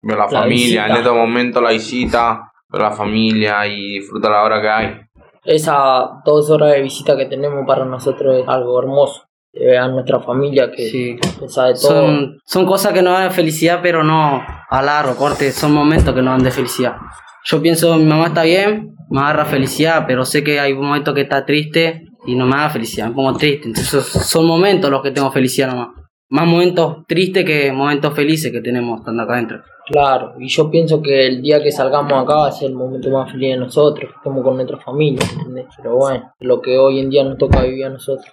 Ver 0.00 0.16
la, 0.16 0.24
La 0.24 0.30
familia, 0.30 0.84
visita. 0.84 0.86
en 0.86 0.96
estos 0.96 1.14
momentos 1.14 1.62
la 1.62 1.72
visita, 1.72 2.52
ver 2.70 2.80
la 2.80 2.92
familia 2.92 3.66
y 3.66 3.98
disfrutar 3.98 4.30
la 4.30 4.42
hora 4.42 4.62
que 4.62 4.68
hay. 4.70 5.00
Esa 5.44 6.08
dos 6.24 6.48
horas 6.48 6.72
de 6.72 6.80
visita 6.80 7.14
que 7.14 7.26
tenemos 7.26 7.66
para 7.66 7.84
nosotros 7.84 8.38
es 8.38 8.48
algo 8.48 8.78
hermoso. 8.80 9.24
Ver 9.52 9.78
a 9.78 9.88
nuestra 9.88 10.20
familia 10.20 10.70
que 10.70 10.88
Sí. 10.88 11.16
que 11.38 11.48
sabe 11.48 11.74
todo. 11.74 12.06
Son, 12.06 12.38
son 12.44 12.66
cosas 12.66 12.92
que 12.92 13.02
nos 13.02 13.18
dan 13.18 13.32
felicidad, 13.32 13.80
pero 13.82 14.04
no 14.04 14.42
a 14.70 14.82
largo, 14.82 15.16
corte, 15.16 15.50
son 15.50 15.72
momentos 15.72 16.14
que 16.14 16.22
nos 16.22 16.34
dan 16.34 16.44
de 16.44 16.50
felicidad. 16.50 16.96
Yo 17.44 17.60
pienso, 17.60 17.96
mi 17.96 18.04
mamá 18.04 18.28
está 18.28 18.42
bien, 18.44 18.94
me 19.10 19.20
agarra 19.20 19.44
felicidad, 19.46 20.04
pero 20.06 20.24
sé 20.24 20.44
que 20.44 20.60
hay 20.60 20.72
un 20.72 20.86
momento 20.86 21.12
que 21.14 21.22
está 21.22 21.44
triste 21.44 22.02
y 22.26 22.36
no 22.36 22.46
me 22.46 22.56
da 22.56 22.70
felicidad, 22.70 23.08
me 23.08 23.14
pongo 23.14 23.34
triste. 23.36 23.66
Entonces 23.68 24.04
son 24.04 24.46
momentos 24.46 24.90
los 24.90 25.02
que 25.02 25.10
tengo 25.10 25.30
felicidad 25.32 25.68
nomás. 25.68 25.88
Más 26.28 26.46
momentos 26.46 26.98
tristes 27.08 27.44
que 27.44 27.72
momentos 27.72 28.14
felices 28.14 28.52
que 28.52 28.60
tenemos 28.60 29.00
estando 29.00 29.24
acá 29.24 29.32
adentro. 29.34 29.62
Claro, 29.86 30.34
y 30.38 30.46
yo 30.46 30.70
pienso 30.70 31.02
que 31.02 31.26
el 31.26 31.42
día 31.42 31.60
que 31.60 31.72
salgamos 31.72 32.12
acá 32.12 32.36
va 32.36 32.46
a 32.46 32.52
ser 32.52 32.68
el 32.70 32.76
momento 32.76 33.10
más 33.10 33.32
feliz 33.32 33.50
de 33.50 33.56
nosotros, 33.56 34.08
que 34.10 34.16
estemos 34.16 34.44
con 34.44 34.54
nuestra 34.54 34.78
familia, 34.78 35.26
¿entendés? 35.36 35.66
Pero 35.76 35.96
bueno, 35.96 36.32
lo 36.38 36.60
que 36.60 36.78
hoy 36.78 37.00
en 37.00 37.10
día 37.10 37.24
nos 37.24 37.36
toca 37.36 37.62
vivir 37.62 37.86
a 37.86 37.90
nosotros. 37.90 38.32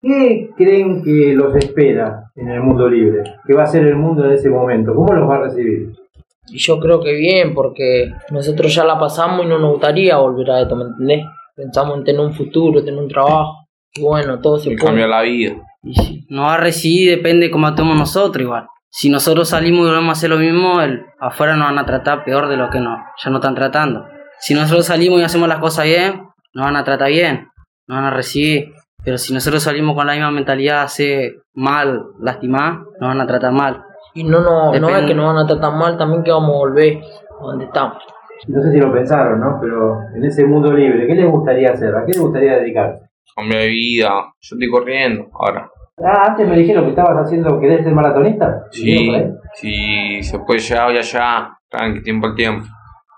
¿Qué 0.00 0.50
creen 0.56 1.02
que 1.02 1.34
los 1.34 1.56
espera 1.56 2.30
en 2.36 2.48
el 2.48 2.60
mundo 2.60 2.88
libre? 2.88 3.24
¿Qué 3.46 3.54
va 3.54 3.64
a 3.64 3.66
ser 3.66 3.84
el 3.84 3.96
mundo 3.96 4.24
en 4.24 4.32
ese 4.32 4.48
momento? 4.48 4.94
¿Cómo 4.94 5.12
los 5.12 5.28
va 5.28 5.36
a 5.36 5.42
recibir? 5.42 5.92
Y 6.50 6.58
yo 6.58 6.78
creo 6.78 7.00
que 7.00 7.14
bien, 7.14 7.52
porque 7.52 8.12
nosotros 8.30 8.74
ya 8.74 8.84
la 8.84 8.98
pasamos 8.98 9.44
y 9.44 9.48
no 9.48 9.58
nos 9.58 9.72
gustaría 9.72 10.16
volver 10.16 10.50
a 10.50 10.62
esto, 10.62 10.76
¿me 10.76 10.84
entendés? 10.84 11.26
Pensamos 11.54 11.98
en 11.98 12.04
tener 12.04 12.20
un 12.20 12.32
futuro, 12.32 12.84
tener 12.84 12.98
un 12.98 13.08
trabajo, 13.08 13.68
y 13.92 14.02
bueno, 14.02 14.40
todo 14.40 14.58
se 14.58 14.74
cambiar 14.76 15.08
la 15.08 15.22
vida. 15.22 15.56
Y 15.82 15.94
sí, 15.94 16.26
nos 16.28 16.46
va 16.46 16.54
a 16.54 16.58
recibir, 16.58 17.10
depende 17.10 17.46
de 17.46 17.50
cómo 17.50 17.66
actuemos 17.66 17.96
nosotros 17.96 18.42
igual. 18.42 18.66
Si 18.90 19.10
nosotros 19.10 19.48
salimos 19.48 19.80
y 19.80 19.88
volvemos 19.88 20.08
a 20.08 20.12
hacer 20.12 20.30
lo 20.30 20.38
mismo, 20.38 20.80
el, 20.80 21.04
afuera 21.20 21.56
nos 21.56 21.68
van 21.68 21.78
a 21.78 21.84
tratar 21.84 22.24
peor 22.24 22.48
de 22.48 22.56
lo 22.56 22.70
que 22.70 22.80
no, 22.80 22.96
ya 23.22 23.30
nos 23.30 23.40
están 23.40 23.54
tratando. 23.54 24.06
Si 24.38 24.54
nosotros 24.54 24.86
salimos 24.86 25.20
y 25.20 25.24
hacemos 25.24 25.48
las 25.48 25.58
cosas 25.58 25.84
bien, 25.84 26.22
nos 26.54 26.64
van 26.64 26.76
a 26.76 26.84
tratar 26.84 27.10
bien, 27.10 27.48
nos 27.86 27.98
van 27.98 28.04
a 28.04 28.10
recibir. 28.10 28.72
Pero 29.08 29.16
si 29.16 29.32
nosotros 29.32 29.62
salimos 29.62 29.94
con 29.96 30.06
la 30.06 30.12
misma 30.12 30.30
mentalidad, 30.30 30.82
hacer 30.82 31.36
mal, 31.54 32.08
lastimar, 32.20 32.80
nos 33.00 33.08
van 33.08 33.18
a 33.22 33.26
tratar 33.26 33.52
mal. 33.52 33.82
Y 34.12 34.22
no, 34.22 34.42
no, 34.42 34.70
no 34.70 34.88
es 34.90 35.06
que 35.06 35.14
nos 35.14 35.34
van 35.34 35.38
a 35.38 35.46
tratar 35.46 35.72
mal, 35.72 35.96
también 35.96 36.22
que 36.22 36.30
vamos 36.30 36.50
a 36.50 36.58
volver 36.58 36.98
a 36.98 37.42
donde 37.42 37.64
estamos. 37.64 38.02
No 38.48 38.62
sé 38.62 38.70
si 38.70 38.76
lo 38.76 38.92
pensaron, 38.92 39.40
¿no? 39.40 39.56
Pero 39.62 39.96
en 40.14 40.26
ese 40.26 40.44
mundo 40.44 40.74
libre, 40.74 41.06
¿qué 41.06 41.14
les 41.14 41.26
gustaría 41.26 41.70
hacer? 41.70 41.96
¿A 41.96 42.04
qué 42.04 42.12
les 42.12 42.20
gustaría 42.20 42.58
dedicarse? 42.58 43.08
Cambiar 43.34 43.62
de 43.62 43.68
vida. 43.68 44.10
Yo 44.42 44.56
estoy 44.56 44.68
corriendo 44.68 45.30
ahora. 45.32 45.70
Ah, 46.04 46.26
antes 46.28 46.46
me 46.46 46.58
dijeron 46.58 46.84
que 46.84 46.90
estabas 46.90 47.24
haciendo, 47.24 47.58
¿querés 47.58 47.84
ser 47.84 47.94
maratonista? 47.94 48.64
Sí, 48.72 49.10
si 49.54 50.22
se 50.22 50.38
puede 50.40 50.60
llegar 50.60 50.90
hoy 50.90 50.98
allá, 50.98 51.48
tranqui, 51.70 52.02
tiempo 52.02 52.26
al 52.26 52.34
tiempo. 52.34 52.66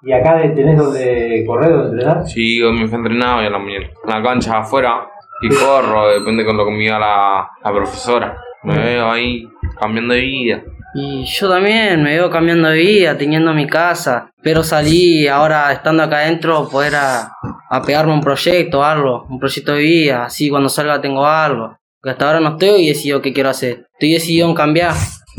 ¿Y 0.02 0.12
acá 0.12 0.40
tenés 0.54 0.78
donde 0.78 1.44
correr, 1.44 1.72
donde 1.72 1.90
entrenar? 1.90 2.24
Sí, 2.28 2.62
hoy 2.62 2.78
me 2.78 2.86
fui 2.86 2.96
entrenado 2.96 3.42
y 3.42 3.46
a 3.46 3.50
la 3.50 3.58
mañana. 3.58 3.86
En 4.04 4.10
la 4.10 4.22
cancha 4.22 4.58
afuera 4.58 5.09
y 5.42 5.48
corro, 5.48 6.08
depende 6.10 6.44
con 6.44 6.56
lo 6.56 6.64
que 6.64 6.70
me 6.70 6.78
diga 6.78 6.98
la, 6.98 7.50
la 7.62 7.72
profesora. 7.72 8.36
Me 8.62 8.76
veo 8.76 9.10
ahí 9.10 9.44
cambiando 9.78 10.14
de 10.14 10.20
vida. 10.20 10.62
Y 10.94 11.24
yo 11.24 11.48
también 11.48 12.02
me 12.02 12.16
veo 12.16 12.30
cambiando 12.30 12.68
de 12.68 12.78
vida, 12.78 13.16
teniendo 13.16 13.54
mi 13.54 13.66
casa. 13.66 14.30
Pero 14.42 14.62
salí 14.62 15.28
ahora, 15.28 15.72
estando 15.72 16.02
acá 16.02 16.18
adentro, 16.18 16.68
poder 16.68 16.96
a, 16.96 17.32
a 17.70 17.82
pegarme 17.82 18.12
un 18.12 18.20
proyecto, 18.20 18.84
algo, 18.84 19.26
un 19.30 19.38
proyecto 19.38 19.72
de 19.72 19.82
vida. 19.82 20.24
Así 20.24 20.50
cuando 20.50 20.68
salga 20.68 21.00
tengo 21.00 21.24
algo. 21.26 21.76
Porque 22.00 22.12
hasta 22.12 22.26
ahora 22.26 22.40
no 22.40 22.50
estoy 22.50 22.86
decidido 22.86 23.22
qué 23.22 23.32
quiero 23.32 23.50
hacer. 23.50 23.86
Estoy 23.92 24.12
decidido 24.12 24.48
en 24.48 24.54
cambiar, 24.54 24.94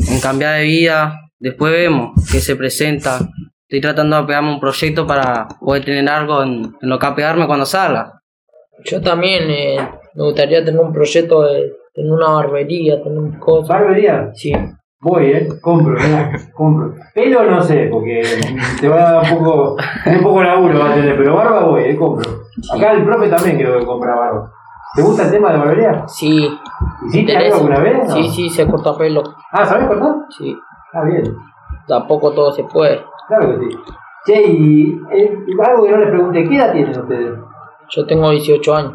en 0.08 0.20
cambiar 0.20 0.58
de 0.58 0.64
vida. 0.64 1.20
Después 1.38 1.72
vemos 1.72 2.12
qué 2.30 2.40
se 2.40 2.56
presenta. 2.56 3.18
Estoy 3.68 3.80
tratando 3.80 4.16
de 4.16 4.24
pegarme 4.24 4.54
un 4.54 4.60
proyecto 4.60 5.06
para 5.06 5.48
poder 5.60 5.84
tener 5.84 6.08
algo 6.08 6.42
en, 6.42 6.74
en 6.80 6.88
lo 6.88 6.98
que 6.98 7.06
apegarme 7.06 7.46
cuando 7.46 7.66
salga. 7.66 8.21
Yo 8.84 9.00
también 9.00 9.50
eh, 9.50 9.76
me 10.14 10.24
gustaría 10.24 10.64
tener 10.64 10.80
un 10.80 10.92
proyecto 10.92 11.42
de 11.42 11.72
tener 11.94 12.12
una 12.12 12.30
barbería, 12.30 13.02
tener 13.02 13.38
cosas. 13.38 13.68
¿Barbería? 13.68 14.30
Sí. 14.34 14.52
Voy, 15.00 15.32
¿eh? 15.32 15.48
Compro, 15.60 15.94
mirá, 15.94 16.30
compro. 16.54 16.94
Pelo 17.12 17.42
no 17.42 17.60
sé, 17.60 17.88
porque 17.90 18.22
te 18.80 18.88
va 18.88 19.08
a 19.08 19.12
dar 19.14 19.32
un 19.32 19.44
poco, 19.44 19.76
un 20.06 20.22
poco 20.22 20.42
laburo 20.44 20.78
va 20.78 20.92
a 20.92 20.94
tener, 20.94 21.16
pero 21.16 21.34
barba 21.34 21.64
voy, 21.64 21.82
¿eh? 21.82 21.96
Compro. 21.96 22.30
Acá 22.72 22.92
el 22.92 23.04
profe 23.04 23.28
también 23.28 23.56
creo 23.58 23.78
que 23.80 23.84
compra 23.84 24.14
barba. 24.14 24.52
¿Te 24.94 25.02
gusta 25.02 25.24
el 25.24 25.30
tema 25.32 25.52
de 25.52 25.58
barbería? 25.58 26.04
Sí. 26.06 26.48
¿Hiciste 27.08 27.36
algo 27.36 27.56
alguna 27.56 27.80
vez? 27.80 28.08
no? 28.08 28.14
Sí, 28.14 28.28
sí, 28.30 28.50
se 28.50 28.66
corta 28.66 28.96
pelo. 28.96 29.22
Ah, 29.50 29.64
¿sabés 29.64 29.88
cortar? 29.88 30.14
Sí. 30.38 30.54
Ah, 30.92 31.02
bien. 31.04 31.24
Tampoco 31.88 32.32
todo 32.32 32.52
se 32.52 32.62
puede. 32.64 33.02
Claro 33.26 33.58
que 33.58 33.66
sí. 33.66 33.78
Che, 34.24 34.40
y 34.40 35.00
eh, 35.10 35.36
algo 35.64 35.84
que 35.84 35.90
no 35.90 35.96
les 35.96 36.10
pregunté, 36.10 36.48
¿qué 36.48 36.56
edad 36.56 36.72
tienen 36.72 36.96
ustedes? 36.96 37.38
Yo 37.94 38.06
tengo 38.06 38.30
18 38.30 38.74
años. 38.74 38.94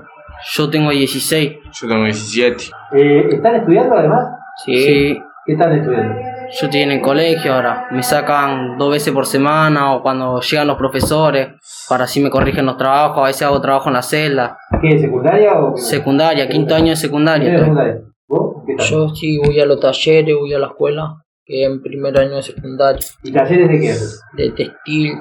Yo 0.54 0.70
tengo 0.70 0.90
16. 0.90 1.58
Yo 1.72 1.88
tengo 1.88 2.04
17. 2.04 2.64
Eh, 2.94 3.28
¿Están 3.32 3.56
estudiando 3.58 3.96
además? 3.96 4.28
Sí. 4.66 5.22
¿Qué 5.46 5.54
están 5.54 5.72
estudiando? 5.78 6.16
Yo 6.16 6.66
estoy 6.66 6.82
en 6.82 6.92
el 6.92 7.02
colegio 7.02 7.54
ahora. 7.54 7.88
Me 7.92 8.02
sacan 8.02 8.78
dos 8.78 8.92
veces 8.92 9.14
por 9.14 9.28
semana 9.28 9.94
o 9.94 10.02
cuando 10.02 10.40
llegan 10.42 10.68
los 10.68 10.78
profesores 10.78 11.50
para 11.88 12.06
así 12.06 12.22
me 12.22 12.32
corrigen 12.32 12.66
los 12.66 12.78
trabajos. 12.78 13.20
A 13.20 13.28
veces 13.28 13.44
hago 13.44 13.62
trabajo 13.62 13.90
en 13.90 13.94
la 13.94 14.02
celda. 14.02 14.58
¿Qué, 14.82 14.98
secundaria 14.98 15.60
o...? 15.60 15.78
Secundaria, 15.78 16.50
quinto 16.50 16.74
año 16.74 16.90
de 16.90 16.96
secundaria. 16.96 17.52
¿Qué 17.52 17.60
secundaria? 17.60 18.02
¿Vos? 18.28 18.64
¿Qué 18.66 18.76
tal? 18.76 18.86
Yo 18.88 19.10
sí 19.10 19.38
voy 19.38 19.60
a 19.60 19.66
los 19.66 19.80
talleres, 19.80 20.36
voy 20.36 20.54
a 20.54 20.60
la 20.60 20.68
escuela, 20.68 21.16
que 21.46 21.66
en 21.66 21.82
primer 21.84 22.18
año 22.18 22.38
de 22.38 22.42
secundaria. 22.42 23.06
¿Y 23.24 23.32
talleres 23.32 23.70
de 23.70 23.80
qué? 23.80 24.44
De 24.44 24.52
textil. 24.52 25.14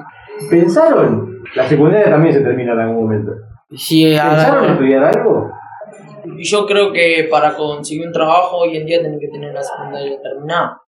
¿Pensaron? 0.49 1.43
La 1.55 1.67
secundaria 1.67 2.09
también 2.09 2.33
se 2.33 2.41
termina 2.41 2.73
en 2.73 2.79
algún 2.79 3.03
momento. 3.03 3.31
Sí, 3.69 4.05
¿Pensaron 4.05 4.65
en 4.65 4.71
estudiar 4.71 5.03
algo? 5.03 5.51
Y 6.37 6.43
yo 6.43 6.65
creo 6.65 6.91
que 6.91 7.27
para 7.29 7.55
conseguir 7.55 8.07
un 8.07 8.13
trabajo 8.13 8.57
hoy 8.57 8.77
en 8.77 8.85
día 8.85 8.99
tienen 8.99 9.19
que 9.19 9.27
tener 9.27 9.53
la 9.53 9.61
secundaria 9.61 10.21
terminada. 10.21 10.81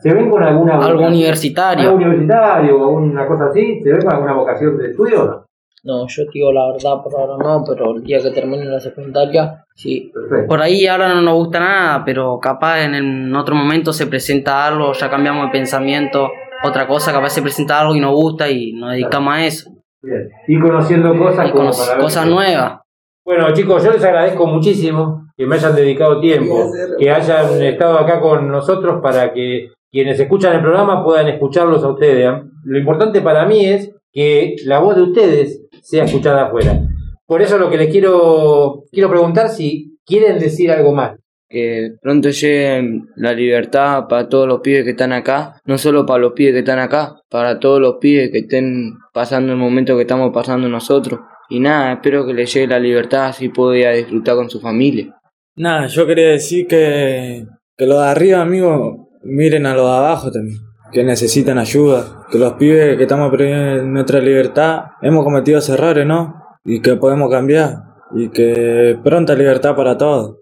¿Se 0.00 0.14
ven 0.14 0.30
con 0.30 0.42
alguna 0.42 0.78
algo 0.78 1.06
universitario. 1.06 1.90
¿Algo 1.90 1.96
universitario 1.96 2.80
o 2.80 2.98
alguna 2.98 3.26
cosa 3.26 3.46
así? 3.46 3.80
¿Se 3.82 3.92
ven 3.92 4.02
con 4.02 4.12
alguna 4.12 4.32
vocación 4.32 4.78
de 4.78 4.90
estudio 4.90 5.22
o 5.22 5.26
no? 5.26 5.44
No, 5.84 6.06
yo 6.08 6.24
digo 6.32 6.52
la 6.52 6.72
verdad, 6.72 7.02
por 7.02 7.14
ahora 7.14 7.36
no, 7.42 7.64
pero 7.64 7.96
el 7.96 8.02
día 8.02 8.20
que 8.20 8.30
termine 8.30 8.64
la 8.64 8.80
secundaria, 8.80 9.64
sí. 9.74 10.10
Perfecto. 10.12 10.48
Por 10.48 10.60
ahí 10.60 10.86
ahora 10.86 11.14
no 11.14 11.22
nos 11.22 11.34
gusta 11.34 11.60
nada, 11.60 12.04
pero 12.04 12.38
capaz 12.40 12.82
en, 12.82 12.94
en 12.94 13.34
otro 13.34 13.54
momento 13.54 13.92
se 13.92 14.06
presenta 14.06 14.66
algo, 14.66 14.92
ya 14.92 15.08
cambiamos 15.08 15.46
de 15.46 15.52
pensamiento, 15.52 16.30
otra 16.64 16.86
cosa, 16.88 17.12
capaz 17.12 17.30
se 17.30 17.42
presenta 17.42 17.80
algo 17.80 17.94
y 17.94 18.00
nos 18.00 18.12
gusta 18.12 18.50
y 18.50 18.72
nos 18.72 18.92
dedicamos 18.92 19.34
a 19.34 19.46
eso. 19.46 19.77
Bien. 20.02 20.28
Y 20.46 20.60
conociendo 20.60 21.16
cosas 21.18 21.48
Y 21.48 21.50
como 21.52 21.70
cono- 21.70 21.76
para 21.78 21.92
ver- 21.94 22.02
cosas 22.02 22.26
nuevas. 22.26 22.80
Bueno, 23.24 23.52
chicos, 23.52 23.84
yo 23.84 23.92
les 23.92 24.02
agradezco 24.04 24.46
muchísimo 24.46 25.26
que 25.36 25.46
me 25.46 25.56
hayan 25.56 25.74
dedicado 25.76 26.20
tiempo, 26.20 26.70
que 26.98 27.10
hayan 27.10 27.62
estado 27.62 27.98
acá 27.98 28.20
con 28.20 28.48
nosotros 28.48 29.00
para 29.02 29.32
que 29.32 29.68
quienes 29.90 30.18
escuchan 30.18 30.54
el 30.56 30.62
programa 30.62 31.04
puedan 31.04 31.28
escucharlos 31.28 31.82
a 31.84 31.88
ustedes. 31.90 32.26
¿eh? 32.28 32.42
Lo 32.64 32.78
importante 32.78 33.20
para 33.20 33.44
mí 33.44 33.66
es 33.66 33.94
que 34.12 34.56
la 34.64 34.78
voz 34.78 34.96
de 34.96 35.02
ustedes 35.02 35.60
sea 35.82 36.04
escuchada 36.04 36.46
afuera. 36.46 36.80
Por 37.26 37.42
eso 37.42 37.58
lo 37.58 37.68
que 37.68 37.76
les 37.76 37.90
quiero 37.90 38.84
quiero 38.90 39.10
preguntar 39.10 39.48
si 39.50 39.98
quieren 40.06 40.38
decir 40.38 40.70
algo 40.72 40.92
más. 40.94 41.16
Que 41.48 41.92
pronto 42.02 42.28
llegue 42.30 43.02
la 43.16 43.32
libertad 43.32 44.06
para 44.06 44.28
todos 44.28 44.46
los 44.46 44.60
pibes 44.60 44.84
que 44.84 44.90
están 44.90 45.12
acá, 45.12 45.60
no 45.64 45.78
solo 45.78 46.04
para 46.04 46.20
los 46.20 46.32
pibes 46.32 46.52
que 46.52 46.58
están 46.58 46.78
acá, 46.78 47.22
para 47.30 47.58
todos 47.58 47.80
los 47.80 47.96
pibes 48.00 48.30
que 48.30 48.40
estén 48.40 48.98
pasando 49.14 49.52
el 49.52 49.58
momento 49.58 49.96
que 49.96 50.02
estamos 50.02 50.30
pasando 50.32 50.68
nosotros. 50.68 51.20
Y 51.48 51.60
nada, 51.60 51.94
espero 51.94 52.26
que 52.26 52.34
les 52.34 52.52
llegue 52.52 52.66
la 52.66 52.78
libertad 52.78 53.26
así 53.26 53.48
puedo 53.48 53.74
ir 53.74 53.86
a 53.86 53.92
disfrutar 53.92 54.36
con 54.36 54.50
su 54.50 54.60
familia. 54.60 55.14
Nada, 55.56 55.86
yo 55.86 56.06
quería 56.06 56.28
decir 56.28 56.66
que, 56.66 57.46
que 57.76 57.86
los 57.86 57.98
de 57.98 58.08
arriba, 58.08 58.42
amigos, 58.42 59.08
miren 59.24 59.66
a 59.66 59.74
los 59.74 59.86
de 59.86 59.96
abajo 59.96 60.30
también, 60.30 60.58
que 60.92 61.02
necesitan 61.02 61.58
ayuda, 61.58 62.26
que 62.30 62.38
los 62.38 62.52
pibes 62.54 62.96
que 62.96 63.02
estamos 63.02 63.30
perdiendo 63.30 63.84
nuestra 63.84 64.20
libertad 64.20 64.82
hemos 65.02 65.24
cometido 65.24 65.60
errores, 65.68 66.06
¿no? 66.06 66.34
Y 66.64 66.80
que 66.80 66.96
podemos 66.96 67.30
cambiar, 67.30 67.76
y 68.14 68.28
que 68.28 68.98
pronta 69.02 69.34
libertad 69.34 69.74
para 69.74 69.96
todos. 69.96 70.36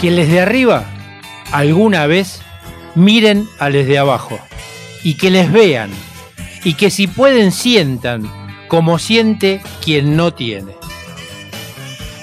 Que 0.00 0.10
les 0.10 0.30
de 0.30 0.40
arriba 0.40 0.84
alguna 1.52 2.06
vez 2.06 2.40
miren 2.94 3.48
a 3.58 3.68
les 3.68 3.86
de 3.86 3.98
abajo 3.98 4.38
y 5.02 5.14
que 5.14 5.30
les 5.30 5.50
vean 5.52 5.90
y 6.64 6.74
que 6.74 6.90
si 6.90 7.06
pueden 7.06 7.52
sientan 7.52 8.30
como 8.68 8.98
siente 8.98 9.60
quien 9.84 10.16
no 10.16 10.32
tiene. 10.32 10.72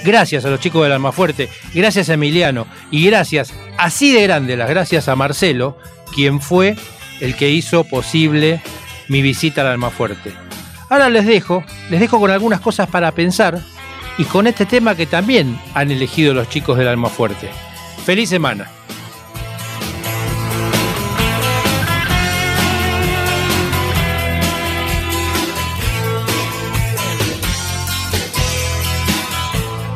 Gracias 0.03 0.45
a 0.45 0.49
los 0.49 0.59
chicos 0.59 0.84
del 0.84 0.93
Almafuerte, 0.93 1.49
gracias 1.73 2.09
a 2.09 2.13
Emiliano 2.13 2.67
y 2.91 3.05
gracias, 3.05 3.53
así 3.78 4.13
de 4.13 4.23
grande 4.23 4.55
las 4.55 4.69
gracias 4.69 5.07
a 5.09 5.15
Marcelo, 5.15 5.78
quien 6.13 6.39
fue 6.39 6.75
el 7.19 7.36
que 7.36 7.49
hizo 7.49 7.84
posible 7.84 8.61
mi 9.09 9.21
visita 9.21 9.61
al 9.61 9.67
Almafuerte. 9.67 10.34
Ahora 10.89 11.09
les 11.09 11.25
dejo, 11.25 11.63
les 11.89 11.99
dejo 11.99 12.19
con 12.19 12.32
algunas 12.32 12.61
cosas 12.61 12.88
para 12.88 13.11
pensar 13.11 13.59
y 14.17 14.23
con 14.23 14.47
este 14.47 14.65
tema 14.65 14.95
que 14.95 15.05
también 15.05 15.59
han 15.73 15.91
elegido 15.91 16.34
los 16.34 16.47
chicos 16.49 16.78
del 16.78 16.88
Almafuerte. 16.88 17.49
Feliz 18.07 18.29
semana. 18.29 18.71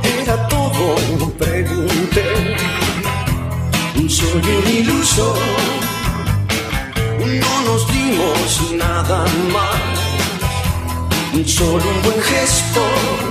Era 0.03 0.45
todo, 0.49 0.97
pregunté. 1.37 2.57
Soy 4.09 4.41
un 4.41 4.67
iluso. 4.69 5.33
No 7.17 7.61
nos 7.63 7.87
dimos 7.93 8.73
nada 8.73 9.23
mal. 9.53 11.45
Solo 11.45 11.75
un 11.75 12.01
buen 12.03 12.21
gesto. 12.23 13.30